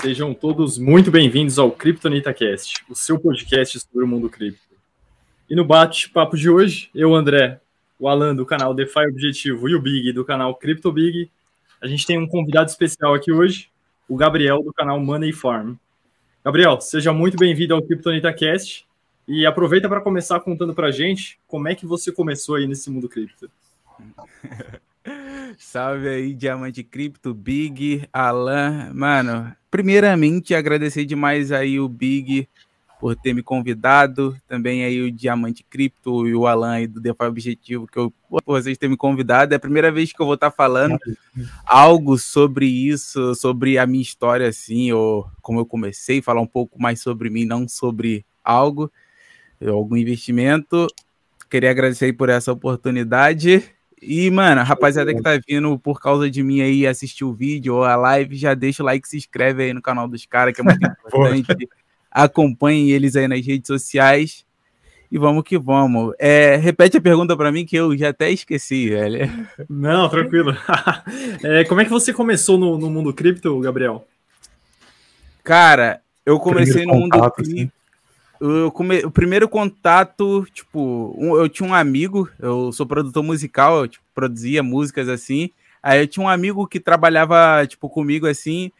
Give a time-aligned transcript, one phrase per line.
[0.00, 4.60] Sejam todos muito bem-vindos ao Kryptonita Cast, o seu podcast sobre o mundo cripto.
[5.48, 7.60] E no bate-papo de hoje, eu, André,
[7.98, 11.30] o Alan do canal DeFi Objetivo e o Big do canal Crypto Big,
[11.80, 13.70] a gente tem um convidado especial aqui hoje,
[14.08, 15.74] o Gabriel do canal Money Farm.
[16.44, 18.86] Gabriel, seja muito bem-vindo ao Kryptonita Cast
[19.26, 22.90] e aproveita para começar contando para a gente como é que você começou aí nesse
[22.90, 23.50] mundo cripto.
[25.58, 28.92] Salve aí, Diamante Cripto, Big, Alan.
[28.94, 32.48] Mano, primeiramente agradecer demais aí o Big
[33.02, 37.24] por ter me convidado, também aí o Diamante Cripto e o Alan aí do DeFi
[37.24, 40.36] Objetivo, que eu, por vocês terem me convidado, é a primeira vez que eu vou
[40.36, 40.96] estar falando
[41.66, 46.80] algo sobre isso, sobre a minha história, assim, ou como eu comecei, falar um pouco
[46.80, 48.88] mais sobre mim, não sobre algo,
[49.60, 50.86] algum investimento.
[51.50, 53.64] Queria agradecer por essa oportunidade.
[54.02, 57.84] E, mano, rapaziada que tá vindo por causa de mim aí assistir o vídeo ou
[57.84, 60.64] a live, já deixa o like, se inscreve aí no canal dos caras, que é
[60.64, 61.68] muito importante.
[62.10, 64.44] Acompanhem eles aí nas redes sociais.
[65.10, 66.14] E vamos que vamos.
[66.18, 69.30] É, repete a pergunta para mim que eu já até esqueci, velho.
[69.68, 70.56] Não, tranquilo.
[71.44, 74.04] é, como é que você começou no, no mundo cripto, Gabriel?
[75.44, 77.42] Cara, eu comecei no mundo cripto.
[77.42, 77.70] Assim
[78.42, 79.04] eu come...
[79.04, 84.04] o primeiro contato, tipo, um, eu tinha um amigo, eu sou produtor musical, eu tipo,
[84.14, 85.50] produzia músicas assim.
[85.82, 88.70] Aí eu tinha um amigo que trabalhava, tipo, comigo assim.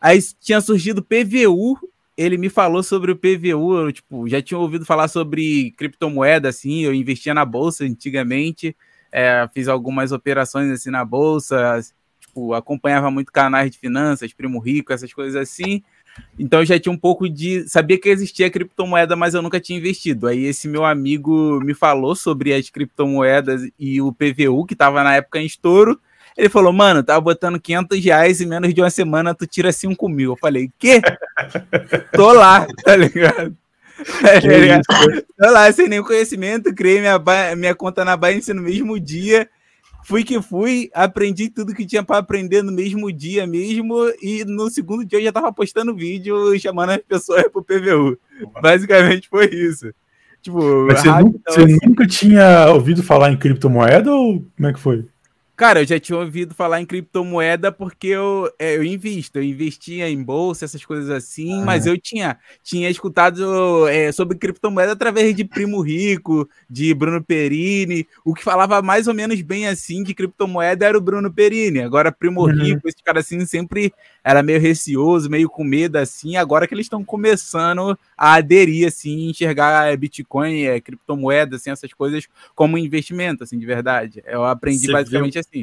[0.00, 1.78] Aí tinha surgido PVU,
[2.16, 6.80] ele me falou sobre o PVU, eu, tipo, já tinha ouvido falar sobre criptomoeda, assim,
[6.82, 8.76] eu investia na bolsa antigamente,
[9.12, 11.80] é, fiz algumas operações assim na bolsa,
[12.20, 15.82] tipo, acompanhava muito canais de finanças, Primo Rico, essas coisas assim.
[16.38, 17.68] Então eu já tinha um pouco de.
[17.68, 20.26] Sabia que existia criptomoeda, mas eu nunca tinha investido.
[20.26, 25.16] Aí esse meu amigo me falou sobre as criptomoedas e o PVU, que estava na
[25.16, 26.00] época em estouro.
[26.36, 30.08] Ele falou, mano, tava botando 500 reais e menos de uma semana tu tira 5
[30.08, 30.32] mil.
[30.32, 31.02] Eu falei, quê?
[32.12, 33.54] Tô lá, tá ligado?
[35.38, 37.20] Tô lá, sem nenhum conhecimento, criei minha,
[37.56, 39.48] minha conta na Binance no mesmo dia
[40.04, 44.70] fui que fui, aprendi tudo que tinha para aprender no mesmo dia mesmo, e no
[44.70, 48.18] segundo dia eu já tava postando vídeo chamando as pessoas pro PVU.
[48.62, 49.92] Basicamente foi isso.
[50.42, 51.78] Tipo, Mas você, nunca, você assim.
[51.86, 55.04] nunca tinha ouvido falar em criptomoeda ou como é que foi?
[55.60, 60.08] Cara, eu já tinha ouvido falar em criptomoeda porque eu, é, eu invisto, eu investia
[60.08, 61.64] em bolsa, essas coisas assim, ah.
[61.66, 68.08] mas eu tinha, tinha escutado é, sobre criptomoeda através de Primo Rico, de Bruno Perini.
[68.24, 71.80] O que falava mais ou menos bem assim de criptomoeda era o Bruno Perini.
[71.80, 72.54] Agora, Primo uhum.
[72.54, 73.92] Rico, esse cara assim sempre
[74.24, 76.36] era meio receoso, meio com medo assim.
[76.36, 82.26] Agora que eles estão começando a aderir, assim, enxergar Bitcoin, é, criptomoeda, assim, essas coisas
[82.54, 84.22] como investimento, assim, de verdade.
[84.26, 85.40] Eu aprendi Você basicamente viu?
[85.40, 85.62] assim.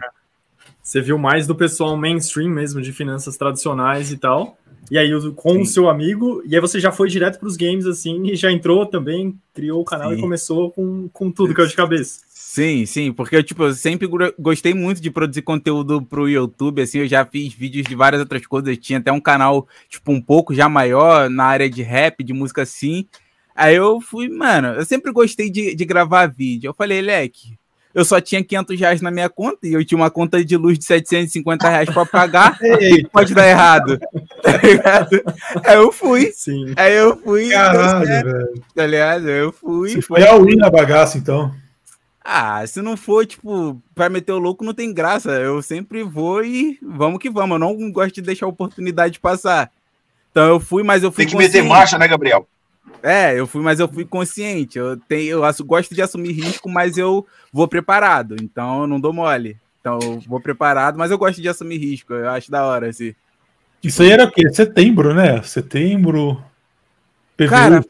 [0.82, 4.58] Você viu mais do pessoal mainstream mesmo, de finanças tradicionais e tal.
[4.90, 5.62] E aí, com Sim.
[5.62, 8.52] o seu amigo, e aí você já foi direto para os games, assim, e já
[8.52, 10.18] entrou também, criou o canal Sim.
[10.18, 12.22] e começou com, com tudo que é de cabeça.
[12.50, 14.08] Sim, sim, porque eu, tipo, eu sempre
[14.40, 18.48] gostei muito de produzir conteúdo pro YouTube, assim, eu já fiz vídeos de várias outras
[18.48, 22.24] coisas, eu tinha até um canal, tipo, um pouco já maior na área de rap,
[22.24, 23.06] de música assim.
[23.54, 26.70] Aí eu fui, mano, eu sempre gostei de, de gravar vídeo.
[26.70, 27.60] Eu falei, Leque,
[27.94, 30.80] eu só tinha 500 reais na minha conta e eu tinha uma conta de luz
[30.80, 32.58] de 750 reais para pagar.
[33.12, 34.00] pode dar errado?
[34.42, 35.22] Tá ligado?
[35.66, 36.32] Aí eu fui.
[36.34, 36.74] Sim.
[36.78, 37.50] Aí eu fui.
[37.50, 38.64] Caralho, velho.
[38.74, 39.30] Tá ligado?
[39.30, 39.92] Eu fui.
[39.96, 41.54] Você foi ao win na bagaça, então.
[42.30, 45.32] Ah, se não for, tipo, pra meter o louco, não tem graça.
[45.32, 47.56] Eu sempre vou e vamos que vamos.
[47.56, 49.72] Eu não gosto de deixar a oportunidade passar.
[50.30, 51.24] Então eu fui, mas eu fui.
[51.24, 52.46] Tem que meter marcha, né, Gabriel?
[53.02, 54.78] É, eu fui, mas eu fui consciente.
[54.78, 58.36] Eu tenho, eu gosto de assumir risco, mas eu vou preparado.
[58.42, 59.56] Então eu não dou mole.
[59.80, 62.14] Então eu vou preparado, mas eu gosto de assumir risco.
[62.14, 63.16] Eu acho da hora assim.
[63.82, 64.50] Isso aí era o quê?
[64.52, 65.42] Setembro, né?
[65.44, 66.44] Setembro.
[67.48, 67.82] Cara,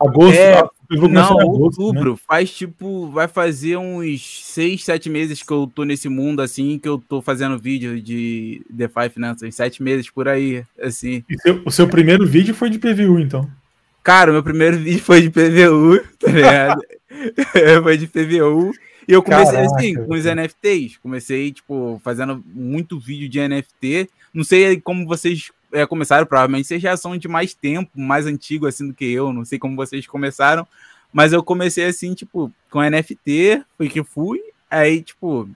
[0.00, 0.38] agosto.
[0.38, 2.12] É, não, outubro.
[2.12, 2.18] Né?
[2.26, 6.88] Faz tipo, vai fazer uns seis, sete meses que eu tô nesse mundo assim, que
[6.88, 11.24] eu tô fazendo vídeo de DeFi Finanças, sete meses por aí, assim.
[11.40, 13.48] Seu, o seu primeiro vídeo foi de PVU, então?
[14.02, 16.82] Cara, meu primeiro vídeo foi de PVU, tá ligado?
[17.82, 18.72] foi de PVU.
[19.06, 20.96] E eu comecei Caraca, assim, com os NFTs.
[20.98, 24.08] Comecei, tipo, fazendo muito vídeo de NFT.
[24.32, 28.66] Não sei como vocês é, começaram, provavelmente vocês já são de mais tempo, mais antigo
[28.66, 29.32] assim do que eu.
[29.32, 30.66] Não sei como vocês começaram.
[31.12, 34.40] Mas eu comecei assim, tipo, com NFT, foi que fui.
[34.70, 35.48] Aí, tipo.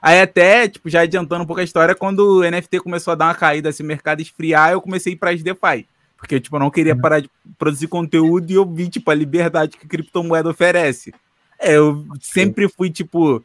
[0.00, 3.26] Aí até, tipo, já adiantando um pouco a história, quando o NFT começou a dar
[3.26, 5.88] uma caída, assim, o mercado esfriar, eu comecei para as DeFi.
[6.18, 7.00] Porque, tipo, eu não queria uhum.
[7.00, 11.12] parar de produzir conteúdo e eu vi, tipo, a liberdade que a criptomoeda oferece.
[11.58, 13.42] É, eu sempre fui, tipo,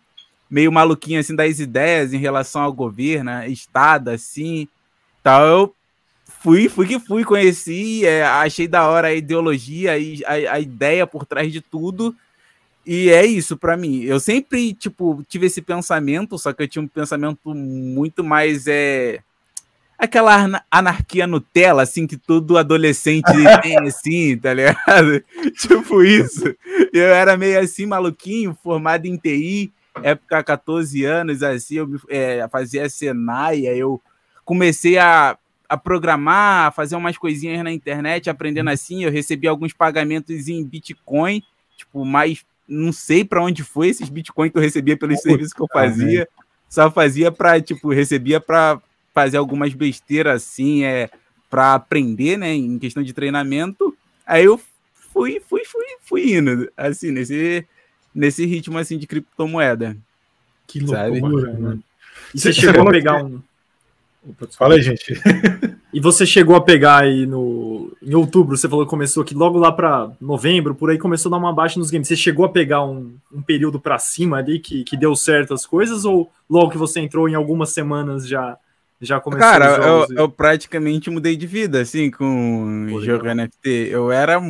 [0.49, 4.67] meio maluquinho assim das ideias em relação ao governo, estado assim.
[5.23, 5.75] Tal, eu
[6.41, 11.05] fui, fui que fui, conheci, é, achei da hora a ideologia e a, a, ideia
[11.05, 12.15] por trás de tudo.
[12.85, 14.03] E é isso para mim.
[14.03, 19.19] Eu sempre, tipo, tive esse pensamento, só que eu tinha um pensamento muito mais é
[19.99, 23.25] aquela anarquia Nutella, assim, que todo adolescente
[23.61, 25.21] tem, assim, tá ligado?
[25.59, 26.55] tipo isso.
[26.93, 32.89] Eu era meio assim, maluquinho, formado em TI, época 14 anos, assim, eu é, fazia
[32.89, 34.01] Senai, aí eu
[34.45, 35.37] comecei a,
[35.69, 40.65] a programar, a fazer umas coisinhas na internet, aprendendo assim, eu recebi alguns pagamentos em
[40.65, 41.43] Bitcoin,
[41.77, 45.61] tipo, mas não sei para onde foi esses Bitcoin que eu recebia pelos serviços que
[45.61, 46.27] eu fazia,
[46.67, 48.81] só fazia para, tipo, recebia para
[49.13, 51.07] fazer algumas besteiras assim, é,
[51.49, 53.95] para aprender, né, em questão de treinamento.
[54.25, 54.59] Aí eu
[55.13, 57.63] fui, fui, fui, fui indo, assim, nesse,
[58.13, 59.95] nesse ritmo assim de criptomoeda.
[60.65, 61.83] Que loucura, mano.
[62.33, 63.41] E você, você chegou a pegar um.
[64.27, 65.13] Opa, Fala aí, gente.
[65.93, 67.95] e você chegou a pegar aí no.
[68.01, 71.31] Em outubro, você falou que começou aqui, logo lá para novembro, por aí começou a
[71.31, 72.07] dar uma baixa nos games.
[72.07, 75.65] Você chegou a pegar um, um período para cima ali que, que deu certo as
[75.65, 78.57] coisas, ou logo que você entrou em algumas semanas já
[79.01, 80.15] já começou Cara, eu, e...
[80.19, 83.87] eu, praticamente mudei de vida, assim, com o jogo NFT.
[83.91, 84.41] Eu era,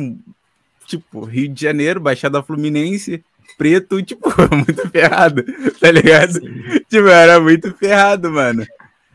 [0.86, 3.24] tipo, Rio de Janeiro, Baixada Fluminense,
[3.56, 5.44] preto, tipo, muito ferrado,
[5.78, 6.32] tá ligado?
[6.32, 6.62] Sim.
[6.88, 8.66] Tipo, eu era muito ferrado, mano.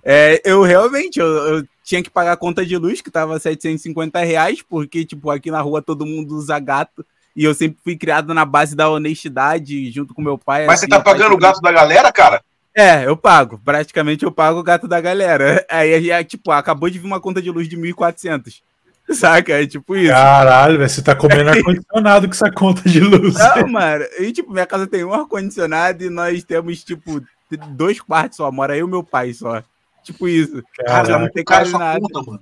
[0.07, 4.19] É, eu realmente, eu, eu, tinha que pagar a conta de luz, que tava 750
[4.19, 7.03] reais, porque, tipo, aqui na rua todo mundo usa gato.
[7.35, 10.67] E eu sempre fui criado na base da honestidade, junto com meu pai.
[10.67, 12.41] Mas assim, você tá pagando o gato da galera, cara?
[12.73, 13.59] É, eu pago.
[13.65, 15.65] Praticamente eu pago o gato da galera.
[15.69, 18.61] Aí, aí tipo, acabou de vir uma conta de luz de 1.400.
[19.11, 19.53] Saca?
[19.53, 20.11] É tipo isso.
[20.11, 23.35] Caralho, você tá comendo ar-condicionado com essa conta de luz.
[23.35, 24.05] Não, mano.
[24.19, 27.21] E, tipo, minha casa tem um ar-condicionado e nós temos, tipo,
[27.69, 28.51] dois quartos só.
[28.51, 29.63] Mora eu e meu pai só.
[30.05, 30.63] Tipo isso.
[30.85, 31.99] Cara, já não tem quase nada.
[31.99, 32.41] Conta, mano.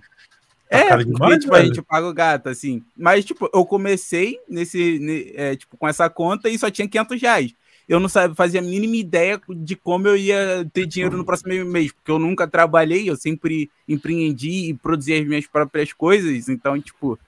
[0.69, 2.83] É, tá porque, tipo, a gente paga o gato, assim.
[2.98, 7.54] Mas, tipo, eu comecei nesse, é, tipo, com essa conta e só tinha 500 reais
[7.88, 11.54] eu não sabia, fazia a mínima ideia de como eu ia ter dinheiro no próximo
[11.65, 16.80] mês, porque eu nunca trabalhei, eu sempre empreendi e produzi as minhas próprias coisas, então,
[16.80, 17.19] tipo,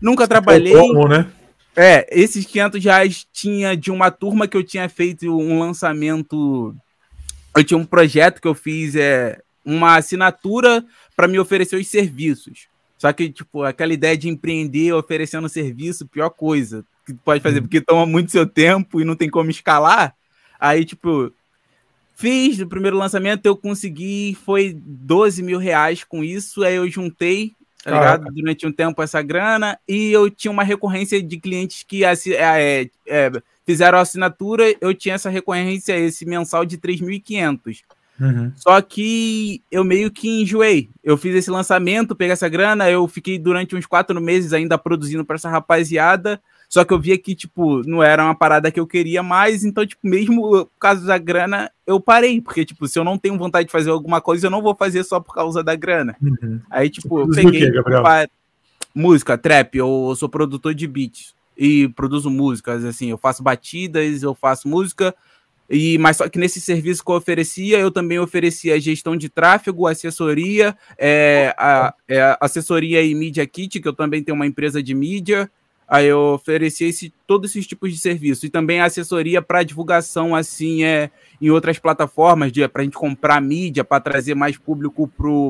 [0.00, 0.74] nunca trabalhei.
[0.74, 1.30] Como, né?
[1.74, 6.76] É, esses 500 reais tinha de uma turma que eu tinha feito um lançamento.
[7.56, 10.84] Eu tinha um projeto que eu fiz, é uma assinatura
[11.16, 12.66] para me oferecer os serviços.
[12.98, 17.62] Só que, tipo, aquela ideia de empreender oferecendo serviço, pior coisa que pode fazer, uhum.
[17.62, 20.14] porque toma muito seu tempo e não tem como escalar.
[20.58, 21.32] Aí, tipo,
[22.14, 27.52] fiz o primeiro lançamento, eu consegui, foi 12 mil reais com isso, aí eu juntei,
[27.82, 28.32] tá ligado?
[28.32, 32.90] Durante um tempo essa grana, e eu tinha uma recorrência de clientes que é, é,
[33.08, 33.30] é,
[33.66, 37.82] fizeram a assinatura, eu tinha essa recorrência, esse mensal de 3.500.
[38.20, 38.52] Uhum.
[38.54, 40.90] Só que eu meio que enjoei.
[41.02, 45.24] Eu fiz esse lançamento, peguei essa grana, eu fiquei durante uns quatro meses ainda produzindo
[45.24, 46.40] para essa rapaziada.
[46.68, 49.84] Só que eu via que, tipo, não era uma parada que eu queria mais, então,
[49.84, 53.66] tipo, mesmo por causa da grana, eu parei, porque, tipo, se eu não tenho vontade
[53.66, 56.16] de fazer alguma coisa, eu não vou fazer só por causa da grana.
[56.22, 56.60] Uhum.
[56.70, 58.30] Aí, tipo, eu peguei quê,
[58.94, 64.34] música, trap, eu sou produtor de beats e produzo músicas, assim, eu faço batidas, eu
[64.34, 65.14] faço música,
[65.72, 69.86] e mas só que nesse serviço que eu oferecia, eu também oferecia gestão de tráfego,
[69.86, 74.94] assessoria, é, a, é, assessoria e mídia kit, que eu também tenho uma empresa de
[74.94, 75.50] mídia,
[75.92, 78.46] Aí eu oferecia esse, todos esses tipos de serviço.
[78.46, 83.84] E também assessoria para divulgação, assim, é, em outras plataformas, para a gente comprar mídia,
[83.84, 85.06] para trazer mais público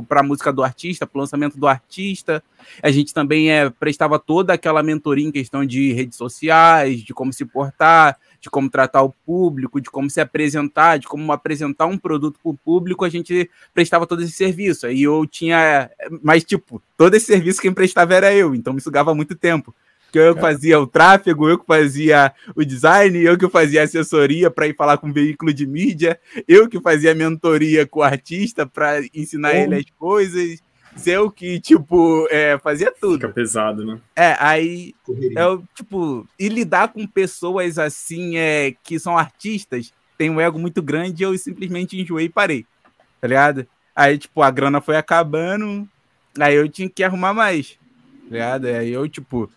[0.09, 2.43] para a música do artista, para o lançamento do artista.
[2.83, 7.33] A gente também é, prestava toda aquela mentoria em questão de redes sociais, de como
[7.33, 11.97] se portar, de como tratar o público, de como se apresentar, de como apresentar um
[11.97, 14.89] produto para o público, a gente prestava todo esse serviço.
[14.89, 15.89] Aí eu tinha.
[16.21, 19.73] Mas, tipo, todo esse serviço quem prestava era eu, então me sugava muito tempo
[20.13, 24.51] que eu que fazia o tráfego, eu que fazia o design, eu que fazia assessoria
[24.51, 28.67] para ir falar com o veículo de mídia, eu que fazia mentoria com o artista
[28.67, 30.63] para ensinar ele as coisas,
[31.07, 33.15] eu que, tipo, é, fazia tudo.
[33.15, 33.99] Fica pesado, né?
[34.15, 34.95] É, aí
[35.35, 40.83] eu, tipo, e lidar com pessoas assim, é, que são artistas, tem um ego muito
[40.83, 42.67] grande, eu simplesmente enjoei e parei,
[43.19, 43.67] tá ligado?
[43.97, 45.89] Aí, tipo, a grana foi acabando,
[46.39, 47.79] aí eu tinha que arrumar mais,
[48.29, 48.67] tá ligado?
[48.67, 49.51] Aí eu, tipo,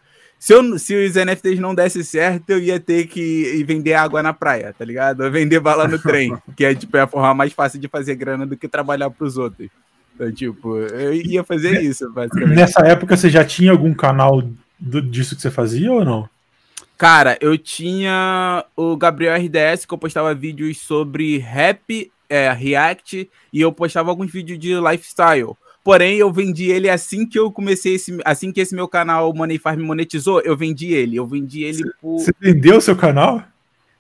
[0.46, 4.32] se, eu, se os NFTs não dessem certo, eu ia ter que vender água na
[4.32, 5.28] praia, tá ligado?
[5.32, 8.46] Vender bala no trem, que é tipo é a forma mais fácil de fazer grana
[8.46, 9.70] do que trabalhar para os outros.
[10.14, 12.58] Então, tipo, eu ia fazer isso, basicamente.
[12.58, 14.44] Nessa época você já tinha algum canal
[14.80, 16.30] do, disso que você fazia ou não?
[16.96, 23.62] Cara, eu tinha o Gabriel RDS, que eu postava vídeos sobre rap, é, React, e
[23.62, 25.58] eu postava alguns vídeos de lifestyle.
[25.86, 29.60] Porém, eu vendi ele assim que eu comecei esse, assim que esse meu canal Money
[29.60, 31.16] Farm monetizou, eu vendi ele.
[31.16, 32.18] Eu vendi ele por.
[32.18, 33.44] Você vendeu o seu canal?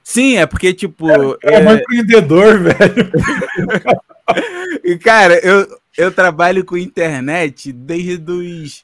[0.04, 1.08] Sim, é porque, tipo.
[1.08, 1.60] É, é...
[1.60, 3.12] um empreendedor, velho.
[4.84, 8.84] e, cara, eu, eu trabalho com internet desde os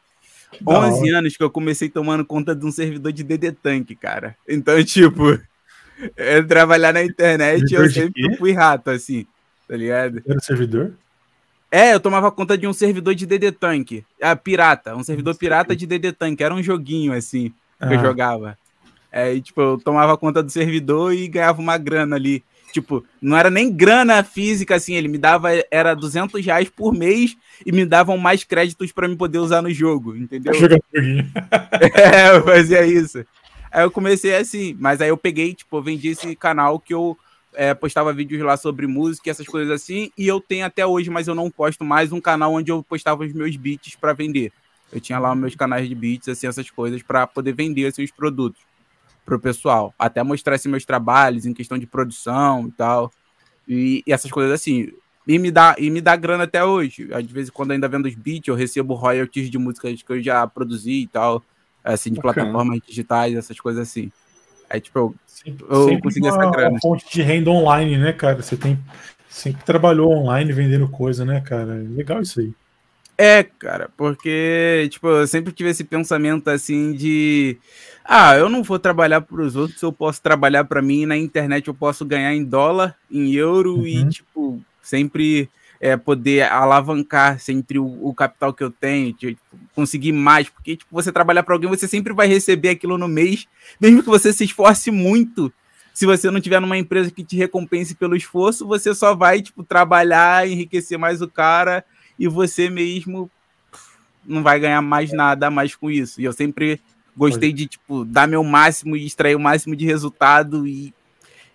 [0.63, 4.37] 11 anos que eu comecei tomando conta de um servidor de DD Tank, cara.
[4.47, 5.39] Então, tipo,
[6.15, 9.25] eu trabalhar na internet, servidor eu sempre fui rato, assim,
[9.67, 10.21] tá ligado?
[10.23, 10.93] Era servidor?
[11.71, 14.03] É, eu tomava conta de um servidor de DD Tank.
[14.21, 16.41] Ah, pirata, um servidor pirata de DD Tank.
[16.41, 17.49] Era um joguinho, assim,
[17.79, 17.93] que ah.
[17.93, 18.57] eu jogava.
[19.09, 22.43] É, e, tipo, eu tomava conta do servidor e ganhava uma grana ali.
[22.73, 27.37] Tipo, não era nem grana física, assim, ele me dava, era 200 reais por mês
[27.65, 30.53] e me davam mais créditos para me poder usar no jogo, entendeu?
[30.93, 33.25] é, eu fazia isso.
[33.71, 37.17] Aí eu comecei assim, mas aí eu peguei, tipo, eu vendi esse canal que eu
[37.53, 41.09] é, postava vídeos lá sobre música e essas coisas assim, e eu tenho até hoje,
[41.09, 44.51] mas eu não posto mais um canal onde eu postava os meus beats para vender.
[44.91, 48.61] Eu tinha lá meus canais de beats, assim, essas coisas, para poder vender esses produtos
[49.25, 49.93] pro pessoal.
[49.97, 53.11] Até mostrar esses meus trabalhos em questão de produção e tal.
[53.67, 54.91] E, e, essas coisas assim.
[55.27, 57.07] E me, dá, e me dá grana até hoje.
[57.13, 60.45] Às vezes, quando ainda vendo os beats, eu recebo royalties de músicas que eu já
[60.45, 61.41] produzi e tal.
[61.83, 62.33] Assim, de Bacana.
[62.33, 64.11] plataformas digitais, essas coisas assim.
[64.71, 66.69] Aí, tipo, eu, sempre, eu sempre consegui uma, essa grana.
[66.69, 68.41] Uma fonte de renda online, né, cara?
[68.41, 68.79] Você tem
[69.27, 71.73] sempre trabalhou online vendendo coisa, né, cara?
[71.89, 72.53] Legal isso aí.
[73.17, 77.57] É, cara, porque, tipo, eu sempre tive esse pensamento assim de.
[78.03, 81.67] Ah, eu não vou trabalhar para os outros, eu posso trabalhar para mim na internet,
[81.67, 83.85] eu posso ganhar em dólar, em euro uhum.
[83.85, 85.49] e, tipo, sempre
[85.81, 89.41] é, poder alavancar entre o, o, capital que eu tenho, tipo,
[89.73, 93.47] conseguir mais, porque, tipo, você trabalhar para alguém, você sempre vai receber aquilo no mês,
[93.79, 95.51] mesmo que você se esforce muito.
[95.91, 99.63] Se você não tiver numa empresa que te recompense pelo esforço, você só vai, tipo,
[99.63, 101.83] trabalhar, enriquecer mais o cara
[102.17, 103.29] e você mesmo
[104.23, 106.21] não vai ganhar mais nada mais com isso.
[106.21, 106.79] E eu sempre
[107.17, 110.93] gostei de, tipo, dar meu máximo e extrair o máximo de resultado e,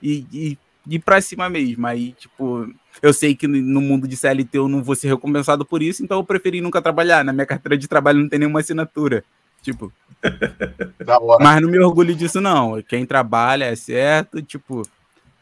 [0.03, 0.59] e, e
[0.91, 1.87] ir pra cima mesmo.
[1.87, 2.69] Aí, tipo,
[3.03, 6.19] eu sei que no mundo de CLT eu não vou ser recompensado por isso, então
[6.19, 7.25] eu preferi nunca trabalhar.
[7.25, 9.25] Na minha carteira de trabalho não tem nenhuma assinatura.
[9.63, 9.93] Tipo.
[11.41, 12.81] Mas não me orgulho disso, não.
[12.83, 14.83] Quem trabalha é certo, tipo,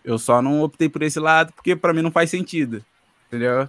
[0.04, 2.84] eu só não optei por esse lado porque para mim não faz sentido.
[3.28, 3.68] Entendeu?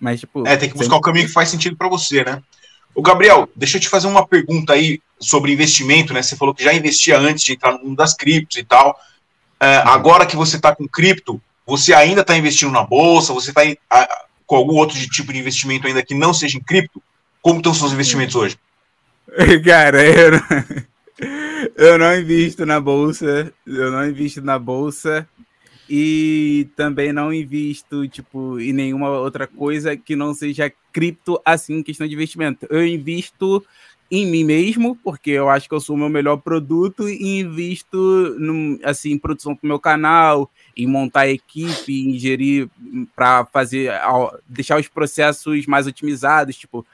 [0.00, 0.46] Mas, tipo.
[0.46, 0.98] É, tem que buscar sempre...
[0.98, 2.42] o caminho que faz sentido para você, né?
[2.94, 6.22] O Gabriel, deixa eu te fazer uma pergunta aí sobre investimento, né?
[6.22, 8.98] Você falou que já investia antes de entrar no mundo das criptos e tal.
[9.58, 13.32] É, agora que você está com cripto, você ainda está investindo na bolsa?
[13.32, 13.62] Você está
[14.46, 17.02] com algum outro tipo de investimento ainda que não seja em cripto?
[17.40, 18.58] Como estão seus investimentos hoje?
[19.64, 20.40] Cara, eu não,
[21.76, 23.52] eu não invisto na bolsa.
[23.66, 25.26] Eu não invisto na bolsa
[25.88, 31.82] e também não invisto, tipo, em nenhuma outra coisa que não seja cripto, assim, em
[31.82, 32.66] questão de investimento.
[32.70, 33.64] Eu invisto
[34.14, 38.36] em mim mesmo, porque eu acho que eu sou o meu melhor produto, e invisto,
[38.38, 42.68] num, assim, em produção para o meu canal, em montar equipe, em gerir
[43.16, 43.90] para fazer,
[44.46, 46.86] deixar os processos mais otimizados, tipo,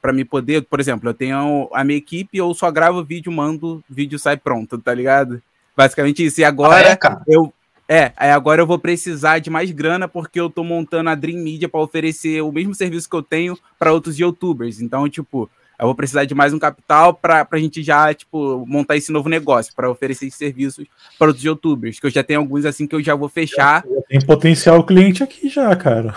[0.00, 3.82] para me poder, por exemplo, eu tenho a minha equipe, eu só gravo vídeo, mando,
[3.90, 5.42] vídeo sai pronto, tá ligado?
[5.76, 6.40] Basicamente isso.
[6.40, 7.52] E agora ah, é, eu
[7.88, 11.68] é, agora eu vou precisar de mais grana porque eu tô montando a Dream Media
[11.68, 14.80] para oferecer o mesmo serviço que eu tenho para outros youtubers.
[14.80, 18.96] Então, tipo, eu vou precisar de mais um capital para a gente já, tipo, montar
[18.96, 20.86] esse novo negócio, para oferecer esses serviços
[21.18, 23.84] para outros youtubers, que eu já tenho alguns assim que eu já vou fechar.
[24.08, 26.14] Tem potencial cliente aqui já, cara.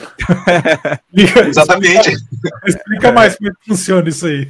[1.48, 2.16] Exatamente.
[2.66, 4.48] Explica mais como é que funciona isso aí.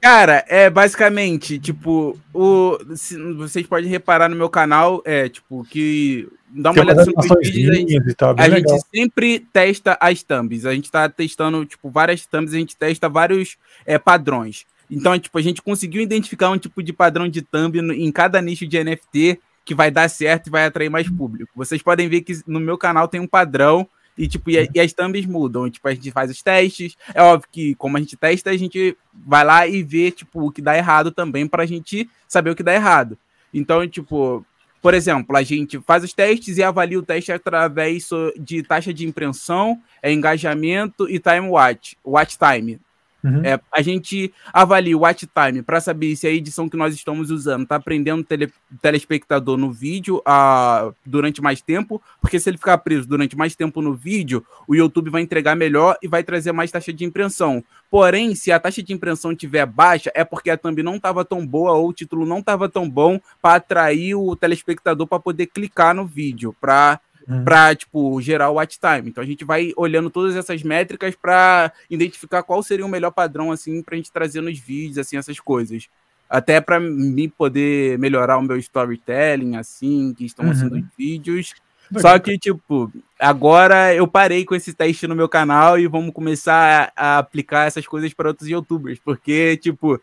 [0.00, 6.28] Cara, é basicamente, tipo, o, se, vocês podem reparar no meu canal, é, tipo, que
[6.56, 10.64] dá uma olhada no vídeo, a gente, tal, a gente sempre testa as thumbs.
[10.64, 14.64] A gente tá testando, tipo, várias thumbs, a gente testa vários é, padrões.
[14.90, 18.66] Então, tipo, a gente conseguiu identificar um tipo de padrão de thumb em cada nicho
[18.66, 21.50] de NFT que vai dar certo e vai atrair mais público.
[21.56, 23.86] Vocês podem ver que no meu canal tem um padrão
[24.16, 25.68] e, tipo, e, e as thumbs mudam.
[25.68, 26.96] Tipo, a gente faz os testes.
[27.12, 30.52] É óbvio que, como a gente testa, a gente vai lá e vê, tipo, o
[30.52, 33.18] que dá errado também para a gente saber o que dá errado.
[33.52, 34.46] Então, tipo,
[34.80, 39.06] por exemplo, a gente faz os testes e avalia o teste através de taxa de
[39.06, 42.78] impressão, é engajamento e time watch, watch time.
[43.26, 43.44] Uhum.
[43.44, 47.28] É, a gente avalia o watch time para saber se a edição que nós estamos
[47.28, 52.56] usando está prendendo o tele, telespectador no vídeo uh, durante mais tempo, porque se ele
[52.56, 56.52] ficar preso durante mais tempo no vídeo, o YouTube vai entregar melhor e vai trazer
[56.52, 57.64] mais taxa de impressão.
[57.90, 61.44] Porém, se a taxa de impressão tiver baixa, é porque a thumb não estava tão
[61.44, 65.94] boa ou o título não estava tão bom para atrair o telespectador para poder clicar
[65.94, 67.44] no vídeo, para uhum.
[67.44, 69.10] para tipo gerar o watch time.
[69.10, 73.50] Então a gente vai olhando todas essas métricas para identificar qual seria o melhor padrão
[73.50, 75.88] assim para a gente trazer nos vídeos assim essas coisas.
[76.28, 80.54] Até para mim poder melhorar o meu storytelling assim, que estão uhum.
[80.54, 81.54] sendo os vídeos.
[81.98, 86.92] Só que, tipo, agora eu parei com esse teste no meu canal e vamos começar
[86.96, 88.98] a, a aplicar essas coisas para outros youtubers.
[88.98, 90.00] Porque, tipo,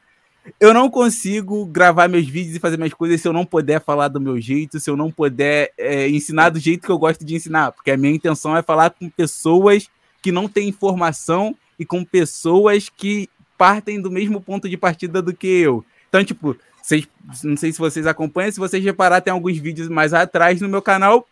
[0.59, 4.09] eu não consigo gravar meus vídeos e fazer minhas coisas se eu não puder falar
[4.09, 7.35] do meu jeito, se eu não puder é, ensinar do jeito que eu gosto de
[7.35, 9.89] ensinar, porque a minha intenção é falar com pessoas
[10.21, 15.33] que não têm informação e com pessoas que partem do mesmo ponto de partida do
[15.33, 15.85] que eu.
[16.09, 17.07] Então, tipo, vocês,
[17.43, 20.81] não sei se vocês acompanham, se vocês reparar, tem alguns vídeos mais atrás no meu
[20.81, 21.25] canal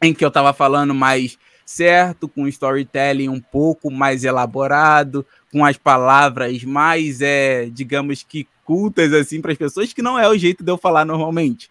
[0.00, 5.76] em que eu tava falando mais certo, com storytelling um pouco mais elaborado, com as
[5.76, 10.62] palavras mais, é, digamos que cultas assim para as pessoas, que não é o jeito
[10.62, 11.68] de eu falar normalmente.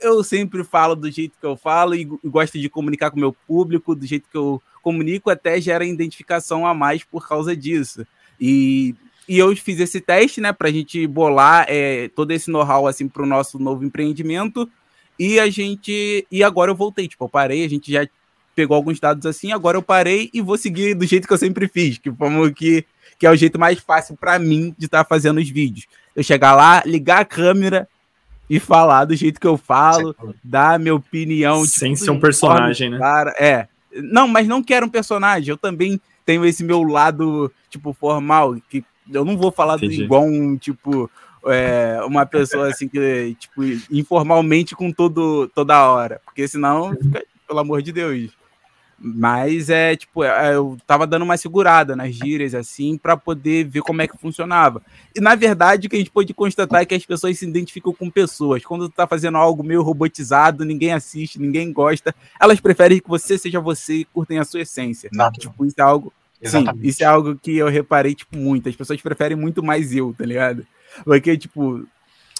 [0.00, 3.32] Eu sempre falo do jeito que eu falo e, gosto de comunicar com o meu
[3.46, 8.06] público, do jeito que eu comunico, até gera identificação a mais por causa disso.
[8.40, 8.94] E,
[9.28, 13.08] e eu fiz esse teste, né, para a gente bolar é, todo esse know-how assim
[13.08, 14.68] para o nosso novo empreendimento.
[15.18, 16.26] E a gente.
[16.30, 18.06] E agora eu voltei, tipo, eu parei, a gente já
[18.54, 21.68] pegou alguns dados assim, agora eu parei e vou seguir do jeito que eu sempre
[21.68, 22.84] fiz, que como que,
[23.18, 25.86] que é o jeito mais fácil para mim de estar tá fazendo os vídeos.
[26.14, 27.88] Eu chegar lá, ligar a câmera
[28.48, 31.64] e falar do jeito que eu falo, dar minha opinião.
[31.64, 32.98] Sem tipo, ser um personagem, né?
[32.98, 33.68] Cara, é.
[33.96, 35.50] Não, mas não quero um personagem.
[35.50, 40.24] Eu também tenho esse meu lado, tipo, formal, que eu não vou falar do, igual
[40.24, 41.10] um, tipo,
[41.46, 46.20] é, uma pessoa assim que, tipo, informalmente com todo, toda hora.
[46.24, 48.30] Porque senão, fica, pelo amor de Deus.
[48.98, 53.82] Mas é tipo, é, eu tava dando uma segurada nas gírias, assim, para poder ver
[53.82, 54.82] como é que funcionava.
[55.14, 57.92] E na verdade, o que a gente pode constatar é que as pessoas se identificam
[57.92, 58.64] com pessoas.
[58.64, 63.36] Quando tu tá fazendo algo meio robotizado, ninguém assiste, ninguém gosta, elas preferem que você
[63.36, 65.10] seja você e curtem a sua essência.
[65.12, 65.40] Exato.
[65.40, 66.12] Tipo, isso é algo.
[66.40, 66.82] Exatamente.
[66.82, 68.68] Sim, isso é algo que eu reparei, tipo, muito.
[68.68, 70.66] As pessoas preferem muito mais eu, tá ligado?
[71.04, 71.86] Porque, tipo,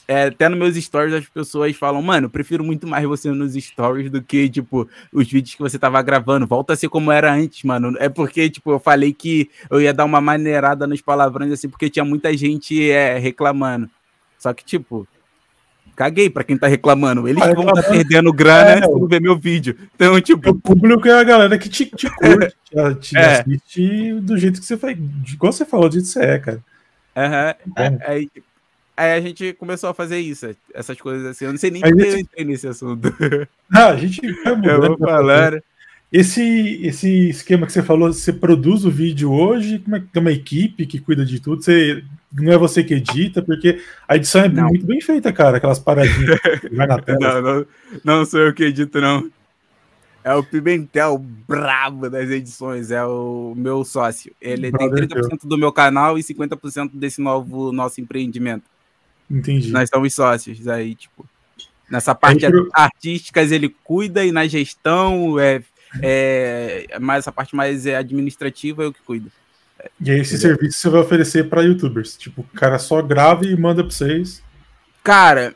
[0.06, 3.54] é, até nos meus stories as pessoas falam, mano, eu prefiro muito mais você nos
[3.54, 6.46] stories do que, tipo, os vídeos que você tava gravando.
[6.46, 7.96] Volta a ser como era antes, mano.
[7.98, 11.88] É porque, tipo, eu falei que eu ia dar uma maneirada nos palavrões, assim, porque
[11.88, 13.88] tinha muita gente é, reclamando.
[14.38, 15.08] Só que, tipo,
[15.96, 17.26] caguei pra quem tá reclamando.
[17.26, 19.74] Eles ah, vão tá perdendo grana é, não ver meu vídeo.
[19.94, 20.50] Então, tipo.
[20.50, 23.40] O público é a galera que te, te curte, te, te é.
[23.40, 24.98] assiste do jeito que você faz.
[25.32, 26.64] Igual você falou, do jeito que você é, cara.
[27.16, 27.54] Aham.
[27.66, 27.98] Uhum.
[28.02, 28.18] É.
[28.18, 28.28] É,
[28.96, 31.46] Aí a gente começou a fazer isso, essas coisas assim.
[31.46, 32.12] Eu não sei nem porque gente...
[32.12, 33.12] eu entrei nesse assunto.
[33.72, 34.84] Ah, a gente vai mudando.
[34.84, 35.60] Eu vou falar.
[36.12, 40.20] Esse, esse esquema que você falou, você produz o vídeo hoje, como é que tem
[40.20, 41.60] uma equipe que cuida de tudo?
[41.60, 44.68] Você, não é você que edita, porque a edição é não.
[44.68, 47.18] muito bem feita, cara, aquelas paradinhas que vai na tela.
[47.18, 47.66] Não, não,
[48.04, 49.28] não sou eu que edito, não.
[50.22, 54.32] É o Pimentel brabo das edições, é o meu sócio.
[54.40, 58.73] Ele Brother tem 30% do meu canal e 50% desse novo nosso empreendimento.
[59.30, 59.70] Entendi.
[59.70, 60.66] Nós somos sócios.
[60.68, 61.26] Aí, tipo,
[61.90, 62.68] nessa parte pro...
[62.72, 65.62] artísticas ele cuida e na gestão é,
[66.02, 69.30] é mais essa parte mais é administrativa eu que cuido.
[70.00, 70.56] E aí esse Entendeu?
[70.56, 74.42] serviço você vai oferecer para YouTubers, tipo, o cara só grava e manda para vocês.
[75.02, 75.54] Cara,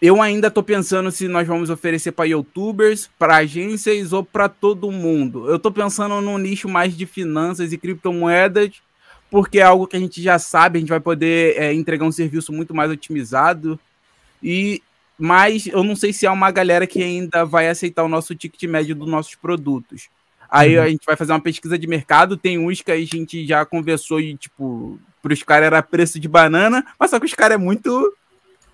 [0.00, 4.90] eu ainda tô pensando se nós vamos oferecer para YouTubers, para agências ou para todo
[4.90, 5.48] mundo.
[5.48, 8.80] Eu tô pensando num nicho mais de finanças e criptomoedas
[9.30, 12.12] porque é algo que a gente já sabe, a gente vai poder é, entregar um
[12.12, 13.78] serviço muito mais otimizado.
[14.42, 14.82] E
[15.18, 18.62] mas eu não sei se há uma galera que ainda vai aceitar o nosso ticket
[18.64, 20.08] médio dos nossos produtos.
[20.48, 20.84] Aí uhum.
[20.84, 24.20] a gente vai fazer uma pesquisa de mercado, tem uns que a gente já conversou
[24.20, 28.14] e, tipo, pros caras era preço de banana, mas só que os caras é muito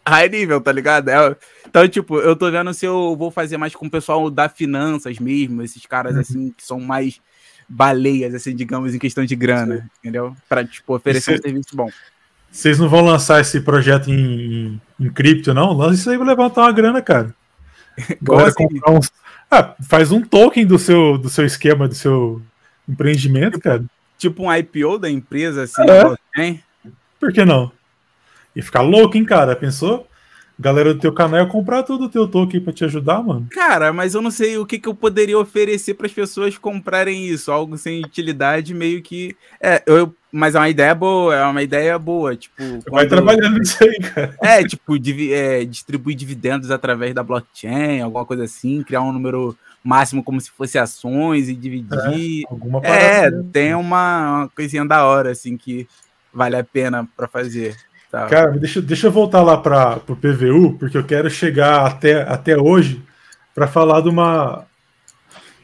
[0.07, 1.09] high nível, tá ligado?
[1.09, 1.37] É,
[1.67, 5.19] então, tipo, eu tô vendo se eu vou fazer mais com o pessoal da finanças
[5.19, 6.21] mesmo, esses caras, uhum.
[6.21, 7.21] assim, que são mais
[7.69, 9.83] baleias, assim, digamos, em questão de grana, Sim.
[10.01, 10.37] entendeu?
[10.49, 11.89] Para tipo, oferecer cê, um serviço bom.
[12.51, 15.73] Vocês não vão lançar esse projeto em, em, cripto, não?
[15.73, 17.35] Lança isso aí pra levantar uma grana, cara.
[18.47, 18.67] assim?
[18.89, 19.11] uns...
[19.51, 22.43] ah, faz um token do seu, do seu esquema, do seu
[22.89, 23.85] empreendimento, tipo, cara.
[24.19, 25.83] Tipo um IPO da empresa, assim,
[26.37, 26.59] é.
[27.19, 27.73] Por que não?
[28.55, 29.57] E ficar louco, hein, cara?
[29.57, 30.07] Pensou?
[30.63, 33.49] Galera do teu canal ia comprar todo o teu token para te ajudar, mano.
[33.51, 37.27] Cara, mas eu não sei o que, que eu poderia oferecer para as pessoas comprarem
[37.27, 39.37] isso, algo sem utilidade, meio que.
[39.61, 42.55] É, eu, mas é uma ideia boa, é uma ideia boa, tipo.
[42.57, 42.91] Quando...
[42.91, 44.37] Vai trabalhando nisso aí, cara.
[44.41, 45.33] É, tipo, div...
[45.33, 50.51] é, distribuir dividendos através da blockchain, alguma coisa assim, criar um número máximo como se
[50.51, 52.45] fosse ações e dividir.
[52.85, 55.89] É, é tem uma, uma coisinha da hora, assim, que
[56.33, 57.77] vale a pena para fazer.
[58.13, 58.27] Tá.
[58.27, 62.55] Cara, deixa, deixa eu voltar lá para o PVU, porque eu quero chegar até, até
[62.59, 63.03] hoje
[63.55, 64.67] para falar de uma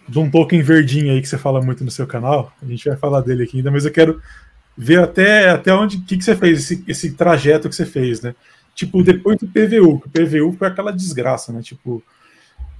[0.08, 2.50] de um token verdinho aí que você fala muito no seu canal.
[2.62, 4.22] A gente vai falar dele aqui ainda, mas eu quero
[4.74, 8.34] ver até, até onde que, que você fez, esse, esse trajeto que você fez, né?
[8.74, 11.60] Tipo, depois do PVU, que o PVU foi aquela desgraça, né?
[11.60, 12.02] Tipo,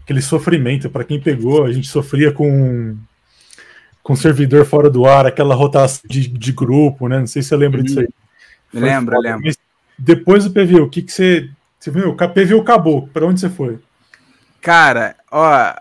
[0.03, 2.97] aquele sofrimento para quem pegou, a gente sofria com
[4.03, 7.19] com servidor fora do ar, aquela rotação de, de grupo, né?
[7.19, 8.09] Não sei se você lembra disso aí.
[8.73, 9.43] Lembro, lembro.
[9.45, 9.59] Mas
[9.99, 11.51] depois do PVU, o que, que você.
[11.79, 12.11] Você viu?
[12.11, 13.09] O PVU acabou.
[13.09, 13.79] Para onde você foi?
[14.61, 15.75] Cara, ó.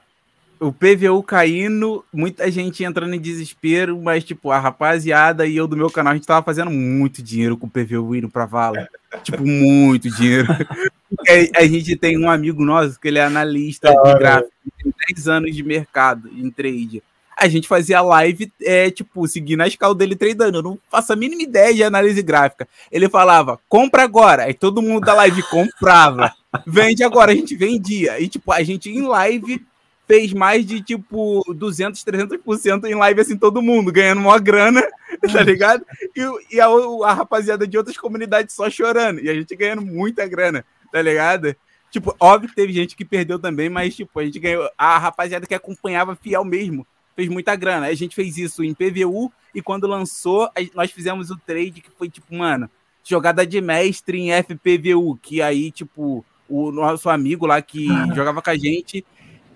[0.60, 5.78] O PVU caindo, muita gente entrando em desespero, mas, tipo, a rapaziada e eu do
[5.78, 8.89] meu canal, a gente tava fazendo muito dinheiro com o PVU indo pra vala.
[9.21, 10.47] tipo, muito dinheiro.
[10.52, 14.93] a, a, gente tem um amigo nosso que ele é analista ah, de gráfico, tem
[15.15, 17.04] 10 anos de mercado em trade
[17.38, 20.58] a gente fazia live, é, tipo, seguindo a escala dele treinando.
[20.58, 22.67] Eu não faço a mínima ideia de análise gráfica.
[22.91, 24.45] Ele falava, compra agora.
[24.45, 26.34] Aí todo mundo da live comprava.
[26.65, 28.19] Vende agora, a gente vendia.
[28.19, 29.63] E, tipo, a gente em live
[30.08, 34.82] fez mais de, tipo, 200, 300% em live, assim, todo mundo, ganhando uma grana,
[35.32, 35.86] tá ligado?
[36.15, 39.19] E, e a, a rapaziada de outras comunidades só chorando.
[39.19, 41.56] E a gente ganhando muita grana, tá ligado?
[41.91, 44.67] Tipo, óbvio que teve gente que perdeu também, mas, tipo, a gente ganhou.
[44.76, 47.88] A rapaziada que acompanhava fiel mesmo fez muita grana.
[47.88, 52.08] A gente fez isso em PVU e quando lançou, nós fizemos o trade que foi
[52.08, 52.69] tipo, mano,
[53.03, 58.51] jogada de mestre em FPVU, que aí, tipo, o nosso amigo lá que jogava com
[58.51, 59.03] a gente,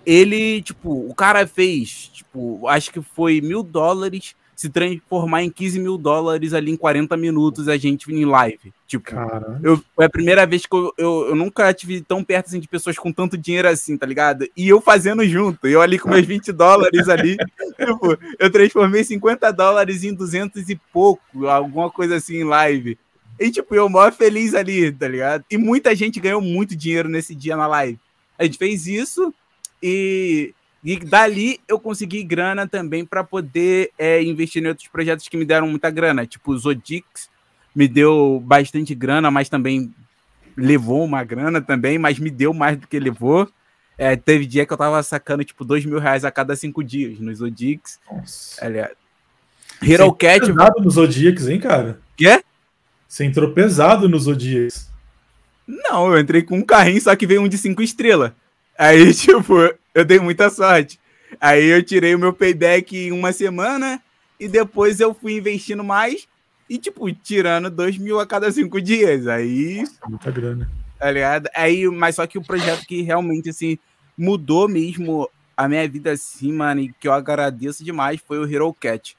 [0.04, 5.80] ele, tipo, o cara fez, tipo, acho que foi mil dólares se transformar em 15
[5.80, 8.72] mil dólares ali em 40 minutos a gente em live.
[8.86, 9.10] Tipo,
[9.62, 12.68] eu, foi a primeira vez que eu, eu, eu, nunca tive tão perto assim, de
[12.68, 14.46] pessoas com tanto dinheiro assim, tá ligado?
[14.56, 17.36] E eu fazendo junto, eu ali com meus 20 dólares ali,
[17.76, 22.98] tipo, eu transformei 50 dólares em 200 e pouco, alguma coisa assim em live.
[23.40, 25.44] E, tipo, eu maior feliz ali, tá ligado?
[25.50, 27.98] E muita gente ganhou muito dinheiro nesse dia na live.
[28.38, 29.34] A gente fez isso
[29.82, 35.36] e e dali eu consegui grana também para poder é, investir em outros projetos que
[35.36, 37.30] me deram muita grana, tipo o Zodix
[37.74, 39.92] me deu bastante grana, mas também
[40.56, 43.48] levou uma grana também, mas me deu mais do que levou.
[43.96, 47.18] É, teve dia que eu tava sacando tipo dois mil reais a cada cinco dias
[47.18, 48.00] no Zodix.
[48.10, 48.64] Nossa.
[48.64, 48.92] Aliás,
[49.82, 50.46] Hero Cat.
[50.46, 52.00] pesado no Zodix, hein, cara?
[52.16, 52.42] Quê?
[53.08, 54.90] Você entrou pesado no Zodix.
[55.66, 58.32] Não, eu entrei com um carrinho, só que veio um de cinco estrelas.
[58.78, 59.54] Aí, tipo,
[59.94, 60.98] eu dei muita sorte.
[61.40, 64.02] Aí eu tirei o meu payback em uma semana
[64.38, 66.26] e depois eu fui investindo mais
[66.68, 69.26] e, tipo, tirando dois mil a cada cinco dias.
[69.26, 69.84] Aí.
[70.08, 70.70] Muita grana.
[70.98, 71.48] Tá ligado?
[71.54, 73.78] Aí, mas só que o projeto que realmente, assim,
[74.16, 78.72] mudou mesmo a minha vida, assim, mano, e que eu agradeço demais foi o Hero
[78.72, 79.16] Cat.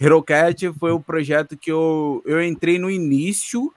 [0.00, 3.72] Hero Cat foi o projeto que eu, eu entrei no início,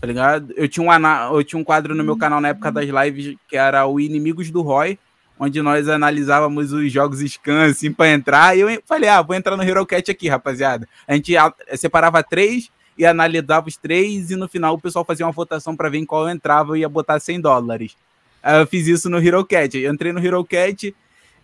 [0.00, 0.52] tá ligado?
[0.56, 3.56] Eu tinha, um, eu tinha um quadro no meu canal na época das lives que
[3.56, 4.98] era o Inimigos do Roy
[5.38, 8.56] onde nós analisávamos os jogos scan, assim, para entrar.
[8.56, 10.88] E eu falei, ah, vou entrar no Hero Cat aqui, rapaziada.
[11.06, 11.32] A gente
[11.76, 15.88] separava três e analisava os três, e no final o pessoal fazia uma votação para
[15.88, 17.96] ver em qual eu entrava e ia botar 100 dólares.
[18.42, 19.78] Eu fiz isso no Hero Cat.
[19.78, 20.94] Eu entrei no Hero Cat,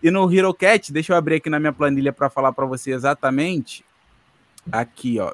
[0.03, 2.93] e no Hero Cat, deixa eu abrir aqui na minha planilha para falar para você
[2.93, 3.85] exatamente.
[4.71, 5.33] Aqui, ó.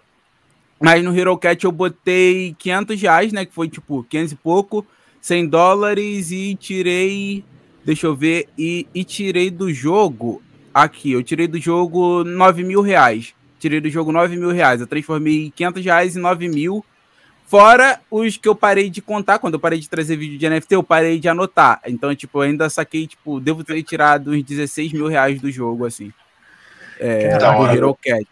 [0.79, 3.45] Mas no Hero Cat eu botei 500 reais, né?
[3.45, 4.87] Que foi tipo 500 e pouco,
[5.21, 7.45] 100 dólares e tirei
[7.85, 8.49] Deixa eu ver.
[8.59, 10.43] E, e tirei do jogo.
[10.73, 13.35] Aqui, eu tirei do jogo 9 mil reais.
[13.59, 14.81] Tirei do jogo 9 mil reais.
[14.81, 16.85] Eu transformei 500 reais em 9 mil.
[17.51, 20.77] Fora os que eu parei de contar, quando eu parei de trazer vídeo de NFT,
[20.77, 21.81] eu parei de anotar.
[21.85, 25.85] Então, tipo, eu ainda saquei, tipo, devo ter tirado uns 16 mil reais do jogo,
[25.85, 26.13] assim.
[27.01, 28.25] É, do Hero Cat.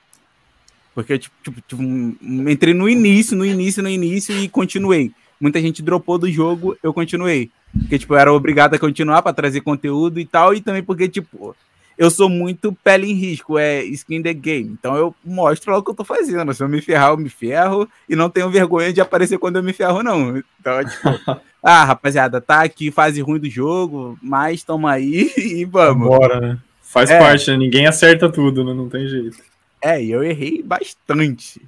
[0.94, 5.10] Porque, tipo, tipo, tipo, entrei no início, no início, no início e continuei.
[5.40, 7.50] Muita gente dropou do jogo, eu continuei.
[7.72, 11.08] Porque, tipo, eu era obrigado a continuar para trazer conteúdo e tal, e também porque,
[11.08, 11.54] tipo,
[11.98, 14.70] eu sou muito pele em risco, é skin the game.
[14.70, 16.54] Então eu mostro lá o que eu tô fazendo.
[16.54, 19.62] Se eu me ferrar, eu me ferro, e não tenho vergonha de aparecer quando eu
[19.62, 20.38] me ferro, não.
[20.60, 26.06] Então, tipo, ah, rapaziada, tá aqui, fase ruim do jogo, mas toma aí e vamos.
[26.06, 26.58] Bora, né?
[26.80, 27.18] Faz é.
[27.18, 27.56] parte, né?
[27.56, 28.72] Ninguém acerta tudo, né?
[28.72, 29.36] Não tem jeito.
[29.82, 31.60] É, e eu errei bastante.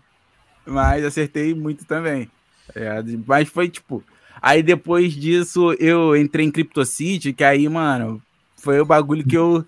[0.64, 2.30] Mas acertei muito também.
[2.74, 4.02] É, mas foi tipo
[4.42, 8.22] Aí depois disso eu entrei em CryptoCity, que aí, mano,
[8.56, 9.64] foi o bagulho que eu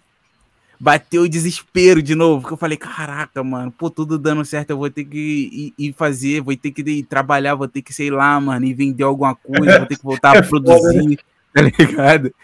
[0.82, 4.76] bateu o desespero de novo, que eu falei, caraca, mano, pô, tudo dando certo, eu
[4.76, 8.10] vou ter que ir, ir fazer, vou ter que ir trabalhar, vou ter que, sei
[8.10, 11.20] lá, mano, e vender alguma coisa, vou ter que voltar a é produzir,
[11.54, 12.34] tá ligado?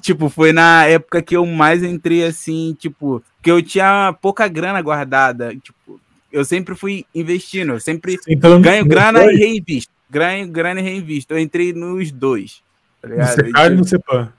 [0.00, 4.82] Tipo, foi na época que eu mais entrei assim, tipo, que eu tinha pouca grana
[4.82, 6.00] guardada, tipo,
[6.32, 9.34] eu sempre fui investindo, eu sempre então, ganho grana foi?
[9.34, 12.62] e reinvisto, ganho grana reinvisto, eu entrei nos dois,
[13.00, 13.42] tá ligado?
[13.42, 14.32] No e no CEPAN.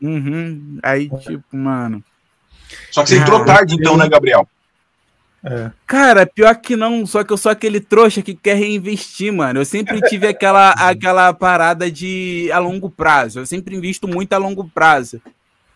[0.00, 2.02] Uhum, aí, tipo, mano...
[2.90, 4.48] Só que você entrou tarde, então, né, Gabriel?
[5.44, 5.72] É.
[5.86, 9.60] Cara, pior que não, só que eu sou aquele trouxa que quer reinvestir, mano.
[9.60, 13.40] Eu sempre tive aquela, aquela parada de a longo prazo.
[13.40, 15.20] Eu sempre invisto muito a longo prazo.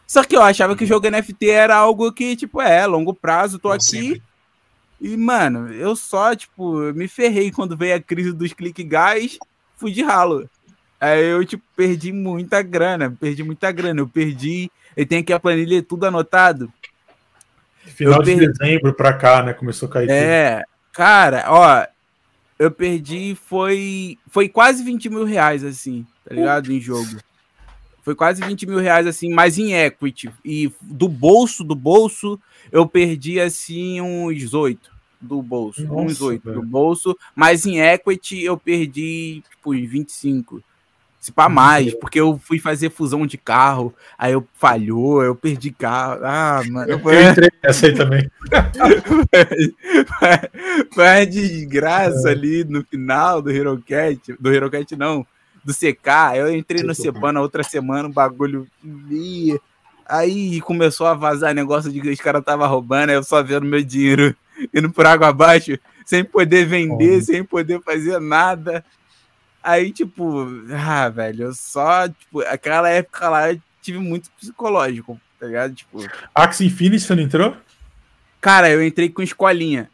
[0.06, 3.58] Só que eu achava que o jogo NFT era algo que, tipo, é, longo prazo,
[3.58, 3.84] tô aqui.
[3.84, 4.22] Sempre.
[5.00, 9.38] E, mano, eu só, tipo, me ferrei quando veio a crise dos click guys,
[9.76, 10.48] fui de ralo.
[11.00, 14.00] Aí eu, tipo, perdi muita grana, perdi muita grana.
[14.00, 14.70] Eu perdi.
[14.96, 16.72] Eu tenho aqui a planilha tudo anotado.
[17.84, 19.52] Final de dezembro pra cá, né?
[19.52, 20.10] Começou a cair.
[20.10, 20.66] É, tudo.
[20.92, 21.86] cara, ó,
[22.58, 26.72] eu perdi foi foi quase 20 mil reais, assim, tá ligado?
[26.72, 27.18] Em jogo.
[28.02, 30.30] Foi quase 20 mil reais, assim, mas em equity.
[30.44, 34.88] E do bolso, do bolso, eu perdi, assim, uns 8
[35.20, 35.84] do bolso.
[35.84, 37.16] Nossa, uns 8 do bolso.
[37.34, 40.62] Mas em equity eu perdi, tipo, uns 25.
[41.26, 45.72] Se pá mais, porque eu fui fazer fusão de carro, aí eu falhou, eu perdi
[45.72, 46.20] carro.
[46.22, 46.88] Ah, mano.
[46.88, 48.30] Eu, eu entrei nessa aí também.
[50.94, 52.32] Foi desgraça é.
[52.32, 55.26] ali no final do HeroCat, do HeroCat não,
[55.64, 56.36] do CK.
[56.36, 58.68] Eu entrei no Cepan na outra semana, o bagulho.
[60.08, 63.66] Aí começou a vazar negócio de que os caras estavam roubando, aí eu só vendo
[63.66, 64.34] meu dinheiro
[64.72, 68.84] indo por água abaixo, sem poder vender, sem poder fazer nada.
[69.62, 75.46] Aí, tipo, ah, velho, eu só, tipo, aquela época lá eu tive muito psicológico, tá
[75.46, 75.74] ligado?
[75.74, 76.06] Tipo.
[76.32, 77.56] Axie Infinity, você não entrou?
[78.40, 79.90] Cara, eu entrei com escolinha.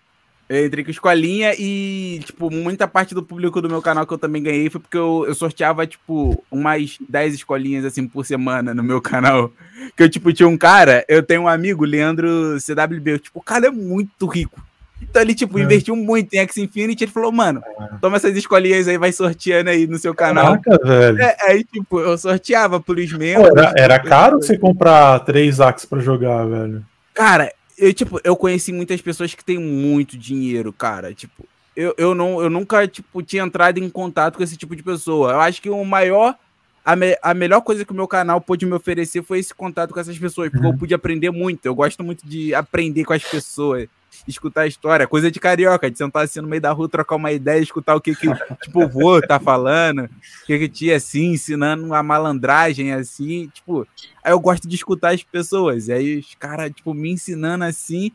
[0.52, 4.18] Eu entrei com escolinha e, tipo, muita parte do público do meu canal que eu
[4.18, 8.82] também ganhei foi porque eu, eu sorteava, tipo, umas 10 escolinhas, assim, por semana no
[8.82, 9.50] meu canal.
[9.96, 13.68] Que eu, tipo, tinha um cara, eu tenho um amigo, Leandro CWB, tipo, o cara
[13.68, 14.62] é muito rico.
[15.00, 15.62] Então ele, tipo, é.
[15.62, 17.04] investiu muito em X Infinity.
[17.04, 17.96] Ele falou, mano, é.
[18.02, 20.60] toma essas escolinhas aí, vai sorteando aí no seu canal.
[20.60, 21.22] Caraca, velho.
[21.22, 23.48] É, aí, tipo, eu sorteava pros membros.
[23.48, 26.84] Pô, era, era caro você comprar três Axes pra jogar, velho.
[27.14, 27.50] Cara,
[27.82, 31.12] eu, tipo, eu conheci muitas pessoas que têm muito dinheiro, cara.
[31.12, 34.84] Tipo, eu, eu, não, eu nunca, tipo, tinha entrado em contato com esse tipo de
[34.84, 35.32] pessoa.
[35.32, 36.36] Eu acho que o maior
[36.84, 39.92] a, me, a melhor coisa que o meu canal pôde me oferecer foi esse contato
[39.92, 40.72] com essas pessoas, porque uhum.
[40.72, 41.66] eu pude aprender muito.
[41.66, 43.88] Eu gosto muito de aprender com as pessoas
[44.26, 47.32] escutar a história, coisa de carioca, de sentar assim no meio da rua, trocar uma
[47.32, 48.28] ideia, escutar o que que,
[48.62, 53.86] tipo, o vô tá falando, o que que tinha assim, ensinando uma malandragem assim, tipo,
[54.22, 58.12] aí eu gosto de escutar as pessoas, e aí os caras, tipo, me ensinando assim,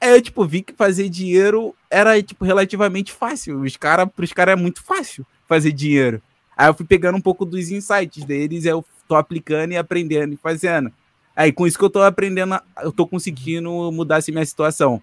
[0.00, 4.52] aí eu, tipo, vi que fazer dinheiro era, tipo, relativamente fácil, os caras, pros caras
[4.52, 6.22] é muito fácil fazer dinheiro.
[6.56, 10.36] Aí eu fui pegando um pouco dos insights deles, eu tô aplicando e aprendendo e
[10.36, 10.92] fazendo.
[11.34, 15.02] Aí com isso que eu tô aprendendo, eu tô conseguindo mudar assim, minha situação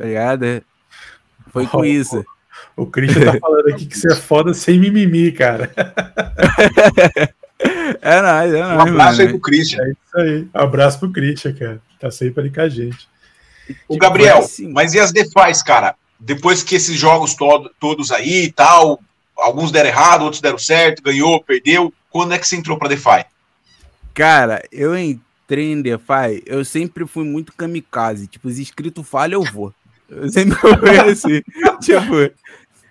[0.00, 0.62] tá ligado?
[1.52, 2.24] Foi com oh, isso.
[2.74, 5.70] O, o Christian tá falando aqui que você é foda sem mimimi, cara.
[8.00, 8.76] é nóis, é nóis.
[8.76, 9.20] Um abraço mano.
[9.20, 9.82] aí pro Christian.
[9.82, 10.48] É isso aí.
[10.54, 11.82] Um abraço pro Christian, cara.
[12.00, 13.06] Tá sempre ali com a gente.
[13.86, 15.94] O Gabriel, assim, mas e as DeFi, cara?
[16.18, 19.00] Depois que esses jogos todo, todos aí e tal,
[19.36, 21.92] alguns deram errado, outros deram certo, ganhou, perdeu.
[22.08, 23.26] Quando é que você entrou pra DeFi?
[24.14, 28.26] Cara, eu entrei em DeFi, eu sempre fui muito kamikaze.
[28.26, 29.74] Tipo, os inscritos falham, eu vou.
[30.10, 31.42] Eu sempre fui assim.
[31.80, 32.14] tipo,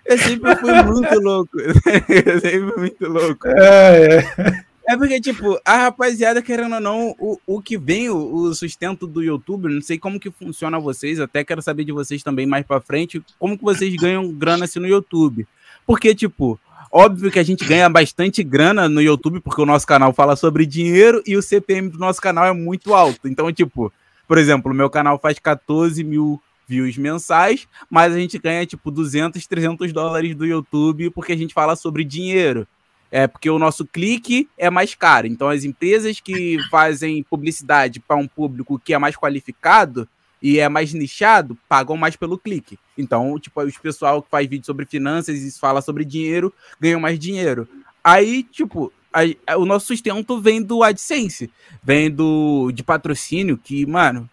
[0.06, 1.56] eu sempre fui muito louco.
[1.60, 3.48] eu sempre fui muito louco.
[3.48, 4.70] É, é.
[4.90, 9.06] É porque, tipo, a rapaziada, querendo ou não, o, o que vem, o, o, sustento
[9.06, 12.66] do YouTube, não sei como que funciona vocês, até quero saber de vocês também mais
[12.66, 15.46] pra frente, como que vocês ganham grana assim no YouTube.
[15.86, 16.58] Porque, tipo,
[16.90, 20.66] óbvio que a gente ganha bastante grana no YouTube, porque o nosso canal fala sobre
[20.66, 23.28] dinheiro e o CPM do nosso canal é muito alto.
[23.28, 23.92] Então, tipo,
[24.26, 28.90] por exemplo, o meu canal faz 14 mil views mensais, mas a gente ganha tipo
[28.90, 32.66] 200, 300 dólares do YouTube porque a gente fala sobre dinheiro.
[33.10, 35.26] É porque o nosso clique é mais caro.
[35.26, 40.08] Então as empresas que fazem publicidade para um público que é mais qualificado
[40.40, 42.78] e é mais nichado, pagam mais pelo clique.
[42.96, 47.18] Então, tipo, os pessoal que faz vídeo sobre finanças e fala sobre dinheiro, ganham mais
[47.18, 47.68] dinheiro.
[48.02, 51.50] Aí, tipo, a, a, o nosso sustento vem do AdSense,
[51.82, 54.30] vem do de patrocínio que, mano,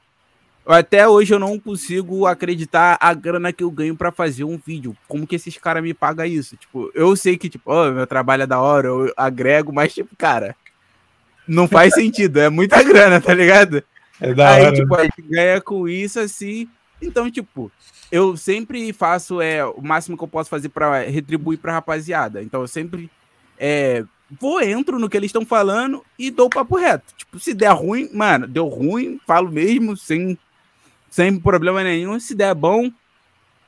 [0.68, 4.96] Até hoje eu não consigo acreditar a grana que eu ganho para fazer um vídeo.
[5.08, 6.58] Como que esses caras me pagam isso?
[6.58, 10.14] Tipo, eu sei que, tipo, oh, meu trabalho é da hora, eu agrego, mas, tipo,
[10.18, 10.56] cara,
[11.48, 12.40] não faz sentido.
[12.40, 13.82] É muita grana, tá ligado?
[14.20, 14.76] É da Aí, hora.
[14.76, 16.68] tipo, a gente ganha com isso, assim.
[17.02, 17.72] Então, tipo,
[18.12, 22.44] eu sempre faço é, o máximo que eu posso fazer para retribuir pra rapaziada.
[22.44, 23.10] Então, eu sempre
[23.58, 24.04] é,
[24.40, 27.14] vou, entro no que eles estão falando e dou o papo reto.
[27.16, 30.38] Tipo, se der ruim, mano, deu ruim, falo mesmo, sem
[31.18, 32.20] sem problema nenhum.
[32.20, 32.92] Se der bom,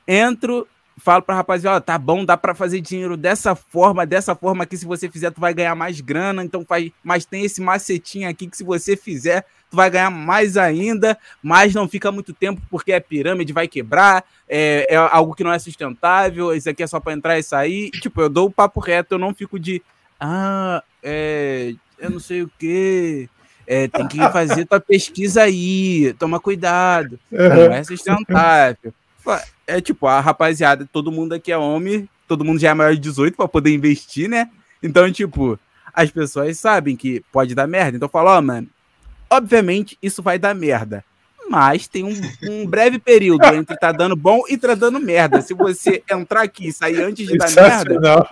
[0.06, 4.76] entro, falo pra rapaziada, tá bom, dá para fazer dinheiro dessa forma, dessa forma que
[4.76, 8.46] se você fizer, tu vai ganhar mais grana, então faz, mas tem esse macetinho aqui
[8.46, 12.92] que se você fizer, tu vai ganhar mais ainda, mas não fica muito tempo porque
[12.92, 17.00] é pirâmide, vai quebrar, é, é algo que não é sustentável, isso aqui é só
[17.00, 17.90] para entrar e sair.
[17.90, 19.82] Tipo, eu dou o papo reto, eu não fico de,
[20.20, 23.28] ah, é, eu não sei o que,
[23.70, 27.20] é, tem que fazer tua pesquisa aí, toma cuidado.
[27.30, 28.92] Não é sustentável.
[29.64, 32.98] É tipo, a rapaziada, todo mundo aqui é homem, todo mundo já é maior de
[32.98, 34.50] 18 para poder investir, né?
[34.82, 35.56] Então, tipo,
[35.94, 37.96] as pessoas sabem que pode dar merda.
[37.96, 38.66] Então, fala, ó, oh, mano,
[39.30, 41.04] obviamente isso vai dar merda
[41.50, 42.14] mas tem um,
[42.48, 45.42] um, breve período entre tá dando bom e tá dando merda.
[45.42, 48.28] Se você entrar aqui e sair antes de dar merda.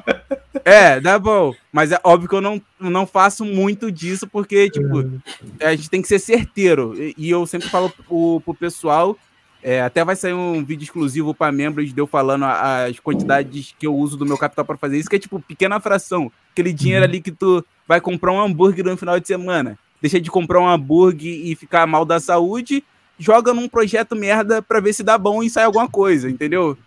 [0.64, 1.52] É, dá bom.
[1.72, 5.20] Mas é óbvio que eu não, não faço muito disso, porque, tipo,
[5.60, 6.94] a gente tem que ser certeiro.
[6.96, 9.18] E, e eu sempre falo pro, pro pessoal.
[9.60, 13.88] É, até vai sair um vídeo exclusivo para membros de eu falando as quantidades que
[13.88, 16.30] eu uso do meu capital para fazer isso, que é tipo pequena fração.
[16.52, 17.08] Aquele dinheiro uhum.
[17.08, 19.76] ali que tu vai comprar um hambúrguer no final de semana.
[20.00, 22.84] Deixa de comprar um hambúrguer e ficar mal da saúde
[23.18, 26.78] joga num projeto merda pra ver se dá bom e sai alguma coisa, entendeu?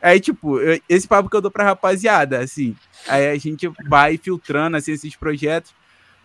[0.00, 2.76] Aí, tipo, esse papo que eu dou pra rapaziada, assim,
[3.08, 5.72] aí a gente vai filtrando, assim, esses projetos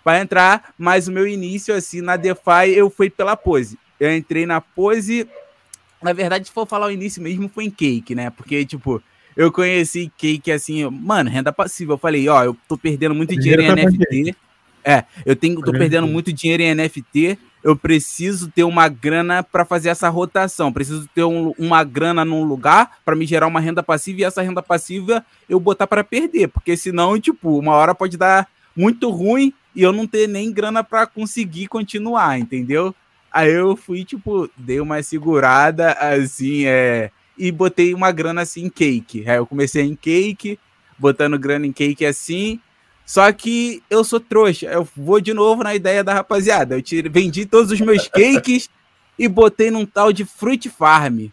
[0.04, 3.80] para entrar, mas o meu início, assim, na DeFi, eu fui pela pose.
[4.00, 5.28] Eu entrei na pose,
[6.02, 8.30] na verdade, se for falar o início mesmo, foi em Cake, né?
[8.30, 9.02] Porque, tipo,
[9.36, 11.94] eu conheci Cake, assim, mano, renda passiva.
[11.94, 14.36] Eu falei, ó, eu tô perdendo muito dinheiro, dinheiro em NFT.
[14.84, 19.64] É, eu tenho, tô perdendo muito dinheiro em NFT eu preciso ter uma grana para
[19.64, 23.82] fazer essa rotação, preciso ter um, uma grana num lugar para me gerar uma renda
[23.82, 28.18] passiva e essa renda passiva eu botar para perder, porque senão, tipo, uma hora pode
[28.18, 32.94] dar muito ruim e eu não ter nem grana para conseguir continuar, entendeu?
[33.32, 38.70] Aí eu fui, tipo, dei uma segurada assim, é, e botei uma grana assim em
[38.70, 39.28] cake.
[39.28, 40.60] Aí eu comecei em cake,
[41.00, 42.60] botando grana em cake assim,
[43.06, 44.68] só que eu sou trouxa.
[44.68, 46.76] Eu vou de novo na ideia da rapaziada.
[46.76, 48.70] Eu tirei, vendi todos os meus cakes
[49.18, 51.28] e botei num tal de Fruit Farm.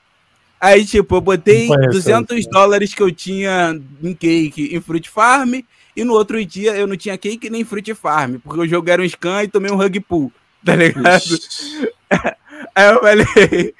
[0.60, 5.60] Aí, tipo, eu botei 200 dólares que eu tinha em cake em Fruit Farm.
[5.96, 9.02] E no outro dia eu não tinha cake nem Fruit Farm, porque o jogo era
[9.02, 10.32] um scan e tomei um rug pull,
[10.64, 11.20] tá ligado?
[12.74, 13.26] Aí eu falei,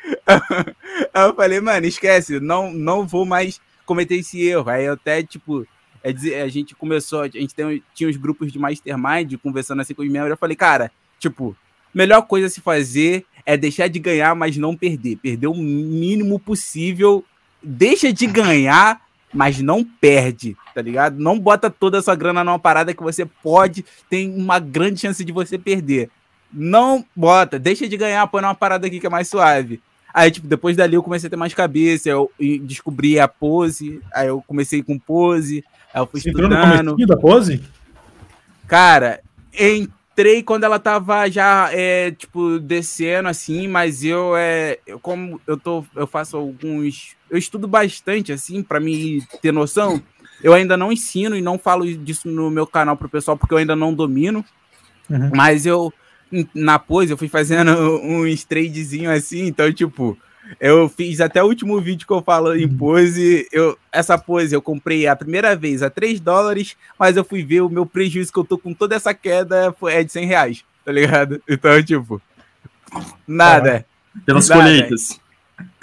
[1.14, 4.68] aí eu falei, mano, esquece, não, não vou mais cometer esse erro.
[4.68, 5.66] Aí eu até, tipo,
[6.03, 9.95] é dizer, a gente começou, a gente tem, tinha os grupos de mastermind conversando assim
[9.95, 10.31] com os membros.
[10.31, 11.57] Eu falei, cara, tipo,
[11.95, 15.17] melhor coisa a se fazer é deixar de ganhar, mas não perder.
[15.17, 17.25] Perder o mínimo possível.
[17.63, 19.01] Deixa de ganhar,
[19.33, 21.19] mas não perde, tá ligado?
[21.19, 25.25] Não bota toda a sua grana numa parada que você pode, tem uma grande chance
[25.25, 26.11] de você perder.
[26.53, 29.81] Não bota, deixa de ganhar, põe numa parada aqui que é mais suave.
[30.13, 32.31] Aí, tipo, depois dali eu comecei a ter mais cabeça, eu
[32.63, 36.96] descobri a pose, aí eu comecei com pose, eu fui Você estudando.
[36.96, 37.62] no da pose?
[38.66, 39.20] Cara,
[39.59, 45.57] entrei quando ela tava já, é, tipo, descendo, assim, mas eu, é, eu, como eu
[45.57, 50.00] tô, eu faço alguns, eu estudo bastante, assim, para me ter noção,
[50.42, 53.59] eu ainda não ensino e não falo disso no meu canal pro pessoal, porque eu
[53.59, 54.44] ainda não domino,
[55.09, 55.31] uhum.
[55.35, 55.92] mas eu,
[56.55, 57.72] na pose, eu fui fazendo
[58.05, 60.16] uns tradezinho assim, então, tipo,
[60.59, 62.77] eu fiz até o último vídeo que eu falo em uhum.
[62.77, 63.47] pose.
[63.53, 67.61] Eu, essa pose eu comprei a primeira vez a 3 dólares, mas eu fui ver
[67.61, 70.93] o meu prejuízo que eu tô com toda essa queda é de 100 reais, tá
[70.93, 71.43] ligado?
[71.49, 72.21] Então, tipo,
[73.27, 73.87] nada.
[74.17, 74.63] Ah, pelas nada.
[74.63, 75.21] colheitas.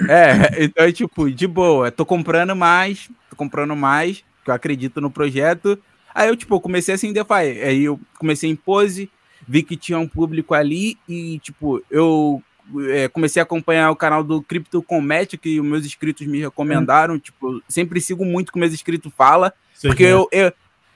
[0.10, 1.92] É, então, tipo, de boa.
[1.92, 5.78] Tô comprando mais, tô comprando mais, que eu acredito no projeto.
[6.14, 7.62] Aí eu, tipo, comecei assim, DeFi.
[7.64, 9.10] Aí eu comecei em pose,
[9.48, 12.42] vi que tinha um público ali e, tipo, eu
[12.90, 17.16] é, comecei a acompanhar o canal do Crypto Comet, que os meus inscritos me recomendaram.
[17.16, 17.20] Hum.
[17.20, 19.52] Tipo, sempre sigo muito o que meus inscritos falam.
[19.82, 20.52] Porque eu, eu,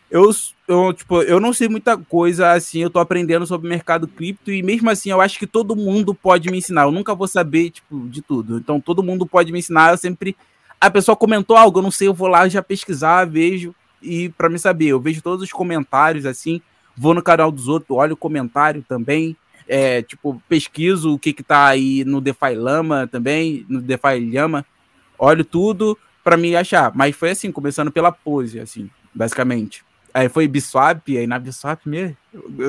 [0.10, 0.32] eu,
[0.68, 4.52] eu, tipo, eu não sei muita coisa assim, eu tô aprendendo sobre o mercado cripto
[4.52, 6.84] e mesmo assim eu acho que todo mundo pode me ensinar.
[6.84, 8.58] Eu nunca vou saber, tipo, de tudo.
[8.58, 9.92] Então todo mundo pode me ensinar.
[9.92, 10.36] Eu sempre.
[10.80, 14.50] A pessoa comentou algo, eu não sei, eu vou lá já pesquisar, vejo e para
[14.50, 14.88] me saber.
[14.88, 16.60] Eu vejo todos os comentários assim,
[16.98, 21.44] vou no canal dos outros, olho o comentário também é, tipo, pesquiso o que que
[21.44, 24.66] tá aí no DeFi Lama também, no DeFi Lama,
[25.18, 26.92] olho tudo para me achar.
[26.96, 29.84] Mas foi assim, começando pela pose, assim, basicamente.
[30.14, 32.18] Aí foi Biswap, aí na Biswap mesmo,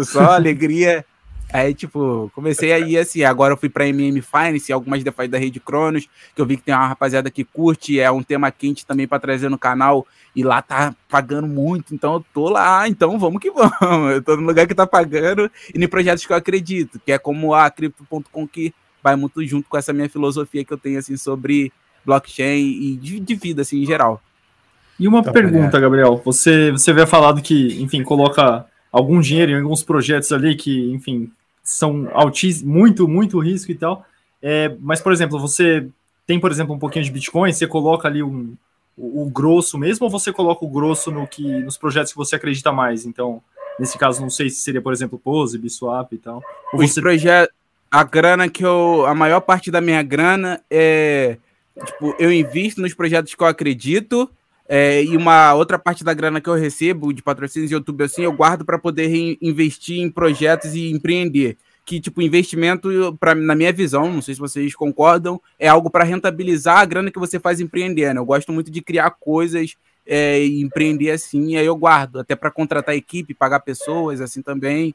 [0.04, 1.04] só alegria.
[1.52, 5.60] Aí, tipo, comecei aí assim, agora eu fui pra MM Finance, algumas DeFi da Rede
[5.60, 9.06] Cronos, que eu vi que tem uma rapaziada que curte, é um tema quente também
[9.06, 13.40] para trazer no canal, e lá tá pagando muito, então eu tô lá, então vamos
[13.40, 14.12] que vamos.
[14.12, 17.18] Eu tô no lugar que tá pagando e em projetos que eu acredito, que é
[17.18, 18.72] como a Crypto.com que
[19.02, 21.70] vai muito junto com essa minha filosofia que eu tenho, assim, sobre
[22.04, 24.22] blockchain e de, de vida, assim, em geral.
[24.98, 26.20] E uma tá pergunta, Gabriel.
[26.24, 31.30] Você, você havia falado que, enfim, coloca algum dinheiro em alguns projetos ali que, enfim,
[31.62, 34.04] são altíssimos, muito, muito risco e tal.
[34.42, 35.86] É, mas, por exemplo, você
[36.26, 38.54] tem, por exemplo, um pouquinho de Bitcoin, você coloca ali um,
[38.96, 42.36] o, o, grosso mesmo, ou você coloca o grosso no que, nos projetos que você
[42.36, 43.06] acredita mais?
[43.06, 43.42] Então,
[43.78, 46.42] nesse caso, não sei se seria, por exemplo, Pose, Biswap e tal.
[46.72, 47.00] Ou Os você...
[47.00, 47.54] projetos,
[47.90, 51.36] a grana que eu, a maior parte da minha grana é,
[51.84, 54.30] tipo, eu invisto nos projetos que eu acredito,
[54.74, 58.22] é, e uma outra parte da grana que eu recebo de patrocínios de YouTube assim,
[58.22, 61.58] eu guardo para poder investir em projetos e empreender.
[61.84, 66.04] Que, tipo, investimento, pra, na minha visão, não sei se vocês concordam, é algo para
[66.04, 68.18] rentabilizar a grana que você faz empreendendo.
[68.18, 72.34] Eu gosto muito de criar coisas é, e empreender assim, e aí eu guardo, até
[72.34, 74.94] para contratar equipe, pagar pessoas, assim também,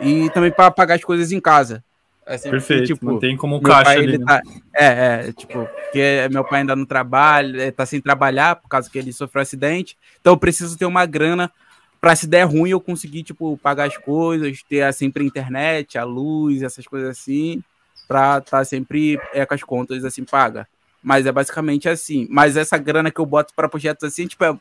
[0.00, 1.84] e também para pagar as coisas em casa.
[2.28, 4.24] Assim, Perfeito, tipo, não tem como caixa pai, ali, né?
[4.26, 4.42] tá,
[4.74, 8.98] é, é, tipo, porque meu pai ainda não trabalha, tá sem trabalhar por causa que
[8.98, 11.50] ele sofreu um acidente, então eu preciso ter uma grana
[11.98, 16.04] para se der ruim eu conseguir, tipo, pagar as coisas, ter sempre a internet, a
[16.04, 17.62] luz, essas coisas assim,
[18.06, 20.68] pra estar tá sempre é, com as contas, assim, paga.
[21.02, 22.26] Mas é basicamente assim.
[22.30, 24.56] Mas essa grana que eu boto para projetos assim, tipo, é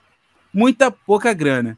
[0.54, 1.78] muita pouca grana.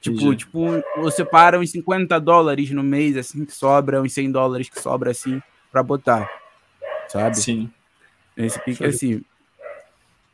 [0.00, 4.68] Tipo, tipo, você para uns 50 dólares no mês, assim, que sobra, uns 100 dólares
[4.68, 5.42] que sobra, assim,
[5.72, 6.30] para botar.
[7.08, 7.36] Sabe?
[7.36, 7.70] Sim.
[8.36, 9.22] Esse pique assim.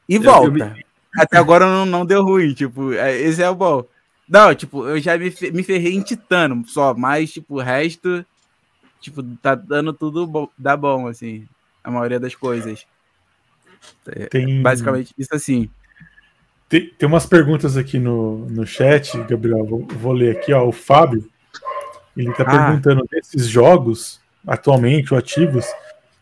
[0.09, 0.47] E volta.
[0.47, 0.85] Eu, me...
[1.17, 3.85] Até agora não, não deu ruim, tipo, é, esse é o bom.
[4.29, 8.25] Não, tipo, eu já me, me ferrei em Titano só, mas, tipo, o resto,
[9.01, 11.47] tipo, tá dando tudo bom, dá bom, assim,
[11.83, 12.87] a maioria das coisas.
[14.09, 14.61] É, Tem...
[14.61, 15.71] Basicamente, isso assim.
[16.69, 19.65] Tem, tem umas perguntas aqui no, no chat, Gabriel.
[19.65, 20.67] Vou, vou ler aqui, ó.
[20.67, 21.29] O Fábio,
[22.17, 22.67] ele está ah.
[22.67, 25.67] perguntando desses jogos, atualmente, ou ativos,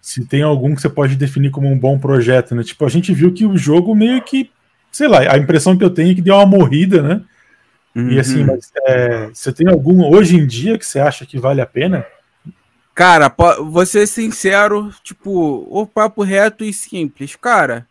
[0.01, 2.65] se tem algum que você pode definir como um bom projeto, né?
[2.65, 4.51] Tipo, a gente viu que o jogo meio que,
[4.91, 7.23] sei lá, a impressão que eu tenho é que deu uma morrida, né?
[7.95, 8.11] Uhum.
[8.11, 11.61] E assim, mas é, você tem algum hoje em dia que você acha que vale
[11.61, 12.05] a pena?
[12.95, 13.35] Cara,
[13.65, 17.37] vou ser sincero, tipo, o papo reto e simples.
[17.37, 17.87] Cara,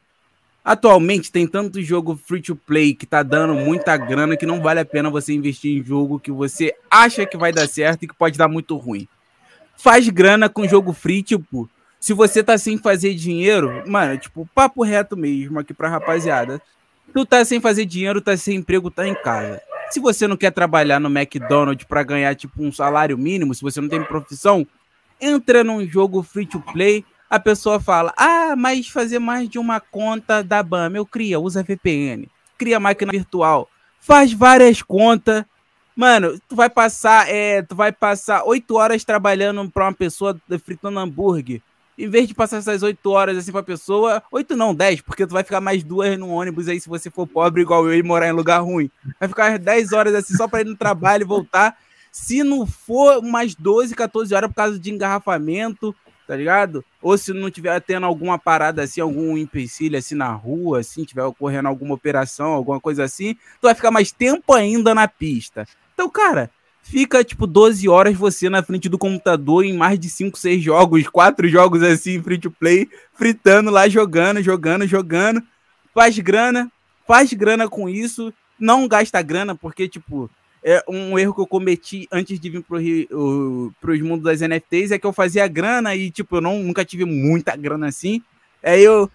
[0.63, 4.79] Atualmente tem tanto jogo free to play que tá dando muita grana que não vale
[4.79, 8.13] a pena você investir em jogo que você acha que vai dar certo e que
[8.13, 9.07] pode dar muito ruim.
[9.75, 11.67] Faz grana com jogo free, tipo,
[11.99, 16.61] se você tá sem fazer dinheiro, mano, tipo, papo reto mesmo aqui pra rapaziada.
[17.11, 19.59] Tu tá sem fazer dinheiro, tá sem emprego, tá em casa.
[19.89, 23.81] Se você não quer trabalhar no McDonald's para ganhar tipo um salário mínimo, se você
[23.81, 24.65] não tem profissão,
[25.19, 29.79] entra num jogo free to play a pessoa fala: Ah, mas fazer mais de uma
[29.79, 30.91] conta da BAM.
[30.93, 32.27] Eu cria, usa VPN,
[32.57, 33.69] cria máquina virtual,
[34.01, 35.45] faz várias contas.
[35.95, 40.99] Mano, tu vai passar, é, tu vai passar oito horas trabalhando para uma pessoa fritando
[40.99, 41.61] hambúrguer.
[41.97, 45.33] Em vez de passar essas oito horas assim pra pessoa, oito não, dez, porque tu
[45.33, 48.27] vai ficar mais duas no ônibus aí se você for pobre igual eu e morar
[48.27, 48.89] em lugar ruim.
[49.19, 51.77] Vai ficar dez horas assim só para ir no trabalho e voltar.
[52.11, 55.95] Se não for umas 12, 14 horas por causa de engarrafamento,
[56.31, 56.81] tá ligado?
[57.01, 61.25] Ou se não tiver tendo alguma parada assim, algum empecilho assim na rua, assim, tiver
[61.25, 65.67] ocorrendo alguma operação, alguma coisa assim, tu vai ficar mais tempo ainda na pista.
[65.93, 66.49] Então, cara,
[66.83, 71.05] fica tipo 12 horas você na frente do computador em mais de 5, 6 jogos,
[71.11, 75.43] 4 jogos assim, free to play, fritando lá, jogando, jogando, jogando.
[75.93, 76.71] Faz grana,
[77.05, 80.29] faz grana com isso, não gasta grana, porque, tipo,
[80.63, 84.99] é um erro que eu cometi antes de vir para os mundos das NFTs é
[84.99, 88.21] que eu fazia grana e, tipo, eu não, nunca tive muita grana assim.
[88.63, 89.09] Aí eu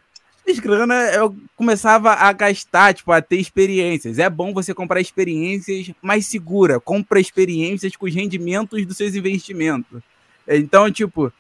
[0.45, 4.19] fiz grana, eu começava a gastar, tipo, a ter experiências.
[4.19, 6.81] É bom você comprar experiências mais segura.
[6.81, 10.03] Compra experiências com os rendimentos dos seus investimentos.
[10.49, 11.33] Então, tipo,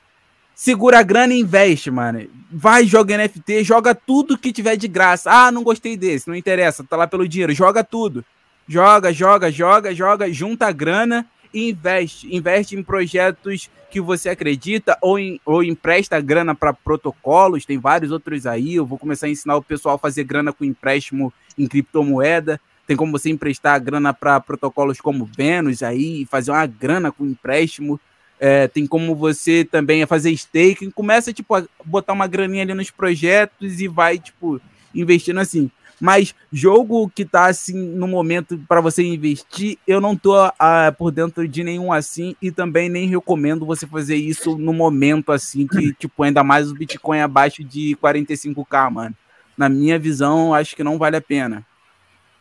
[0.55, 2.29] segura a grana e investe, mano.
[2.49, 5.33] Vai, joga NFT, joga tudo que tiver de graça.
[5.33, 7.53] Ah, não gostei desse, não interessa, tá lá pelo dinheiro.
[7.53, 8.25] Joga tudo
[8.67, 12.35] joga, joga, joga, joga, junta grana e investe.
[12.35, 17.65] Investe em projetos que você acredita ou, em, ou empresta grana para protocolos.
[17.65, 18.75] Tem vários outros aí.
[18.75, 22.61] Eu vou começar a ensinar o pessoal a fazer grana com empréstimo em criptomoeda.
[22.87, 28.01] Tem como você emprestar grana para protocolos como Venus aí fazer uma grana com empréstimo.
[28.39, 32.91] é, tem como você também fazer staking, começa tipo a botar uma graninha ali nos
[32.91, 34.61] projetos e vai tipo
[34.95, 35.71] investindo assim.
[36.01, 40.53] Mas jogo que tá assim no momento para você investir, eu não tô uh,
[40.99, 45.67] por dentro de nenhum assim e também nem recomendo você fazer isso no momento assim
[45.67, 49.15] que tipo ainda mais o Bitcoin abaixo de 45k, mano.
[49.57, 51.65] Na minha visão, acho que não vale a pena.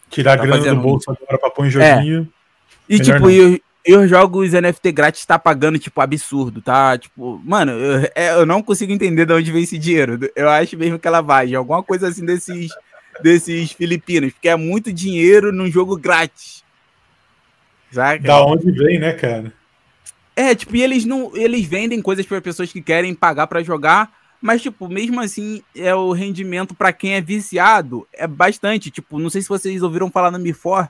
[0.10, 2.28] Tirar tá grana do bolso agora pra pôr em joguinho.
[2.89, 2.93] É.
[2.93, 6.97] E tipo, eu, eu jogo os NFT grátis tá pagando, tipo, absurdo, tá?
[6.97, 10.20] Tipo, mano, eu, é, eu não consigo entender de onde vem esse dinheiro.
[10.36, 12.70] Eu acho mesmo que ela vai, alguma coisa assim desses
[13.22, 16.63] desses filipinos, porque é muito dinheiro num jogo grátis.
[17.91, 18.24] Saca?
[18.24, 19.53] Da onde vem, né, cara?
[20.36, 24.11] É, tipo, e eles não, eles vendem coisas para pessoas que querem pagar para jogar,
[24.41, 29.30] mas tipo, mesmo assim, é o rendimento para quem é viciado é bastante, tipo, não
[29.30, 30.89] sei se vocês ouviram falar no Mi4.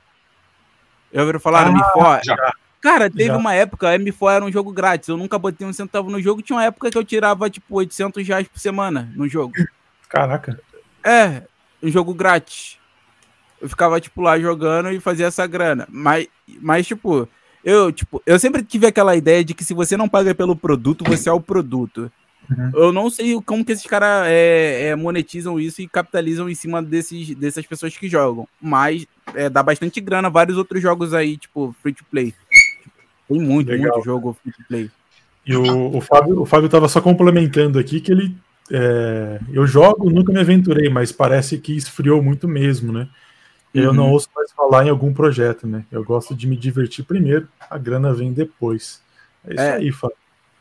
[1.12, 2.20] Já ouviram falar ah, no Mi4?
[2.24, 2.52] Já.
[2.80, 3.36] Cara, teve já.
[3.36, 5.08] uma época, a M4 era um jogo grátis.
[5.08, 6.42] Eu nunca botei um centavo no jogo.
[6.42, 9.54] Tinha uma época que eu tirava, tipo, 800 reais por semana no jogo.
[10.08, 10.60] Caraca.
[11.02, 11.42] É,
[11.82, 12.78] um jogo grátis.
[13.60, 15.86] Eu ficava, tipo, lá jogando e fazia essa grana.
[15.90, 16.28] Mas,
[16.60, 17.28] mas tipo,
[17.64, 21.04] eu, tipo, eu sempre tive aquela ideia de que se você não paga pelo produto,
[21.04, 22.10] você é o produto.
[22.48, 22.70] Uhum.
[22.74, 26.82] Eu não sei como que esses caras é, é, monetizam isso e capitalizam em cima
[26.82, 28.46] desses, dessas pessoas que jogam.
[28.60, 32.32] Mas é, dá bastante grana vários outros jogos aí, tipo, free to play.
[33.28, 33.94] Tem muito, Legal.
[33.94, 34.90] muito jogo free to play.
[35.44, 38.36] E o, o, Fábio, o Fábio tava só complementando aqui que ele
[38.70, 43.08] é, eu jogo, nunca me aventurei, mas parece que esfriou muito mesmo, né?
[43.74, 44.12] Eu não uhum.
[44.12, 45.84] ouço mais falar em algum projeto, né?
[45.92, 49.02] Eu gosto de me divertir primeiro, a grana vem depois.
[49.46, 49.74] É isso é.
[49.74, 50.16] aí, Fábio.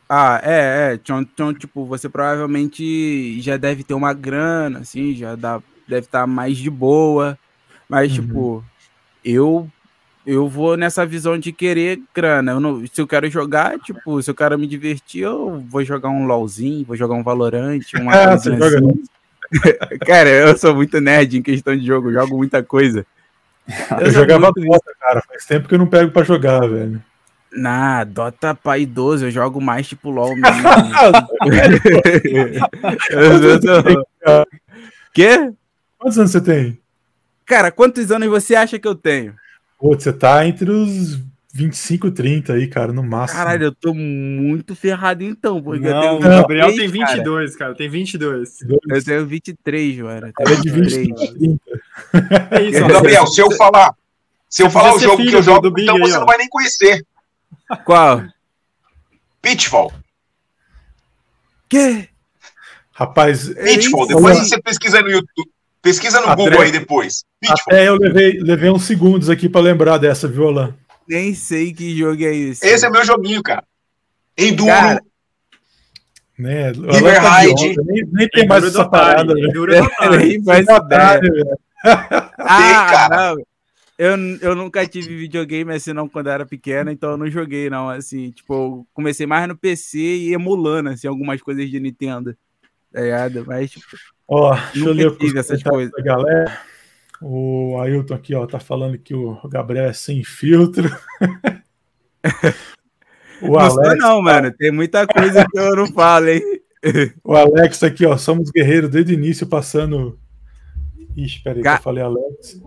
[0.08, 0.94] Ah, é, é.
[0.96, 6.22] Então, então, tipo, você provavelmente já deve ter uma grana, assim, já dá, deve estar
[6.22, 7.38] tá mais de boa.
[7.88, 8.26] Mas, uhum.
[8.26, 8.66] tipo,
[9.24, 9.72] eu
[10.26, 12.54] eu vou nessa visão de querer grana.
[12.54, 16.10] Eu não, se eu quero jogar, tipo, se eu quero me divertir, eu vou jogar
[16.10, 18.38] um LOLzinho, vou jogar um Valorant, uma ah,
[20.06, 23.06] Cara, eu sou muito nerd em questão de jogo, jogo muita coisa.
[24.00, 25.24] Eu, eu jogava Dota, cara.
[25.28, 27.02] Faz tempo que eu não pego pra jogar, velho.
[27.52, 30.70] Na Dota pai idoso, eu jogo mais tipo LOL mesmo.
[35.12, 35.52] Quê?
[35.98, 36.80] Quantos anos você tem?
[37.44, 39.34] Cara, quantos anos você acha que eu tenho?
[39.78, 41.20] Pô, você tá entre os
[41.56, 43.40] 25, 30 aí, cara, no máximo.
[43.40, 47.56] Caralho, eu tô muito ferrado então, porque não, eu tenho o Gabriel 23, tem 22,
[47.56, 47.58] cara.
[47.58, 48.62] cara, tem 22.
[48.90, 50.34] Eu tenho 23, mano.
[50.38, 51.60] Ela é de 25 30.
[52.52, 53.96] É isso, Gabriel, se eu falar,
[54.50, 56.50] se eu falar o jogo que eu jogo, do então você aí, não vai nem
[56.50, 57.06] conhecer.
[57.86, 58.24] Qual?
[59.42, 59.94] Pitfall.
[61.70, 62.10] Que?
[62.92, 65.55] Rapaz, Pitfall, depois você pesquisa no YouTube.
[65.86, 67.24] Pesquisa no Google aí depois.
[67.70, 70.76] É, eu levei, levei uns segundos aqui para lembrar dessa, viu, Alan?
[71.08, 72.66] Nem sei que jogo é esse.
[72.66, 73.64] Esse é meu joguinho, cara.
[74.36, 74.72] Enduro.
[74.72, 75.00] Cara,
[76.40, 76.72] né?
[76.72, 77.42] River tá
[77.86, 79.40] Nem, nem tem mais essa parada.
[79.40, 79.74] Enduro
[80.18, 81.22] nem faz ideia.
[82.40, 83.36] ah, cara.
[83.36, 83.44] Não.
[83.96, 87.70] Eu, eu nunca tive videogame assim não quando eu era pequena, então eu não joguei
[87.70, 92.36] não, assim, tipo, eu comecei mais no PC e emulando assim algumas coisas de Nintendo.
[92.92, 93.46] Tá ligado?
[93.46, 93.86] Mas tipo,
[94.28, 95.92] Ó, deixa eu ler essas coisas.
[95.92, 96.60] Da galera.
[97.22, 100.90] O Ailton aqui, ó, tá falando que o Gabriel é sem filtro.
[103.42, 104.52] o não Alex, não, mano.
[104.52, 106.42] Tem muita coisa que eu não falo, hein?
[107.24, 110.20] o Alex aqui, ó, somos guerreiros desde o início, passando.
[111.16, 111.74] Ixi, peraí, Ga...
[111.74, 112.62] que eu falei Alex.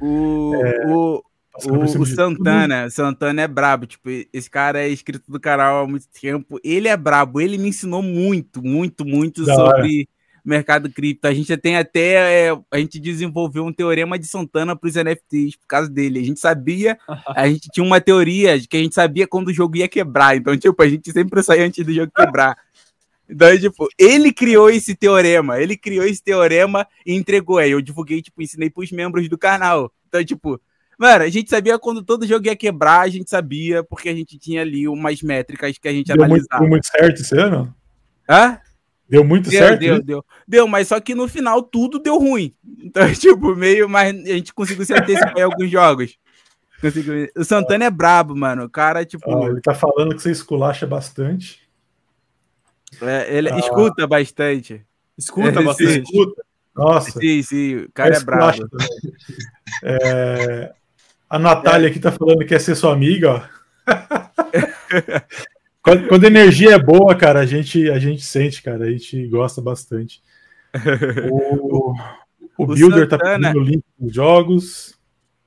[0.00, 0.86] O, é...
[0.86, 1.22] o,
[1.64, 6.08] o, o Santana, Santana é brabo, tipo, esse cara é inscrito do canal há muito
[6.08, 9.86] tempo, ele é brabo, ele me ensinou muito, muito, muito da sobre hora
[10.44, 11.26] mercado cripto.
[11.26, 12.48] A gente tem até.
[12.48, 16.18] É, a gente desenvolveu um teorema de Santana para os NFTs por causa dele.
[16.18, 16.98] A gente sabia,
[17.36, 20.36] a gente tinha uma teoria de que a gente sabia quando o jogo ia quebrar.
[20.36, 22.56] Então, tipo, a gente sempre saía antes do jogo quebrar.
[23.28, 27.58] Então, tipo, ele criou esse teorema, ele criou esse teorema e entregou.
[27.58, 29.90] Aí eu divulguei, tipo, ensinei para os membros do canal.
[30.08, 30.60] Então, tipo,
[30.98, 34.38] mano, a gente sabia quando todo jogo ia quebrar, a gente sabia, porque a gente
[34.38, 36.58] tinha ali umas métricas que a gente deu analisava.
[36.58, 37.74] Muito, deu muito certo esse ano?
[38.28, 38.58] Hã?
[39.12, 39.80] Deu muito deu, certo?
[39.80, 40.24] Deu, deu.
[40.48, 42.54] Deu, mas só que no final tudo deu ruim.
[42.84, 46.18] Então, tipo, meio, mas a gente conseguiu se antecipar em alguns jogos.
[46.80, 47.28] Conseguiu...
[47.36, 48.64] O Santana é brabo, mano.
[48.64, 49.22] O cara, tipo.
[49.26, 51.60] Oh, ele tá falando que você esculacha bastante.
[53.00, 53.58] É, ele ah.
[53.58, 54.84] escuta bastante.
[55.16, 56.02] Escuta é, bastante.
[56.02, 56.42] Escuta.
[56.74, 57.20] Nossa.
[57.20, 57.76] Sim, sim.
[57.76, 58.68] O cara é, é brabo.
[59.84, 60.72] É...
[61.30, 63.42] A Natália aqui tá falando que quer ser sua amiga, ó.
[65.82, 69.26] Quando, quando, a energia é boa, cara, a gente, a gente sente, cara, a gente
[69.26, 70.22] gosta bastante.
[71.28, 71.90] O,
[72.56, 73.48] o, o Builder tá Santana.
[73.48, 74.98] tá pedindo o link dos jogos.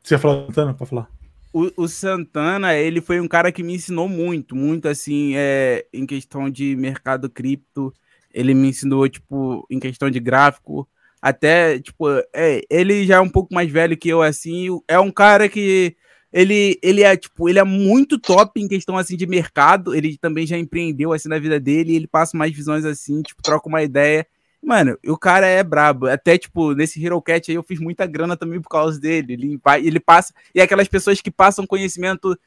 [0.03, 1.09] Você ia falar, Santana, para falar.
[1.53, 6.05] o, o, Santana, ele foi um cara que me ensinou muito, muito assim, é, em
[6.05, 7.93] questão de mercado cripto.
[8.33, 10.85] Ele me ensinou, tipo, em questão de gráfico.
[11.21, 14.67] Até, tipo, é, ele já é um pouco mais velho que eu, assim.
[14.85, 15.95] É um cara que
[16.35, 19.95] ele, ele é, tipo, ele é muito top em questão, assim, de mercado.
[19.95, 21.95] Ele também já empreendeu, assim, na vida dele.
[21.95, 24.27] ele passa mais visões, assim, tipo, troca uma ideia.
[24.61, 26.07] Mano, o cara é brabo.
[26.07, 29.31] Até, tipo, nesse Hero Cat aí eu fiz muita grana também por causa dele.
[29.31, 30.33] Ele, ele passa.
[30.53, 32.37] E aquelas pessoas que passam conhecimento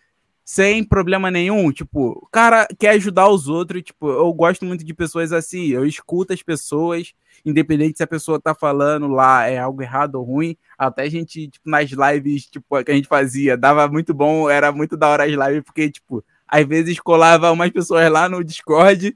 [0.51, 1.70] sem problema nenhum.
[1.70, 3.82] Tipo, o cara quer ajudar os outros.
[3.82, 5.66] Tipo, eu gosto muito de pessoas assim.
[5.66, 7.12] Eu escuto as pessoas,
[7.44, 10.57] independente se a pessoa tá falando lá é algo errado ou ruim.
[10.78, 14.72] Até a gente, tipo, nas lives, tipo, que a gente fazia, dava muito bom, era
[14.72, 19.14] muito da hora as lives, porque, tipo, às vezes colava umas pessoas lá no Discord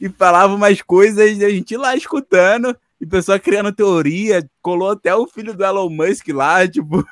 [0.00, 5.14] e falava umas coisas e a gente lá escutando e pessoa criando teoria, colou até
[5.14, 7.04] o filho do Elon Musk lá, tipo,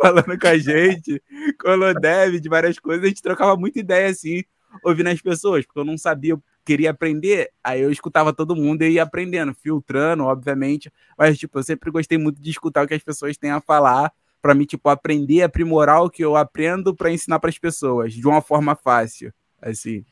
[0.00, 1.22] falando com a gente,
[1.60, 4.42] colou David, várias coisas, a gente trocava muita ideia assim,
[4.82, 8.82] ouvindo as pessoas, porque eu não sabia, eu queria aprender, aí eu escutava todo mundo
[8.82, 12.94] e ia aprendendo, filtrando, obviamente, mas tipo, eu sempre gostei muito de escutar o que
[12.94, 17.10] as pessoas têm a falar, para mim, tipo, aprender, aprimorar o que eu aprendo para
[17.10, 20.04] ensinar para as pessoas, de uma forma fácil, assim.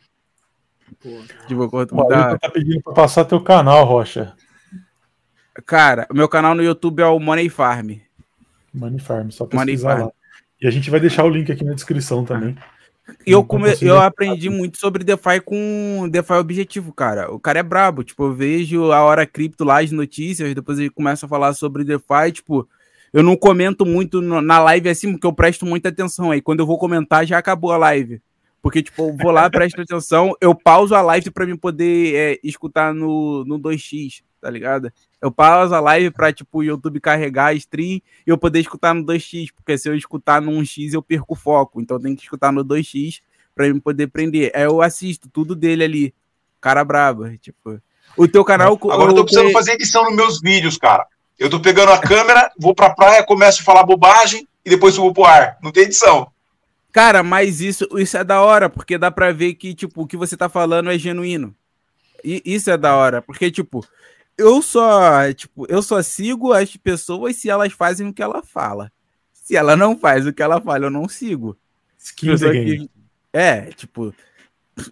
[0.87, 4.35] Tipo, o tá pedindo pra passar teu canal, Rocha.
[5.64, 7.92] Cara, meu canal no YouTube é o Money Farm.
[8.74, 10.12] Money Farm, só pesquisar Money lá.
[10.61, 12.57] E a gente vai deixar o link aqui na descrição também.
[13.24, 13.68] Eu, come...
[13.80, 17.32] eu aprendi muito sobre DeFi com DeFi Objetivo, cara.
[17.32, 18.02] O cara é brabo.
[18.02, 21.84] Tipo, eu vejo a hora cripto lá, as notícias, depois ele começa a falar sobre
[21.84, 22.32] DeFi.
[22.32, 22.68] Tipo,
[23.12, 26.30] eu não comento muito na live assim, porque eu presto muita atenção.
[26.30, 28.20] Aí quando eu vou comentar, já acabou a live.
[28.61, 32.40] Porque, tipo, eu vou lá, presto atenção, eu pauso a live para mim poder é,
[32.42, 34.92] escutar no, no 2x, tá ligado?
[35.27, 38.95] Eu pauso a live pra, tipo, o YouTube carregar a stream e eu poder escutar
[38.95, 42.22] no 2x, porque se eu escutar no 1x eu perco o foco, então tem que
[42.22, 43.20] escutar no 2x
[43.53, 44.53] pra mim poder prender.
[44.55, 46.14] Aí eu assisto tudo dele ali,
[46.61, 47.83] cara brabo, tipo...
[48.16, 48.74] O teu canal...
[48.74, 51.05] Agora eu tô precisando fazer edição nos meus vídeos, cara.
[51.37, 55.12] Eu tô pegando a câmera, vou pra praia, começo a falar bobagem e depois subo
[55.12, 55.59] pro ar.
[55.61, 56.31] Não tem edição.
[56.93, 60.16] Cara, mas isso, isso é da hora, porque dá pra ver que, tipo, o que
[60.16, 61.53] você tá falando é genuíno.
[62.24, 63.85] E isso é da hora, porque, tipo,
[64.39, 68.93] eu só, tipo, eu só sigo as pessoas se elas fazem o que ela fala.
[69.32, 71.57] Se ela não faz o que ela fala, eu não sigo.
[71.99, 72.91] Skin que,
[73.32, 74.14] é, tipo,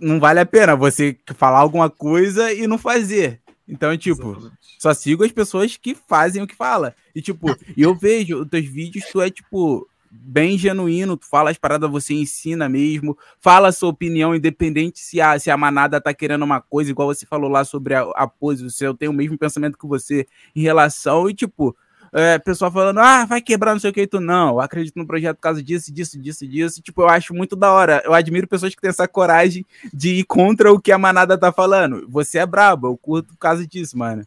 [0.01, 3.41] não vale a pena você falar alguma coisa e não fazer.
[3.67, 4.57] Então, tipo, Exatamente.
[4.79, 6.95] só sigo as pessoas que fazem o que fala.
[7.15, 9.89] E, tipo, eu vejo os teus vídeos, tu é, tipo,
[10.23, 15.21] bem genuíno, tu fala as paradas, você ensina mesmo, fala a sua opinião, independente se
[15.21, 18.27] a, se a manada tá querendo uma coisa, igual você falou lá sobre a, a
[18.27, 21.77] pose, se eu tenho o mesmo pensamento que você em relação, e tipo,
[22.13, 25.37] é, pessoal falando, ah, vai quebrar, não sei o que, tu não, acredito no projeto
[25.37, 28.75] por causa disso, disso, disso, disso, tipo, eu acho muito da hora, eu admiro pessoas
[28.75, 32.47] que têm essa coragem de ir contra o que a manada tá falando, você é
[32.47, 34.25] brabo, eu curto por causa disso, mano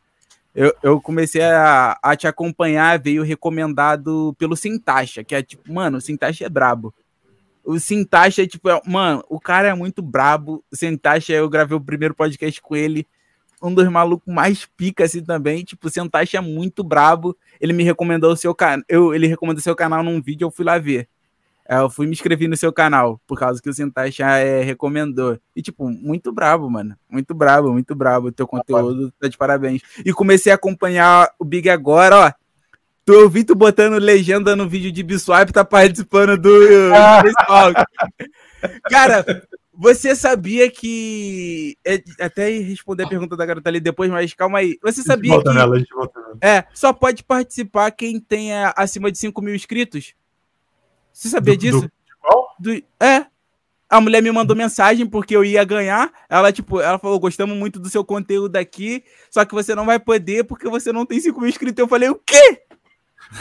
[0.57, 5.99] eu, eu comecei a, a te acompanhar, veio recomendado pelo Sintaxa, que é tipo, mano,
[5.99, 6.91] o Sintaxa é brabo.
[7.63, 10.63] O Sintaxa é tipo, é, mano, o cara é muito brabo.
[10.71, 13.05] O Sintaxa, eu gravei o primeiro podcast com ele,
[13.61, 15.63] um dos malucos mais pica assim também.
[15.63, 17.37] Tipo, Sintaxa é muito brabo.
[17.61, 18.83] Ele me recomendou o seu canal,
[19.13, 21.07] ele recomendou seu canal num vídeo, eu fui lá ver.
[21.69, 25.37] É, eu fui me inscrever no seu canal, por causa que o Sintaxa é, recomendou.
[25.53, 26.95] E, tipo, muito brabo, mano.
[27.09, 28.27] Muito brabo, muito brabo.
[28.27, 29.81] O teu conteúdo tá de parabéns.
[30.05, 32.31] E comecei a acompanhar o Big agora, ó.
[33.03, 36.51] Tu ouvi tu botando legenda no vídeo de Biswap, tá participando do.
[38.89, 39.25] Cara,
[39.73, 41.77] você sabia que.
[41.85, 44.77] É, até responder a pergunta da garota ali depois, mas calma aí.
[44.83, 45.53] Você sabia que.
[45.53, 45.77] Nela,
[46.41, 50.13] é, só pode participar quem tenha acima de 5 mil inscritos?
[51.17, 51.91] Você sabia do, disso?
[52.59, 53.25] Do, do, é.
[53.89, 56.11] A mulher me mandou mensagem porque eu ia ganhar.
[56.29, 59.97] Ela, tipo, ela falou: gostamos muito do seu conteúdo aqui, só que você não vai
[59.97, 61.79] poder porque você não tem 5 mil inscritos.
[61.79, 62.61] Eu falei, o quê?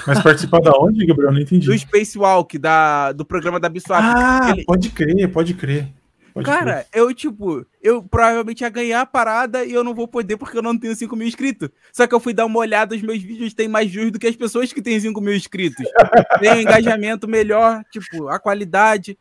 [0.07, 1.33] Mas participar da onde, Gabriel?
[1.33, 1.67] Não entendi.
[1.67, 4.03] Do Spacewalk, da, do programa da Biswap.
[4.03, 4.65] Ah, Ele...
[4.65, 5.89] pode crer, pode crer.
[6.37, 7.01] Pode Cara, crer.
[7.01, 10.61] eu, tipo, eu provavelmente ia ganhar a parada e eu não vou poder porque eu
[10.61, 11.71] não tenho 5 mil inscritos.
[11.91, 14.27] Só que eu fui dar uma olhada, os meus vídeos têm mais views do que
[14.27, 15.83] as pessoas que têm 5 mil inscritos.
[16.39, 19.19] Tem um engajamento melhor, tipo, a qualidade.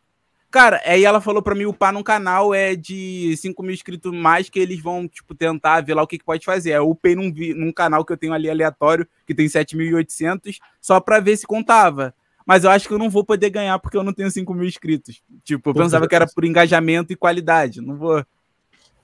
[0.52, 4.50] Cara, aí ela falou pra mim upar num canal é de 5 mil inscritos mais
[4.50, 6.72] que eles vão, tipo, tentar ver lá o que, que pode fazer.
[6.72, 11.22] Eu upei num, num canal que eu tenho ali aleatório, que tem 7.800, só pra
[11.22, 12.14] ver se contava
[12.46, 14.68] mas eu acho que eu não vou poder ganhar porque eu não tenho 5 mil
[14.68, 15.22] inscritos.
[15.44, 17.82] Tipo, eu pensava que era por engajamento e qualidade.
[17.82, 18.24] Não vou.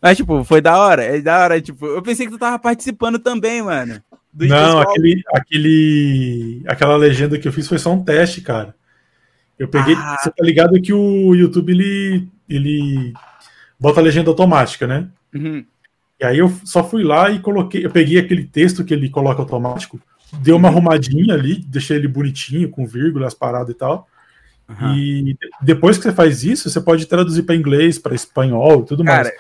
[0.02, 1.04] Mas, tipo, foi da hora.
[1.04, 1.62] É da hora.
[1.62, 4.02] Tipo, eu pensei que tu tava participando também, mano.
[4.34, 6.64] não, aquele, aquele.
[6.68, 8.76] Aquela legenda que eu fiz foi só um teste, cara.
[9.58, 9.96] Eu peguei.
[9.96, 10.18] Ah.
[10.20, 13.14] Você tá ligado que o YouTube ele, ele
[13.80, 15.10] bota a legenda automática, né?
[15.34, 15.66] Uhum.
[16.20, 19.42] E aí eu só fui lá e coloquei, eu peguei aquele texto que ele coloca
[19.42, 20.00] automático,
[20.40, 24.08] dei uma arrumadinha ali, deixei ele bonitinho, com vírgulas, paradas e tal.
[24.70, 24.96] Uhum.
[24.96, 29.04] E depois que você faz isso, você pode traduzir para inglês, para espanhol e tudo
[29.04, 29.36] cara, mais.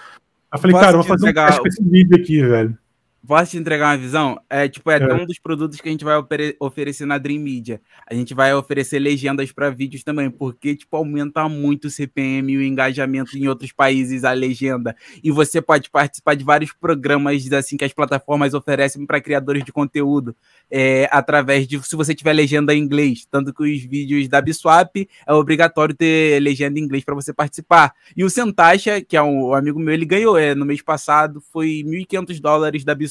[0.53, 2.77] Eu falei, cara, vou fazer um teste com esse vídeo aqui, velho.
[3.25, 4.41] Posso te entregar uma visão?
[4.49, 5.13] É tipo, é, é.
[5.13, 6.15] um dos produtos que a gente vai
[6.59, 7.79] oferecer na Dream Media.
[8.09, 12.57] A gente vai oferecer legendas para vídeos também, porque tipo aumenta muito o CPM e
[12.57, 14.95] o engajamento em outros países a legenda.
[15.23, 19.71] E você pode participar de vários programas assim que as plataformas oferecem para criadores de
[19.71, 20.35] conteúdo
[20.69, 25.07] é, através de se você tiver legenda em inglês, tanto que os vídeos da Biswap
[25.27, 27.93] é obrigatório ter legenda em inglês para você participar.
[28.17, 31.83] E o Sentasha, que é um, amigo meu, ele ganhou é, no mês passado, foi
[31.85, 33.10] 1.500 dólares da Biswap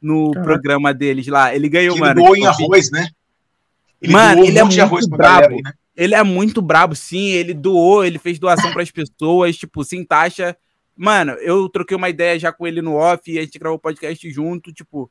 [0.00, 0.52] no Caraca.
[0.52, 1.54] programa deles lá.
[1.54, 2.22] Ele ganhou, ele mano.
[2.22, 3.08] Doou em arroz, né?
[4.00, 5.48] Ele mano, ele um é muito brabo.
[5.48, 5.72] Galera, né?
[5.96, 7.28] Ele é muito brabo, sim.
[7.28, 10.56] Ele doou, ele fez doação para as pessoas, tipo, sem taxa.
[10.96, 13.80] Mano, eu troquei uma ideia já com ele no off e a gente gravou o
[13.80, 15.10] podcast junto, tipo,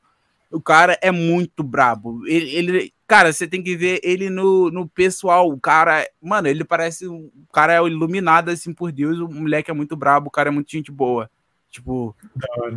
[0.50, 2.26] o cara é muito brabo.
[2.26, 5.50] Ele, ele, cara, você tem que ver ele no, no pessoal.
[5.50, 7.06] O cara, mano, ele parece.
[7.06, 9.18] O cara é iluminado assim por Deus.
[9.18, 11.30] O moleque é muito brabo, o cara é muito gente boa.
[11.70, 12.16] Tipo,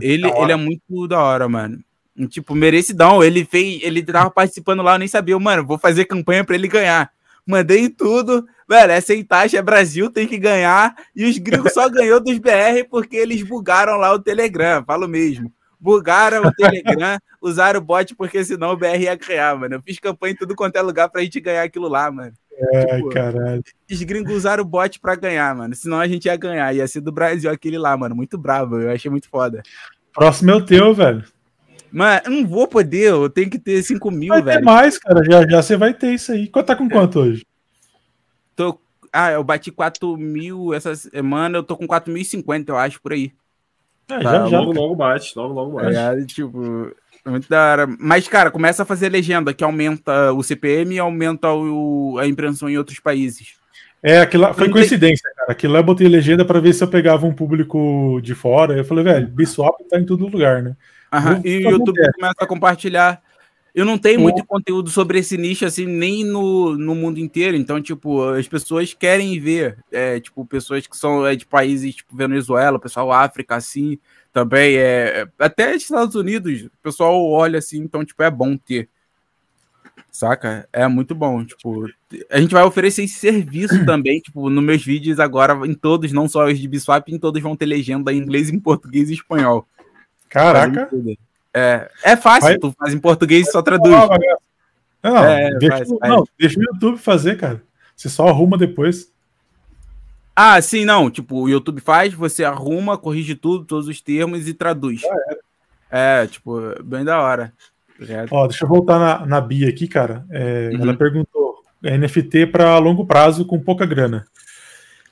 [0.01, 1.79] ele, ele é muito da hora, mano.
[2.29, 3.23] Tipo, merecidão.
[3.23, 3.81] Ele fez.
[3.83, 7.11] Ele tava participando lá, eu nem sabia, mano, vou fazer campanha para ele ganhar.
[7.45, 8.91] Mandei tudo, velho.
[8.91, 10.95] É sem taxa, é Brasil, tem que ganhar.
[11.15, 15.51] E os gringos só ganhou dos BR porque eles bugaram lá o Telegram, falo mesmo
[15.79, 19.75] bugaram o Telegram, usaram o bot, porque senão o BR ia criar, mano.
[19.75, 22.33] Eu fiz campanha em tudo quanto é lugar pra gente ganhar aquilo lá, mano.
[22.59, 23.63] É, tipo, caralho.
[23.89, 25.73] Os gringos usaram o bot pra ganhar, mano.
[25.75, 26.75] Senão a gente ia ganhar.
[26.75, 28.15] Ia ser do Brasil aquele lá, mano.
[28.15, 28.79] Muito bravo.
[28.79, 29.63] Eu achei muito foda.
[30.13, 31.23] Próximo é o teu, velho.
[31.91, 33.09] Mano, eu não vou poder.
[33.09, 34.59] Eu tenho que ter 5 mil, vai velho.
[34.59, 35.23] Ter mais, cara.
[35.23, 36.47] Já, já você vai ter isso aí.
[36.47, 37.45] Quanto tá com quanto hoje?
[38.55, 38.79] Tô.
[39.11, 41.57] Ah, eu bati 4 mil essa semana.
[41.57, 43.31] Eu tô com 4.050, eu acho, por aí.
[44.09, 45.95] É, tá, já, já, logo, logo bate, logo, logo bate.
[45.95, 46.91] É, tipo,
[47.25, 47.87] muito da hora.
[47.99, 52.69] Mas, cara, começa a fazer legenda que aumenta o CPM e aumenta o, a impressão
[52.69, 53.59] em outros países.
[54.01, 55.51] É, aquilo foi coincidência, cara.
[55.51, 58.77] Aquilo lá eu botei legenda para ver se eu pegava um público de fora.
[58.77, 60.75] Eu falei, velho, Biswap tá em todo lugar, né?
[61.11, 63.21] Aham, e o YouTube começa a compartilhar.
[63.73, 67.55] Eu não tenho muito conteúdo sobre esse nicho, assim, nem no, no mundo inteiro.
[67.55, 72.15] Então, tipo, as pessoas querem ver, é, tipo, pessoas que são é, de países, tipo,
[72.15, 73.99] Venezuela, pessoal África, assim,
[74.31, 78.89] também, é, até Estados Unidos, o pessoal olha assim, então, tipo, é bom ter.
[80.11, 80.67] Saca?
[80.73, 81.87] É muito bom, tipo,
[82.29, 86.27] a gente vai oferecer esse serviço também, tipo, nos meus vídeos agora, em todos, não
[86.27, 89.67] só os de Biswap, em todos vão ter legenda em inglês, em português e espanhol.
[90.29, 90.89] Caraca!
[91.53, 93.95] É, é fácil, vai, tu faz em português e só traduz.
[95.01, 96.13] Não, é, deixa, faz, faz.
[96.13, 97.63] não, deixa o YouTube fazer, cara.
[97.95, 99.11] Você só arruma depois.
[100.41, 101.11] Ah, sim, não.
[101.11, 105.01] Tipo, o YouTube faz, você arruma, corrige tudo, todos os termos e traduz.
[105.03, 105.35] Ah,
[105.91, 106.23] é.
[106.23, 106.27] é.
[106.27, 107.51] tipo, bem da hora.
[108.31, 110.25] Ó, deixa eu voltar na, na Bia aqui, cara.
[110.31, 110.81] É, uhum.
[110.81, 114.25] Ela perguntou: NFT para longo prazo com pouca grana.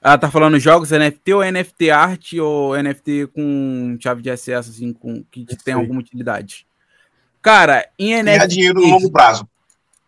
[0.01, 4.93] Ela tá falando jogos NFT ou NFT arte ou NFT com chave de acesso, assim,
[4.93, 6.65] com, que tem alguma utilidade?
[7.41, 8.23] Cara, em NFT.
[8.23, 9.45] Ganhar dinheiro no longo prazo.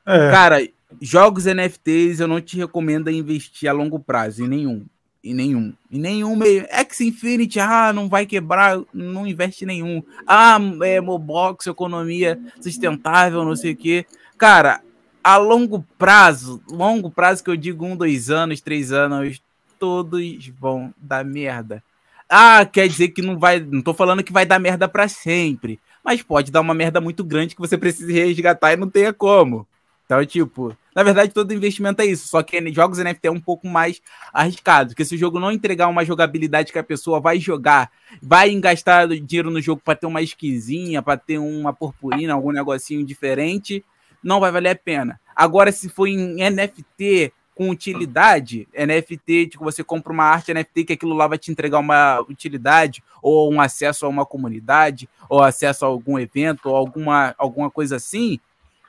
[0.05, 0.31] É.
[0.31, 0.65] Cara,
[1.01, 4.85] jogos NFTs eu não te recomendo investir a longo prazo, em nenhum.
[5.23, 5.73] Em nenhum.
[5.91, 6.65] Em nenhum meio.
[6.69, 10.01] X Infinity, ah, não vai quebrar, não investe nenhum.
[10.25, 14.05] Ah, é Mobox, economia sustentável, não sei o quê.
[14.37, 14.81] Cara,
[15.23, 19.41] a longo prazo, longo prazo que eu digo um, dois anos, três anos,
[19.77, 21.83] todos vão dar merda.
[22.29, 23.59] Ah, quer dizer que não vai.
[23.59, 25.79] Não tô falando que vai dar merda para sempre.
[26.03, 29.67] Mas pode dar uma merda muito grande que você precise resgatar e não tenha como.
[30.09, 32.27] Então, tipo, na verdade, todo investimento é isso.
[32.29, 34.01] Só que jogos NFT é um pouco mais
[34.33, 34.89] arriscado.
[34.89, 39.07] Porque se o jogo não entregar uma jogabilidade que a pessoa vai jogar, vai gastar
[39.07, 43.85] dinheiro no jogo para ter uma skinzinha, para ter uma purpurina, algum negocinho diferente,
[44.23, 45.21] não vai valer a pena.
[45.35, 50.93] Agora, se for em NFT, com utilidade, NFT, tipo, você compra uma arte NFT que
[50.93, 55.85] aquilo lá vai te entregar uma utilidade, ou um acesso a uma comunidade, ou acesso
[55.85, 58.39] a algum evento, ou alguma, alguma coisa assim,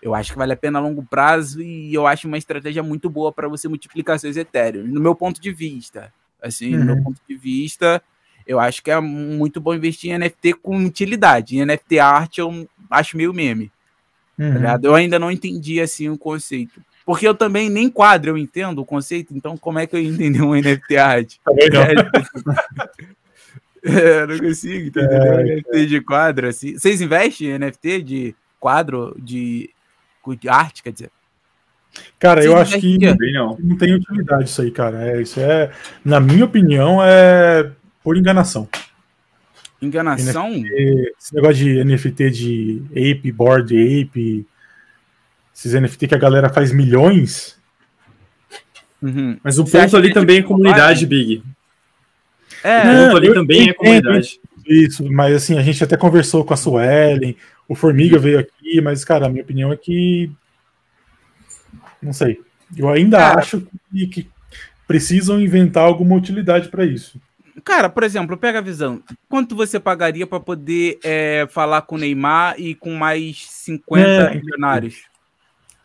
[0.03, 3.11] eu acho que vale a pena a longo prazo e eu acho uma estratégia muito
[3.11, 6.13] boa para você multiplicar seus Ethereum, no meu ponto de vista.
[6.43, 6.81] Assim, uhum.
[6.81, 7.05] no meu uhum.
[7.05, 8.03] ponto de vista,
[8.47, 11.57] eu acho que é muito bom investir em NFT com utilidade.
[11.57, 13.71] Em NFT arte eu acho meio meme.
[14.39, 14.63] Tá uhum.
[14.63, 16.81] Tá eu ainda não entendi assim o conceito.
[17.05, 20.43] Porque eu também nem quadro eu entendo o conceito, então como é que eu entender
[20.43, 21.37] um NFT art?
[23.83, 26.75] É, não consigo entender é, NFT de quadro assim.
[26.75, 29.71] Vocês investem em NFT de quadro de
[30.49, 31.11] arte, quer dizer?
[32.19, 32.99] Cara, eu acho que
[33.33, 33.57] não.
[33.59, 35.03] não tem utilidade isso aí, cara.
[35.05, 35.73] É, isso é,
[36.05, 37.71] na minha opinião, é
[38.03, 38.69] por enganação.
[39.83, 40.51] Enganação?
[40.51, 44.47] NFT, esse negócio de NFT de Ape, Board Ape,
[45.55, 47.59] esses NFT que a galera faz milhões.
[49.01, 49.39] Uhum.
[49.43, 51.43] Mas o ponto ali também é comunidade, Big.
[52.63, 54.41] É, o ponto ali também é comunidade.
[54.71, 57.37] Isso, mas assim, a gente até conversou com a Suelen,
[57.69, 60.31] o Formiga veio aqui, mas, cara, a minha opinião é que.
[62.01, 62.41] Não sei.
[62.77, 64.31] Eu ainda cara, acho que, que
[64.87, 67.21] precisam inventar alguma utilidade para isso.
[67.65, 69.03] Cara, por exemplo, pega a visão.
[69.29, 74.35] Quanto você pagaria para poder é, falar com o Neymar e com mais 50 é,
[74.37, 75.03] milionários?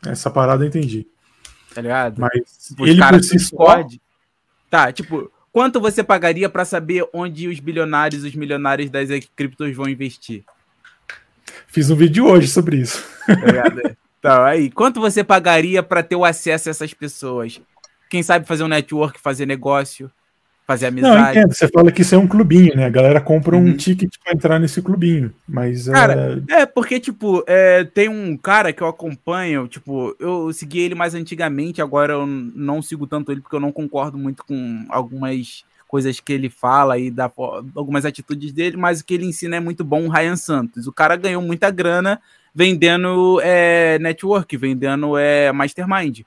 [0.06, 1.08] Essa parada eu entendi.
[1.74, 2.22] Tá ligado?
[2.22, 3.84] Mas Os ele por si só...
[4.70, 9.88] Tá, tipo, Quanto você pagaria para saber onde os bilionários, os milionários das criptos vão
[9.88, 10.44] investir?
[11.66, 13.02] Fiz um vídeo hoje sobre isso.
[13.30, 17.62] É, então, aí, quanto você pagaria para ter o acesso a essas pessoas?
[18.10, 20.12] Quem sabe fazer um network, fazer negócio?
[20.66, 21.16] Fazer amizade.
[21.16, 21.54] Não, entendo.
[21.54, 22.86] Você fala que isso é um clubinho, né?
[22.86, 23.68] A galera compra uhum.
[23.68, 25.34] um ticket para entrar nesse clubinho.
[25.48, 25.88] Mas.
[25.88, 30.80] Cara, é, é porque, tipo, é, tem um cara que eu acompanho, tipo, eu segui
[30.80, 34.86] ele mais antigamente, agora eu não sigo tanto ele porque eu não concordo muito com
[34.90, 37.32] algumas coisas que ele fala e da,
[37.76, 40.88] algumas atitudes dele, mas o que ele ensina é muito bom, o Ryan Santos.
[40.88, 42.20] O cara ganhou muita grana
[42.54, 46.22] vendendo é, network, vendendo é, mastermind.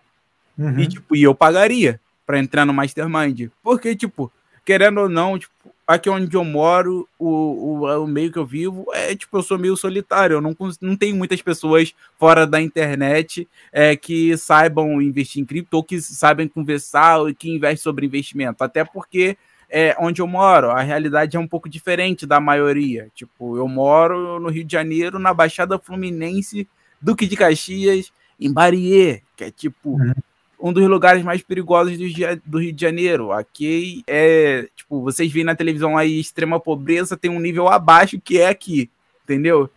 [0.56, 0.78] Uhum.
[0.78, 3.48] E, tipo, e eu pagaria para entrar no Mastermind.
[3.62, 4.30] Porque, tipo,
[4.62, 5.50] querendo ou não, tipo,
[5.86, 9.58] aqui onde eu moro, o, o, o, meio que eu vivo, é tipo, eu sou
[9.58, 10.34] meio solitário.
[10.34, 15.78] Eu não, não tenho muitas pessoas fora da internet é, que saibam investir em cripto
[15.78, 18.62] ou que sabem conversar ou que investem sobre investimento.
[18.62, 19.38] Até porque
[19.70, 23.08] é, onde eu moro, a realidade é um pouco diferente da maioria.
[23.14, 26.68] Tipo, eu moro no Rio de Janeiro, na Baixada Fluminense,
[27.00, 29.92] Duque de Caxias, em Barier, que é tipo.
[29.92, 30.12] Uhum
[30.60, 32.04] um dos lugares mais perigosos do,
[32.44, 33.32] do, Rio de Janeiro.
[33.32, 38.38] Aqui é, tipo, vocês veem na televisão aí extrema pobreza, tem um nível abaixo que
[38.40, 38.90] é aqui,
[39.24, 39.70] entendeu?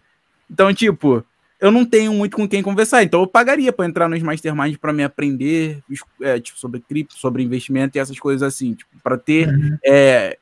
[0.50, 1.24] Então, tipo,
[1.60, 4.92] eu não tenho muito com quem conversar, então eu pagaria para entrar nos masterminds para
[4.92, 5.80] me aprender
[6.22, 9.78] é, tipo, sobre cripto, sobre investimento e essas coisas assim, tipo, para ter uhum.
[9.86, 10.38] é,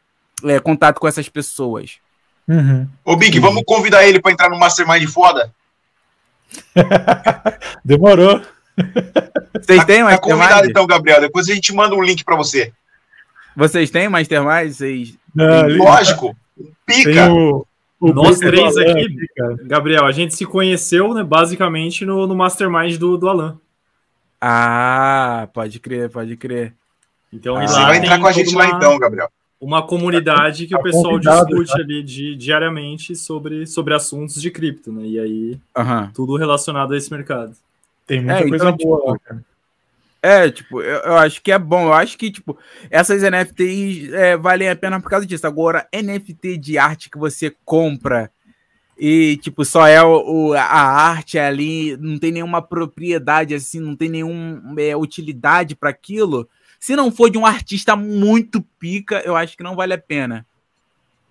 [0.46, 1.98] é, contato com essas pessoas.
[2.48, 2.88] Uhum.
[3.04, 3.44] Ô, Big, uhum.
[3.44, 5.54] vamos convidar ele para entrar no mastermind foda?
[7.84, 8.42] Demorou.
[9.62, 10.12] Vocês têm Mastermind?
[10.12, 11.22] Tá convidado então, Gabriel.
[11.22, 12.72] Depois a gente manda um link para você.
[13.56, 14.72] Vocês têm Mastermind?
[14.72, 15.14] Vocês...
[15.36, 16.36] Não, Lógico.
[16.86, 17.32] Pica.
[17.32, 17.66] O,
[18.00, 19.18] o Nós três aqui,
[19.64, 23.60] Gabriel, a gente se conheceu, né, basicamente, no, no Mastermind do, do Alan.
[24.40, 26.74] Ah, pode crer, pode crer.
[27.32, 29.30] Então, ah, você vai entrar com a gente uma, lá então, Gabriel.
[29.60, 31.80] Uma comunidade que tá o pessoal discute tá?
[31.80, 35.06] ali de, diariamente sobre, sobre assuntos de cripto, né?
[35.06, 35.60] E aí,
[36.14, 37.54] tudo relacionado a esse mercado.
[38.10, 39.46] Tem muita é, coisa então, boa tipo, cara.
[40.22, 41.84] É, tipo, eu, eu, acho que é bom.
[41.84, 42.58] Eu acho que, tipo,
[42.90, 45.46] essas NFTs é, valem a pena por causa disso.
[45.46, 48.32] Agora, NFT de arte que você compra
[48.98, 54.10] e, tipo, só é o, a arte ali, não tem nenhuma propriedade, assim, não tem
[54.10, 56.50] nenhuma é, utilidade para aquilo.
[56.80, 60.48] Se não for de um artista muito pica, eu acho que não vale a pena.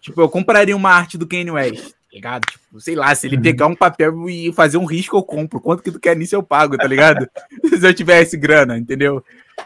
[0.00, 2.46] Tipo, eu compraria uma arte do Kanye West ligado?
[2.46, 3.42] Tipo, sei lá, se ele uhum.
[3.42, 5.60] pegar um papel e fazer um risco, eu compro.
[5.60, 7.28] Quanto que tu quer nisso, eu pago, tá ligado?
[7.78, 9.24] se eu tivesse grana, entendeu?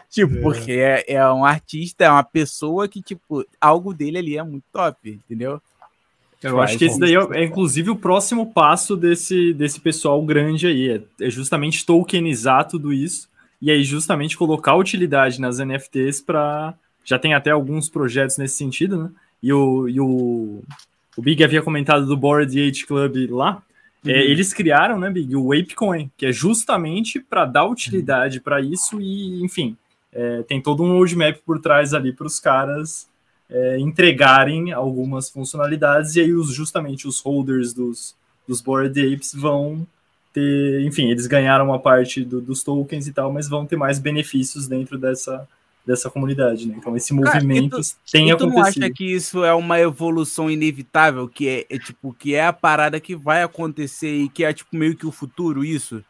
[0.09, 0.41] Tipo, é.
[0.41, 4.65] porque é, é um artista, é uma pessoa que, tipo, algo dele ali é muito
[4.71, 5.61] top, entendeu?
[6.41, 10.67] Eu acho que esse daí é, é, inclusive o próximo passo desse, desse pessoal grande
[10.67, 10.89] aí.
[10.89, 13.29] É, é justamente tokenizar tudo isso
[13.61, 16.73] e aí justamente colocar utilidade nas NFTs para
[17.05, 19.11] já tem até alguns projetos nesse sentido, né?
[19.41, 20.63] E o, e o
[21.15, 23.61] o Big havia comentado do Board Age Club lá.
[24.05, 24.15] É, uhum.
[24.15, 28.43] É, eles criaram, né, Big, o Apecoin, que é justamente para dar utilidade uhum.
[28.43, 29.77] para isso e, enfim,
[30.11, 33.07] é, tem todo um roadmap por trás ali para os caras
[33.49, 38.15] é, entregarem algumas funcionalidades e aí os, justamente os holders dos,
[38.47, 39.87] dos Board Apes vão
[40.33, 43.99] ter, enfim, eles ganharam uma parte do, dos tokens e tal, mas vão ter mais
[43.99, 45.47] benefícios dentro dessa,
[45.85, 46.75] dessa comunidade, né?
[46.77, 48.53] Então esse movimento Cara, tu, tem acontecido.
[48.53, 52.53] Tu acha que isso é uma evolução inevitável, que é, é, tipo que é a
[52.53, 56.03] parada que vai acontecer e que é tipo meio que o futuro isso?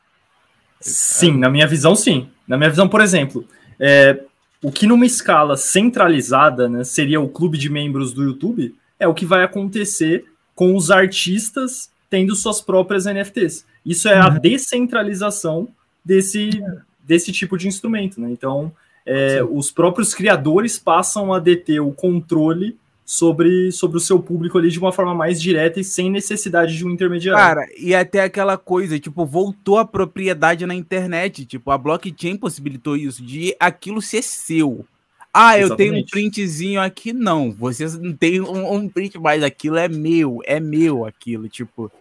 [0.80, 2.30] Sim, na minha visão, sim.
[2.48, 3.48] Na minha visão, por exemplo,
[3.80, 4.22] é,
[4.62, 9.14] o que numa escala centralizada, né, seria o clube de membros do YouTube, é o
[9.14, 13.66] que vai acontecer com os artistas tendo suas próprias NFTs.
[13.86, 14.40] Isso é a uhum.
[14.40, 15.68] descentralização
[16.06, 16.62] desse,
[17.04, 18.30] desse tipo de instrumento, né?
[18.30, 18.72] Então,
[19.06, 24.70] é, os próprios criadores passam a deter o controle sobre, sobre o seu público ali
[24.70, 27.38] de uma forma mais direta e sem necessidade de um intermediário.
[27.38, 32.96] Cara, e até aquela coisa, tipo, voltou a propriedade na internet, tipo, a blockchain possibilitou
[32.96, 34.86] isso, de aquilo ser seu.
[35.34, 35.92] Ah, eu Exatamente.
[35.92, 37.52] tenho um printzinho aqui, não.
[37.52, 41.92] Você não tem um, um, print, mas aquilo é meu, é meu aquilo, tipo.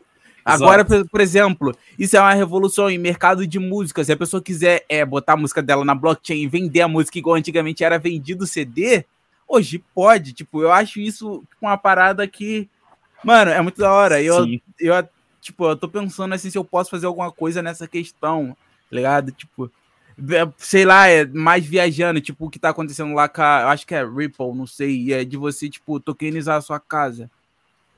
[0.44, 4.02] Agora, por, por, exemplo, isso é uma revolução em mercado de música.
[4.02, 7.18] Se a pessoa quiser é, botar a música dela na blockchain e vender a música
[7.18, 9.04] igual antigamente era vendido CD,
[9.46, 10.32] hoje pode.
[10.32, 12.68] Tipo, eu acho isso uma parada que,
[13.22, 14.22] mano, é muito da hora.
[14.22, 14.46] Eu,
[14.80, 15.08] eu,
[15.40, 18.56] tipo, eu tô pensando assim se eu posso fazer alguma coisa nessa questão,
[18.90, 19.30] tá ligado?
[19.32, 19.70] Tipo,
[20.56, 23.94] sei lá, é mais viajando, tipo o que tá acontecendo lá com a, acho que
[23.94, 27.30] é Ripple, não sei, é de você, tipo, tokenizar a sua casa,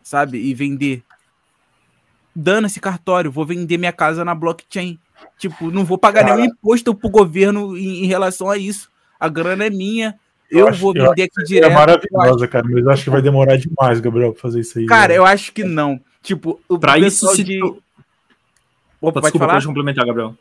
[0.02, 0.38] sabe?
[0.38, 1.02] E vender.
[2.34, 4.98] Dando esse cartório, vou vender minha casa na blockchain.
[5.38, 8.90] Tipo, não vou pagar Cara, nenhum imposto pro governo em, em, relação a isso.
[9.18, 10.18] A grana é minha.
[10.50, 11.70] Eu, eu vou acho, vender aqui é direto.
[11.70, 14.86] É maravilhosa, cara, mas eu acho que vai demorar demais, Gabriel, pra fazer isso aí.
[14.86, 15.18] Cara, né?
[15.18, 16.00] eu acho que não.
[16.22, 17.58] Tipo, o pra isso se de...
[17.58, 17.82] Tu...
[19.00, 19.52] Opa, pode desculpa, falar?
[19.54, 20.34] pode complementar, Gabriel.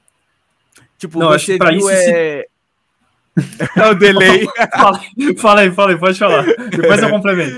[0.97, 2.45] Tipo, não, você viu isso é...
[3.75, 4.45] é o delay.
[4.71, 5.01] fala,
[5.37, 6.45] fala, aí, fala aí, pode falar.
[6.69, 7.55] Depois eu complemento.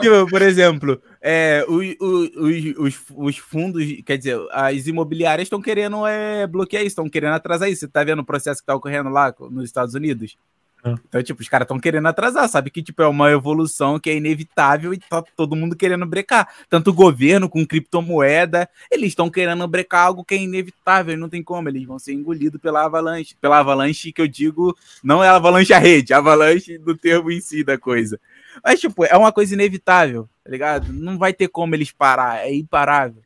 [0.00, 6.06] Tipo, por exemplo, é, o, o, os, os fundos, quer dizer, as imobiliárias estão querendo
[6.06, 7.80] é, bloquear isso, estão querendo atrasar isso.
[7.80, 10.36] Você tá vendo o processo que tá ocorrendo lá nos Estados Unidos?
[10.84, 10.94] É.
[11.08, 12.70] Então, tipo, os caras estão querendo atrasar, sabe?
[12.70, 16.48] Que, tipo, é uma evolução que é inevitável e tá todo mundo querendo brecar.
[16.68, 21.42] Tanto o governo com criptomoeda, eles estão querendo brecar algo que é inevitável, não tem
[21.42, 23.36] como, eles vão ser engolidos pela avalanche.
[23.40, 27.30] Pela avalanche que eu digo, não é a avalanche a rede, a avalanche do termo
[27.30, 28.18] em si da coisa.
[28.64, 30.92] Mas, tipo, é uma coisa inevitável, tá ligado?
[30.92, 33.22] Não vai ter como eles parar, é imparável.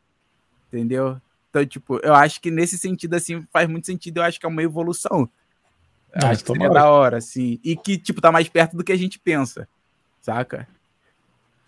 [0.68, 1.18] Entendeu?
[1.50, 4.48] Então, tipo, eu acho que nesse sentido, assim, faz muito sentido, eu acho que é
[4.48, 5.30] uma evolução.
[6.14, 7.58] Ah, acho que seria da hora, sim.
[7.64, 9.68] E que, tipo, tá mais perto do que a gente pensa,
[10.20, 10.68] saca?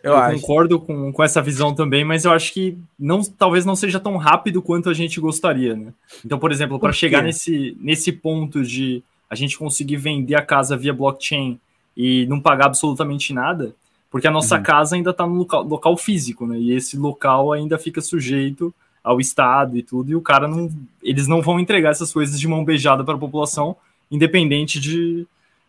[0.02, 3.74] Eu, eu concordo com, com essa visão também, mas eu acho que não, talvez não
[3.74, 5.92] seja tão rápido quanto a gente gostaria, né?
[6.24, 10.76] Então, por exemplo, para chegar nesse, nesse ponto de a gente conseguir vender a casa
[10.76, 11.58] via blockchain
[11.96, 13.74] e não pagar absolutamente nada,
[14.08, 14.62] porque a nossa uhum.
[14.62, 16.56] casa ainda está no local, local, físico, né?
[16.56, 18.72] E esse local ainda fica sujeito
[19.02, 20.70] ao Estado e tudo, e o cara não.
[21.02, 23.76] Eles não vão entregar essas coisas de mão beijada para a população,
[24.10, 25.26] independente de,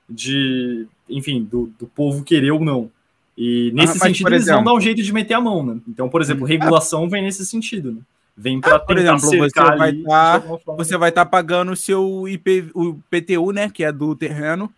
[0.10, 2.92] de enfim, do, do povo querer ou não.
[3.38, 5.78] E nesse ah, sentido, eles exemplo, vão dar um jeito de meter a mão, né?
[5.88, 8.02] Então, por exemplo, regulação vem nesse sentido, né?
[8.36, 10.44] Vem para ah, por exemplo, você vai tá,
[10.78, 14.72] você vai estar tá pagando o seu IP, o PTU, né, que é do terreno,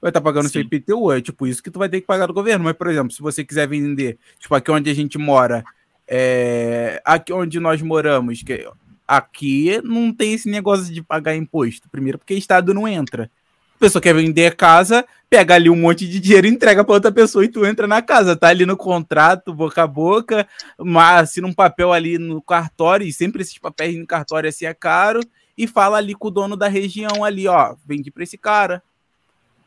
[0.00, 2.06] vai estar tá pagando o seu IPTU, é tipo isso que tu vai ter que
[2.06, 2.64] pagar do governo.
[2.64, 5.64] Mas, por exemplo, se você quiser vender, tipo aqui onde a gente mora,
[6.06, 8.68] é, aqui onde nós moramos, que
[9.06, 11.88] Aqui não tem esse negócio de pagar imposto.
[11.88, 13.30] Primeiro, porque o Estado não entra.
[13.76, 16.94] A pessoa quer vender a casa, pega ali um monte de dinheiro e entrega para
[16.94, 18.34] outra pessoa e tu entra na casa.
[18.34, 20.48] Tá ali no contrato, boca a boca,
[20.78, 24.72] mas assina um papel ali no cartório, e sempre esses papéis no cartório assim é
[24.72, 25.20] caro,
[25.56, 28.82] e fala ali com o dono da região ali, ó, vende para esse cara.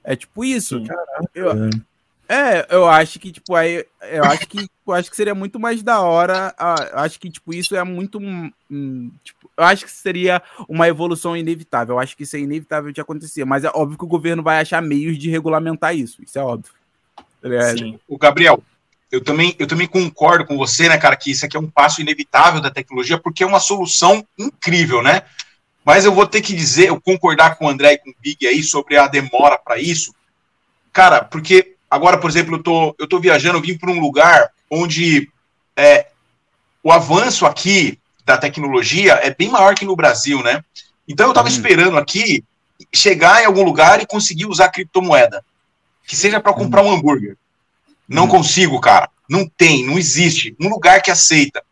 [0.03, 0.83] É tipo isso.
[0.83, 1.69] Caraca, eu,
[2.32, 5.82] é, eu acho que, tipo, aí, eu acho que, eu acho que seria muito mais
[5.82, 6.53] da hora.
[6.91, 8.19] eu acho que, tipo, isso é muito.
[9.23, 11.95] Tipo, eu acho que seria uma evolução inevitável.
[11.95, 13.43] Eu acho que isso é inevitável de acontecer.
[13.45, 16.21] Mas é óbvio que o governo vai achar meios de regulamentar isso.
[16.21, 16.71] Isso é óbvio.
[17.41, 17.99] É, Sim.
[18.07, 18.61] O Gabriel,
[19.11, 21.99] eu também, eu também concordo com você, né, cara, que isso aqui é um passo
[21.99, 25.23] inevitável da tecnologia, porque é uma solução incrível, né?
[25.84, 28.45] Mas eu vou ter que dizer, eu concordar com o André e com o Big
[28.45, 30.13] aí sobre a demora para isso.
[30.93, 34.51] Cara, porque Agora, por exemplo, eu tô, eu tô viajando, eu vim para um lugar
[34.69, 35.29] onde
[35.75, 36.07] é,
[36.83, 40.63] o avanço aqui da tecnologia é bem maior que no Brasil, né?
[41.07, 41.51] Então eu estava hum.
[41.51, 42.43] esperando aqui
[42.93, 45.43] chegar em algum lugar e conseguir usar criptomoeda,
[46.05, 47.35] que seja para comprar um hambúrguer.
[48.07, 48.29] Não hum.
[48.29, 49.09] consigo, cara.
[49.27, 51.63] Não tem, não existe um lugar que aceita.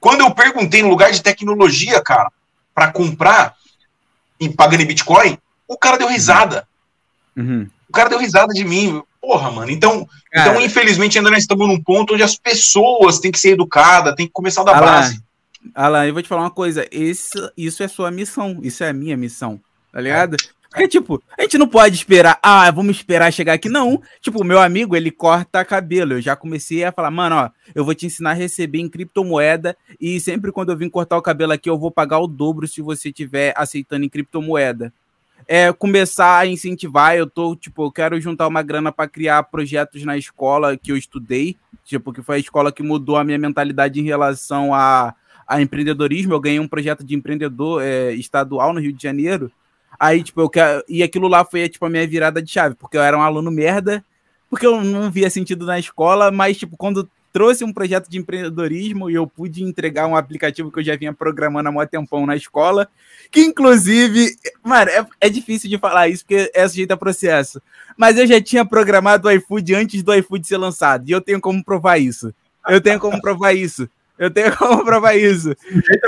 [0.00, 2.30] Quando eu perguntei no lugar de tecnologia, cara,
[2.74, 3.54] para comprar
[4.38, 6.68] em pagando em Bitcoin, o cara deu risada.
[7.36, 7.68] Uhum.
[7.88, 9.02] O cara deu risada de mim.
[9.24, 9.70] Porra, mano.
[9.70, 14.14] Então, então infelizmente, ainda nós estamos num ponto onde as pessoas têm que ser educadas,
[14.14, 15.22] têm que começar da Alan, base.
[15.74, 16.86] Alan, eu vou te falar uma coisa.
[16.90, 18.58] Esse, isso é sua missão.
[18.62, 19.58] Isso é a minha missão.
[19.90, 20.36] Tá ligado?
[20.68, 23.68] Porque, tipo, a gente não pode esperar, ah, vamos esperar chegar aqui.
[23.68, 24.02] Não.
[24.20, 26.14] Tipo, o meu amigo, ele corta cabelo.
[26.14, 29.74] Eu já comecei a falar, mano, ó, eu vou te ensinar a receber em criptomoeda.
[29.98, 32.82] E sempre quando eu vim cortar o cabelo aqui, eu vou pagar o dobro se
[32.82, 34.92] você tiver aceitando em criptomoeda
[35.46, 37.16] é, começar a incentivar.
[37.16, 40.96] Eu tô, tipo, eu quero juntar uma grana para criar projetos na escola que eu
[40.96, 45.14] estudei, tipo, que foi a escola que mudou a minha mentalidade em relação a,
[45.46, 46.32] a empreendedorismo.
[46.32, 49.50] Eu ganhei um projeto de empreendedor é, estadual no Rio de Janeiro.
[49.98, 50.82] Aí, tipo, eu quero.
[50.88, 53.50] E aquilo lá foi, tipo, a minha virada de chave, porque eu era um aluno
[53.50, 54.04] merda.
[54.50, 59.10] porque eu não via sentido na escola, mas, tipo, quando trouxe um projeto de empreendedorismo
[59.10, 62.36] e eu pude entregar um aplicativo que eu já vinha programando há muito tempão na
[62.36, 62.88] escola,
[63.28, 67.60] que inclusive, mano, é, é difícil de falar isso porque é sujeito a processo,
[67.96, 71.40] mas eu já tinha programado o iFood antes do iFood ser lançado e eu tenho
[71.40, 72.32] como provar isso.
[72.68, 73.90] Eu tenho como provar isso.
[74.16, 75.56] Eu tenho como provar isso.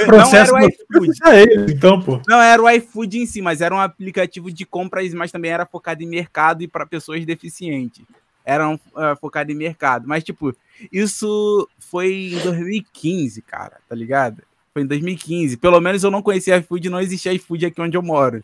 [0.06, 1.18] Processo não era o iFood.
[1.24, 2.22] É então, pô.
[2.28, 5.66] Não era o iFood em si, mas era um aplicativo de compras, mas também era
[5.66, 8.04] focado em mercado e para pessoas deficientes.
[8.44, 10.06] Era um, uh, focado em mercado.
[10.06, 10.54] Mas, tipo,
[10.92, 14.42] isso foi em 2015, cara, tá ligado?
[14.72, 15.56] Foi em 2015.
[15.56, 18.42] Pelo menos eu não conhecia iFood, não existia iFood aqui onde eu moro.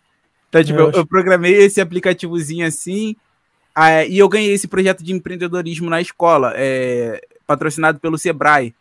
[0.48, 3.16] Então, tipo, eu, eu, eu programei esse aplicativozinho assim,
[3.76, 8.74] uh, e eu ganhei esse projeto de empreendedorismo na escola, é, patrocinado pelo Sebrae.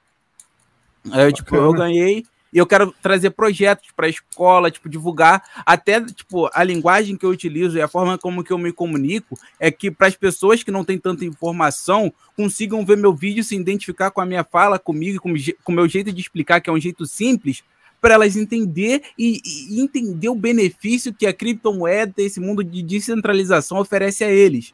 [1.11, 6.01] Aí, tipo, eu ganhei e eu quero trazer projetos para a escola, tipo, divulgar até,
[6.01, 9.71] tipo, a linguagem que eu utilizo e a forma como que eu me comunico é
[9.71, 14.11] que para as pessoas que não têm tanta informação consigam ver meu vídeo, se identificar
[14.11, 17.05] com a minha fala, comigo, com o meu jeito de explicar, que é um jeito
[17.05, 17.63] simples,
[18.01, 23.77] para elas entender e, e, entender o benefício que a criptomoeda, esse mundo de descentralização
[23.77, 24.73] oferece a eles.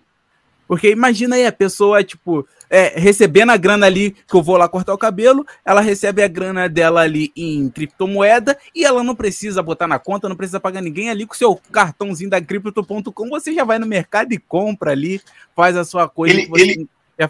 [0.68, 4.68] Porque imagina aí a pessoa, tipo, é, recebendo a grana ali, que eu vou lá
[4.68, 9.63] cortar o cabelo, ela recebe a grana dela ali em criptomoeda e ela não precisa
[9.63, 13.53] botar na conta, não precisa pagar ninguém ali com o seu cartãozinho da Crypto.com, você
[13.53, 15.22] já vai no mercado e compra ali,
[15.55, 16.36] faz a sua coisa.
[16.36, 16.88] Ele, ele,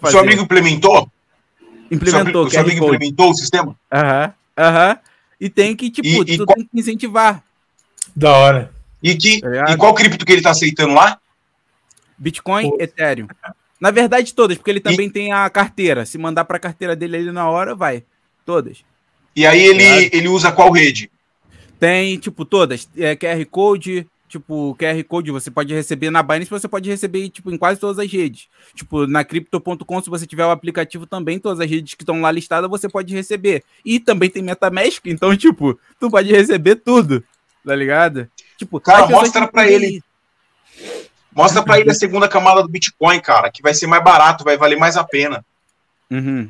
[0.10, 1.10] seu amigo implementou?
[1.90, 2.50] Implementou.
[2.50, 3.76] Seu, seu amigo implementou o sistema?
[3.92, 4.90] Aham, uhum, aham.
[4.90, 4.98] Uhum.
[5.40, 6.56] E tem que, tipo, e, e tu qual...
[6.56, 7.44] tem que incentivar.
[8.16, 8.72] Da hora.
[9.04, 11.20] E, que, tá e qual cripto que ele tá aceitando lá?
[12.18, 12.78] Bitcoin, Pô.
[12.80, 13.28] Ethereum.
[13.80, 15.12] Na verdade, todas, porque ele também e...
[15.12, 16.06] tem a carteira.
[16.06, 18.04] Se mandar para a carteira dele ali na hora, vai.
[18.46, 18.84] Todas.
[19.36, 21.12] E aí ele, ele usa qual rede?
[21.80, 22.90] Tem, tipo, todas.
[22.98, 27.52] É, QR Code, tipo, QR Code você pode receber na Binance, você pode receber, tipo,
[27.52, 28.48] em quase todas as redes.
[28.74, 32.32] Tipo, na Crypto.com, se você tiver o aplicativo também, todas as redes que estão lá
[32.32, 33.64] listadas, você pode receber.
[33.86, 37.24] E também tem MetaMask, então, tipo, tu pode receber tudo,
[37.64, 38.28] tá ligado?
[38.58, 40.02] Tipo, cara, mostra para ele.
[41.38, 44.58] Mostra para ele a segunda camada do Bitcoin, cara, que vai ser mais barato, vai
[44.58, 45.46] valer mais a pena.
[46.10, 46.50] Uhum.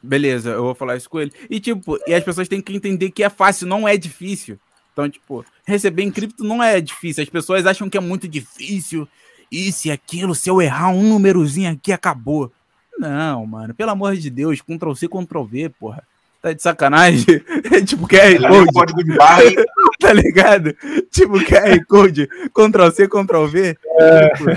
[0.00, 1.32] Beleza, eu vou falar isso com ele.
[1.50, 4.60] E, tipo, e as pessoas têm que entender que é fácil, não é difícil.
[4.92, 7.24] Então, tipo, receber em cripto não é difícil.
[7.24, 9.08] As pessoas acham que é muito difícil.
[9.50, 12.52] Isso e aquilo, se eu errar um númerozinho aqui, acabou.
[12.96, 16.06] Não, mano, pelo amor de Deus, Ctrl C, Ctrl V, porra.
[16.42, 17.24] Tá de sacanagem?
[17.72, 18.72] É tipo QR Code.
[18.72, 19.42] Código de barra
[20.00, 20.76] tá ligado?
[21.08, 23.78] Tipo QR Code, Ctrl C, Ctrl V.
[24.00, 24.50] É, tipo,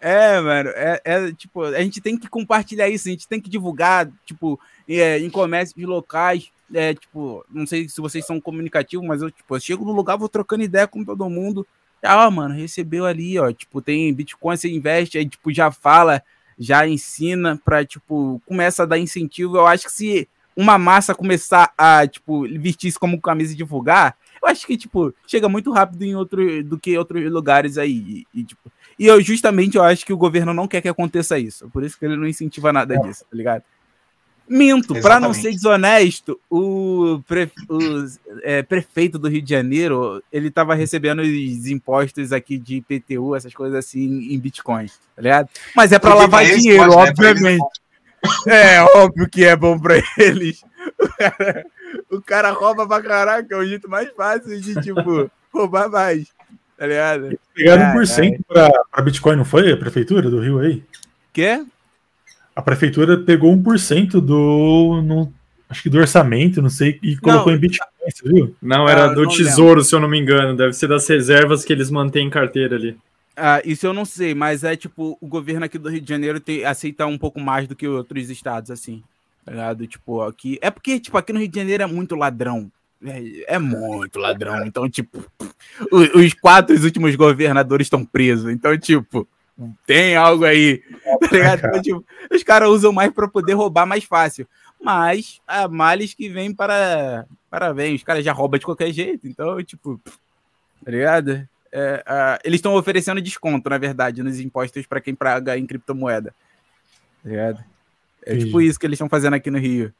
[0.00, 3.50] é mano, é, é, tipo, a gente tem que compartilhar isso, a gente tem que
[3.50, 6.48] divulgar, tipo, é, em comércios locais.
[6.72, 10.16] É, tipo, não sei se vocês são comunicativos, mas eu, tipo, eu chego no lugar,
[10.16, 11.66] vou trocando ideia com todo mundo.
[12.02, 16.22] Ah, mano, recebeu ali, ó, tipo, tem Bitcoin, você investe, aí, tipo, já fala,
[16.56, 19.56] já ensina pra, tipo, começa a dar incentivo.
[19.56, 24.16] Eu acho que se uma massa começar a, tipo, vestir isso como camisa e divulgar,
[24.42, 28.24] eu acho que, tipo, chega muito rápido em outro do que outros lugares aí.
[28.32, 31.38] E, e, tipo, e eu justamente eu acho que o governo não quer que aconteça
[31.38, 31.68] isso.
[31.68, 32.98] Por isso que ele não incentiva nada é.
[32.98, 33.62] disso, tá ligado?
[34.48, 38.06] Minto, para não ser desonesto, o, pre, o
[38.44, 43.52] é, prefeito do Rio de Janeiro, ele tava recebendo os impostos aqui de IPTU, essas
[43.52, 45.48] coisas assim, em Bitcoin, tá ligado?
[45.74, 47.64] Mas é para lavar dinheiro, né, obviamente.
[48.46, 50.62] É, óbvio que é bom pra eles.
[50.98, 51.66] O cara,
[52.10, 56.26] o cara rouba pra caraca, é o jeito mais fácil de, tipo, roubar mais.
[56.76, 57.38] Tá ligado?
[57.54, 59.72] Pegaram 1% pra, pra Bitcoin, não foi?
[59.72, 60.82] A prefeitura do Rio aí?
[61.32, 61.64] Quê?
[62.54, 65.02] A prefeitura pegou 1% do.
[65.02, 65.32] No,
[65.68, 68.56] acho que do orçamento, não sei, e colocou não, em Bitcoin, você viu?
[68.60, 69.84] Não, era ah, do não Tesouro, lembro.
[69.84, 70.56] se eu não me engano.
[70.56, 72.96] Deve ser das reservas que eles mantêm em carteira ali.
[73.36, 76.40] Ah, isso eu não sei, mas é tipo, o governo aqui do Rio de Janeiro
[76.40, 79.02] tem, aceita um pouco mais do que outros estados, assim.
[79.44, 79.86] Tá ligado?
[79.86, 80.58] Tipo, aqui.
[80.62, 82.70] É porque, tipo, aqui no Rio de Janeiro é muito ladrão.
[83.04, 84.66] É, é muito ladrão.
[84.66, 85.24] Então, tipo,
[85.92, 88.50] os, os quatro últimos governadores estão presos.
[88.50, 89.28] Então, tipo,
[89.86, 90.82] tem algo aí.
[91.20, 91.58] Tá ligado?
[91.66, 94.48] Então, tipo, os caras usam mais para poder roubar mais fácil.
[94.80, 97.26] Mas há males que vêm para.
[97.50, 99.26] Parabéns, os caras já roubam de qualquer jeito.
[99.28, 100.00] Então, tipo,
[100.84, 101.48] tá ligado?
[101.78, 106.34] É, uh, eles estão oferecendo desconto, na verdade, nos impostos para quem paga em criptomoeda.
[107.22, 107.62] Tá ligado?
[108.24, 108.46] É Sim.
[108.46, 109.92] tipo isso que eles estão fazendo aqui no Rio.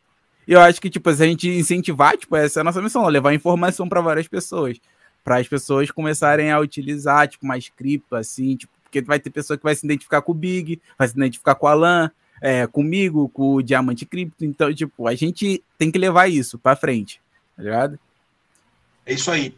[0.49, 3.07] E eu acho que, tipo, se a gente incentivar, tipo, essa é a nossa missão,
[3.07, 4.81] levar informação para várias pessoas.
[5.23, 9.59] Para as pessoas começarem a utilizar, tipo, mais cripto, assim, tipo, porque vai ter pessoa
[9.59, 12.11] que vai se identificar com o Big, vai se identificar com o Alan,
[12.41, 14.47] é, comigo, com o Diamante Cripto.
[14.47, 17.21] Então, tipo, a gente tem que levar isso para frente,
[17.55, 17.99] tá ligado?
[19.05, 19.55] É isso aí.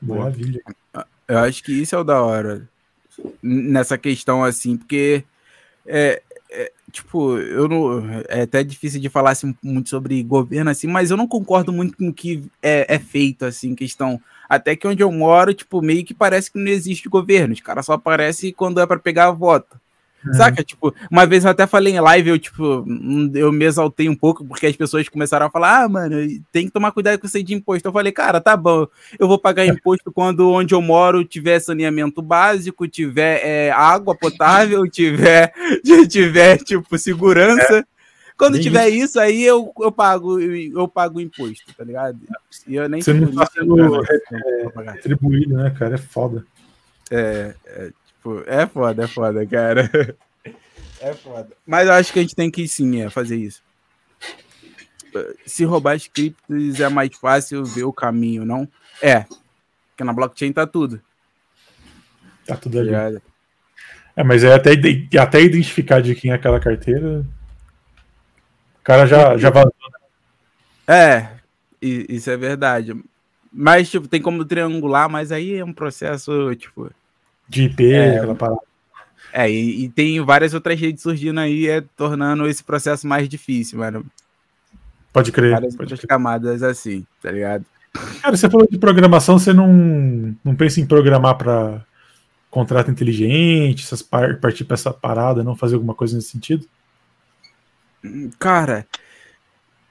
[0.00, 0.62] Maravilha.
[1.28, 2.68] Eu acho que isso é o da hora
[3.42, 5.24] nessa questão, assim, porque
[5.86, 6.22] é,
[6.90, 8.10] tipo, eu não.
[8.28, 11.96] É até difícil de falar assim, muito sobre governo, assim, mas eu não concordo muito
[11.96, 14.20] com o que é, é, feito, assim, questão.
[14.48, 17.52] Até que onde eu moro, tipo, meio que parece que não existe governo.
[17.52, 19.78] Os caras só aparecem quando é para pegar voto.
[20.26, 20.32] É.
[20.32, 20.64] Saca?
[20.64, 22.84] Tipo, uma vez eu até falei em live, eu, tipo,
[23.34, 26.16] eu me exaltei um pouco, porque as pessoas começaram a falar, ah, mano,
[26.50, 27.86] tem que tomar cuidado com isso de imposto.
[27.86, 28.86] Eu falei, cara, tá bom,
[29.18, 34.86] eu vou pagar imposto quando onde eu moro tiver saneamento básico, tiver é, água potável,
[34.90, 35.52] tiver,
[36.08, 37.78] tiver, tipo, segurança.
[37.78, 37.98] É.
[38.36, 39.04] Quando tiver isso.
[39.04, 42.20] isso, aí eu, eu pago eu pago imposto, tá ligado?
[42.68, 45.96] E eu nem Você não tá sendo é, retribuído, né, cara?
[45.96, 46.46] É foda.
[47.10, 49.90] É, é, Tipo, é foda, é foda, cara.
[51.00, 51.50] É foda.
[51.64, 53.62] Mas eu acho que a gente tem que sim é, fazer isso.
[55.46, 58.68] Se roubar as criptos é mais fácil ver o caminho, não?
[59.00, 59.20] É.
[59.90, 61.00] Porque na blockchain tá tudo.
[62.44, 62.90] Tá tudo ali.
[62.90, 63.20] Tá
[64.16, 64.72] é, mas é até,
[65.20, 67.24] até identificar de quem é aquela carteira.
[68.80, 69.72] O cara já, já vazou.
[70.88, 70.94] Né?
[70.94, 71.28] É,
[71.80, 72.92] isso é verdade.
[73.52, 76.90] Mas, tipo, tem como triangular, mas aí é um processo, tipo.
[77.48, 78.60] De IP, é, aquela parada.
[79.32, 83.78] É, e, e, tem várias outras redes surgindo aí, é, tornando esse processo mais difícil,
[83.78, 84.04] mano.
[85.12, 85.52] Pode crer.
[85.52, 86.08] Várias pode outras crer.
[86.08, 87.64] camadas assim, tá ligado?
[88.22, 91.84] Cara, você falou de programação, você não, não pensa em programar para
[92.50, 96.66] contrato inteligente, essas par partir para essa parada, não fazer alguma coisa nesse sentido?
[98.38, 98.86] Cara.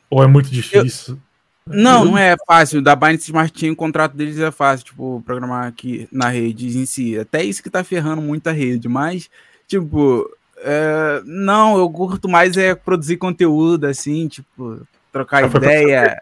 [0.10, 1.20] Ou é muito difícil?
[1.70, 2.82] Não, não é fácil.
[2.82, 6.86] Da Binance Smart Chain, o contrato deles é fácil, tipo, programar aqui na rede em
[6.86, 7.18] si.
[7.18, 9.30] Até isso que tá ferrando muito a rede, mas,
[9.68, 14.82] tipo, é, não, eu curto mais é produzir conteúdo, assim, tipo,
[15.12, 16.22] trocar ah, ideia.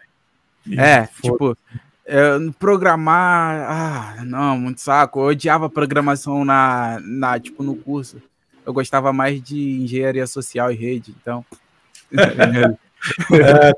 [0.76, 1.56] É, tipo,
[2.04, 3.66] é, programar.
[3.70, 5.20] Ah, não, muito saco.
[5.20, 8.20] Eu odiava programação na, na, tipo, no curso.
[8.64, 11.44] Eu gostava mais de engenharia social e rede, então.
[13.32, 13.72] é,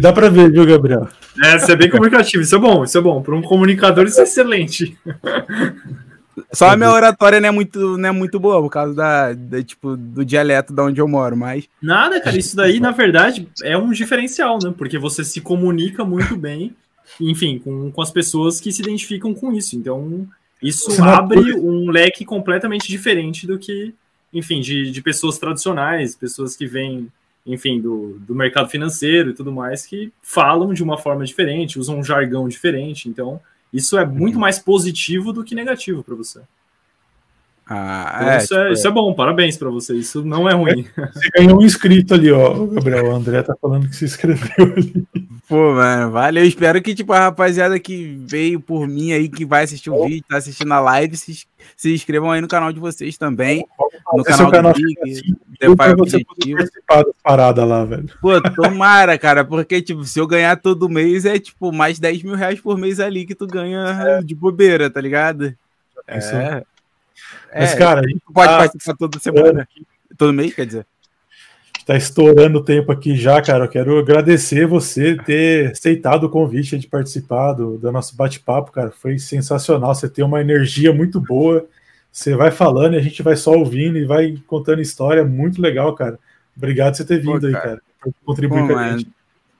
[0.00, 1.08] Dá pra ver, viu, Gabriel?
[1.42, 3.22] É, você é bem comunicativo, isso é bom, isso é bom.
[3.22, 4.96] Para um comunicador, isso é excelente.
[6.52, 9.62] Só a minha oratória não é muito, não é muito boa, por causa da, da,
[9.62, 11.68] tipo, do dialeto de onde eu moro, mas.
[11.82, 14.72] Nada, cara, isso daí, na verdade, é um diferencial, né?
[14.76, 16.74] Porque você se comunica muito bem,
[17.20, 19.76] enfim, com, com as pessoas que se identificam com isso.
[19.76, 20.26] Então,
[20.62, 23.94] isso abre um leque completamente diferente do que,
[24.32, 27.08] enfim, de, de pessoas tradicionais, pessoas que vêm
[27.46, 31.98] enfim, do, do mercado financeiro e tudo mais, que falam de uma forma diferente, usam
[31.98, 33.08] um jargão diferente.
[33.08, 33.40] Então,
[33.72, 34.40] isso é muito uhum.
[34.40, 36.40] mais positivo do que negativo para você.
[37.70, 39.94] Ah, então, é, isso, é, tipo, isso é bom, parabéns para você.
[39.94, 40.86] Isso não é ruim.
[41.12, 43.10] Você ganhou um inscrito ali, ó, Gabriel.
[43.10, 45.06] O André tá falando que se inscreveu ali.
[45.46, 46.42] Pô, mano, valeu.
[46.42, 50.06] Eu espero que, tipo, a rapaziada que veio por mim aí, que vai assistir o
[50.06, 51.46] vídeo, tá assistindo a live, se,
[51.76, 53.66] se inscrevam aí no canal de vocês também.
[54.14, 55.34] No canal, canal do Big, assim,
[55.96, 58.08] você participar da parada lá, velho.
[58.20, 62.34] Pô, tomara, cara, porque, tipo, se eu ganhar todo mês, é, tipo, mais 10 mil
[62.34, 64.22] reais por mês ali que tu ganha é.
[64.22, 65.54] de bobeira, tá ligado?
[66.06, 66.62] É.
[67.54, 69.62] Mas, é, cara, a gente pode tá participar toda semana.
[69.62, 69.86] Aqui.
[70.16, 70.86] Todo mês, quer dizer?
[71.78, 73.64] Está estourando o tempo aqui já, cara.
[73.64, 78.90] Eu quero agradecer você ter aceitado o convite de participar do, do nosso bate-papo, cara.
[78.90, 79.94] Foi sensacional.
[79.94, 81.66] Você tem uma energia muito boa.
[82.12, 85.24] Você vai falando e a gente vai só ouvindo e vai contando história.
[85.24, 86.18] Muito legal, cara.
[86.54, 87.80] Obrigado por você ter vindo Pô, aí, cara.
[88.02, 89.10] Por contribuir Pô, com a gente.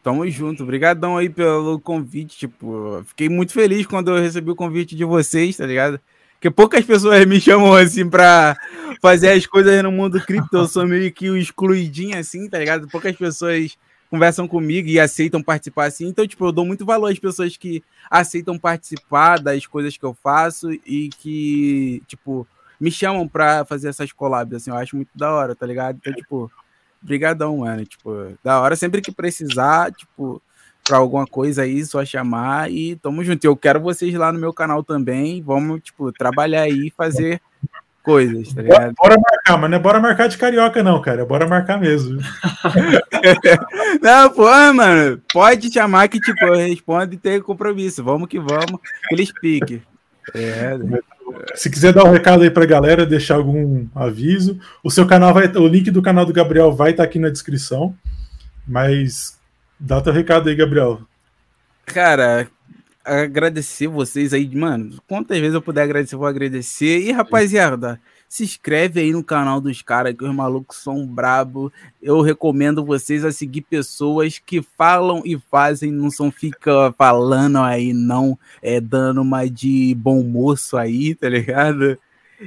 [0.02, 0.64] Tamo junto.
[0.64, 2.36] Obrigadão aí pelo convite.
[2.36, 5.98] Tipo, fiquei muito feliz quando eu recebi o convite de vocês, tá ligado?
[6.38, 8.56] Porque poucas pessoas me chamam assim pra
[9.02, 10.56] fazer as coisas no mundo cripto.
[10.56, 12.86] Eu sou meio que o excluidinho assim, tá ligado?
[12.86, 13.76] Poucas pessoas
[14.08, 16.06] conversam comigo e aceitam participar assim.
[16.06, 20.14] Então, tipo, eu dou muito valor às pessoas que aceitam participar das coisas que eu
[20.22, 22.46] faço e que, tipo,
[22.80, 24.70] me chamam pra fazer essas collabs, assim.
[24.70, 25.98] Eu acho muito da hora, tá ligado?
[26.00, 26.52] Então, tipo,
[27.02, 27.84] brigadão, mano.
[27.84, 28.76] Tipo, da hora.
[28.76, 30.40] Sempre que precisar, tipo,
[30.88, 33.44] para alguma coisa aí, só chamar e tamo junto.
[33.44, 35.42] Eu quero vocês lá no meu canal também.
[35.42, 37.40] Vamos, tipo, trabalhar aí e fazer
[38.02, 38.94] coisas, tá ligado?
[38.96, 41.22] Bora, marcar, mas não é bora marcar de carioca, não, cara.
[41.22, 42.18] É bora marcar mesmo.
[44.00, 48.02] não, pô, mano, pode chamar que, tipo, eu respondo e tenho compromisso.
[48.02, 48.80] Vamos que vamos,
[49.12, 49.82] eles piquem.
[50.34, 50.78] É,
[51.54, 54.58] se quiser dar um recado aí pra galera, deixar algum aviso.
[54.82, 55.46] O seu canal vai.
[55.48, 57.94] O link do canal do Gabriel vai estar tá aqui na descrição.
[58.66, 59.37] Mas
[59.80, 61.00] Dá teu recado aí, Gabriel.
[61.86, 62.48] Cara,
[63.04, 65.00] agradecer vocês aí, mano.
[65.06, 67.00] Quantas vezes eu puder agradecer, eu vou agradecer.
[67.00, 71.72] E, rapaziada, se inscreve aí no canal dos caras, que os malucos são brabo.
[72.02, 77.92] Eu recomendo vocês a seguir pessoas que falam e fazem, não são fica falando aí,
[77.92, 81.98] não, é dando uma de bom moço aí, tá ligado?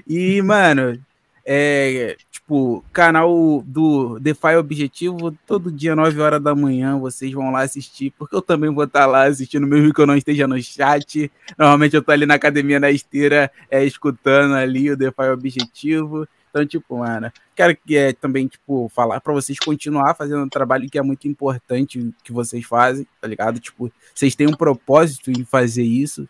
[0.08, 1.00] E, mano,
[1.46, 7.62] É, tipo, canal do DeFi Objetivo, todo dia, 9 horas da manhã, vocês vão lá
[7.62, 10.62] assistir, porque eu também vou estar tá lá assistindo, mesmo que eu não esteja no
[10.62, 11.32] chat.
[11.58, 16.28] Normalmente eu tô ali na academia na esteira, é, escutando ali o DeFi Objetivo.
[16.52, 20.90] Então, tipo, mano, quero que é, também, tipo, falar para vocês continuar fazendo um trabalho
[20.90, 23.58] que é muito importante que vocês fazem, tá ligado?
[23.60, 26.28] Tipo, vocês têm um propósito em fazer isso,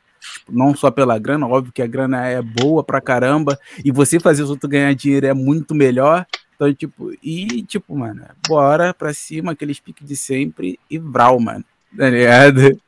[0.50, 4.44] não só pela grana, óbvio que a grana é boa pra caramba, e você fazer
[4.44, 6.26] os outros ganhar dinheiro é muito melhor.
[6.56, 11.66] Então, tipo, e, tipo, mano, bora pra cima, aqueles piques de sempre e vral, mano.
[11.98, 12.80] Tá ligado?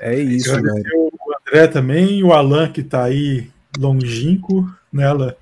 [0.00, 0.84] É isso, velho.
[0.94, 5.36] O André também, o Alan que tá aí longínquo nela.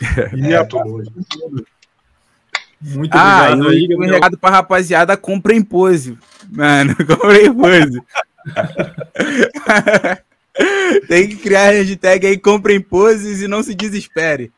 [0.34, 0.66] E é, a
[2.80, 6.16] Muito ah, obrigado aí, Um recado pra rapaziada, compra em pose.
[6.50, 8.02] Mano, compra em pose.
[11.08, 14.52] Tem que criar a hashtag aí, compra em poses e não se desespere.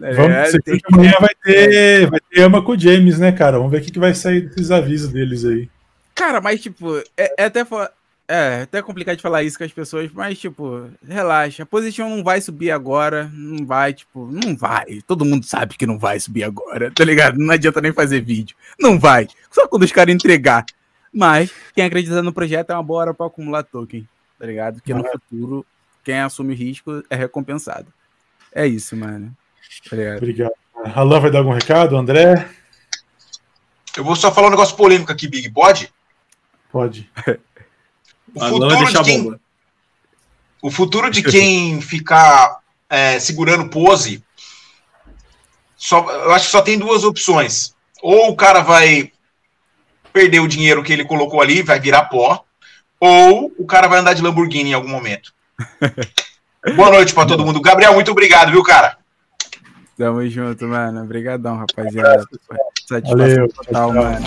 [0.00, 0.80] É, Vamos, que...
[0.90, 3.58] amanhã vai ter, vai ter ama com o James, né, cara?
[3.58, 5.68] Vamos ver o que, que vai sair desses avisos deles aí.
[6.14, 7.64] Cara, mas tipo, é, é até
[8.28, 11.64] é, até complicado de falar isso com as pessoas, mas, tipo, relaxa.
[11.64, 13.30] A posição não vai subir agora.
[13.30, 15.02] Não vai, tipo, não vai.
[15.06, 17.36] Todo mundo sabe que não vai subir agora, tá ligado?
[17.38, 18.56] Não adianta nem fazer vídeo.
[18.80, 19.28] Não vai.
[19.50, 20.64] Só quando os caras entregar.
[21.12, 24.08] Mas, quem acredita no projeto é uma boa hora pra acumular token,
[24.42, 24.74] tá ligado?
[24.74, 25.66] Porque no futuro,
[26.02, 27.86] quem assume o risco é recompensado.
[28.52, 29.32] É isso, mano.
[29.88, 30.50] Tá Obrigado.
[30.96, 32.50] Alan vai dar algum recado, André?
[33.96, 35.48] Eu vou só falar um negócio polêmico aqui, Big.
[35.48, 35.94] Pode?
[36.72, 37.08] Pode.
[38.34, 39.40] O futuro, de quem,
[40.60, 42.60] o futuro de quem ficar
[42.90, 44.24] é, segurando pose,
[45.76, 47.76] só, eu acho que só tem duas opções.
[48.02, 49.12] Ou o cara vai
[50.12, 52.44] perder o dinheiro que ele colocou ali, vai virar pó,
[53.04, 55.34] ou o cara vai andar de Lamborghini em algum momento.
[56.76, 57.60] Boa noite para todo mundo.
[57.60, 58.96] Gabriel, muito obrigado, viu, cara?
[59.98, 61.02] Tamo junto, mano.
[61.02, 62.24] Obrigadão, rapaziada.
[62.86, 64.24] Satisfação Valeu, total, mano.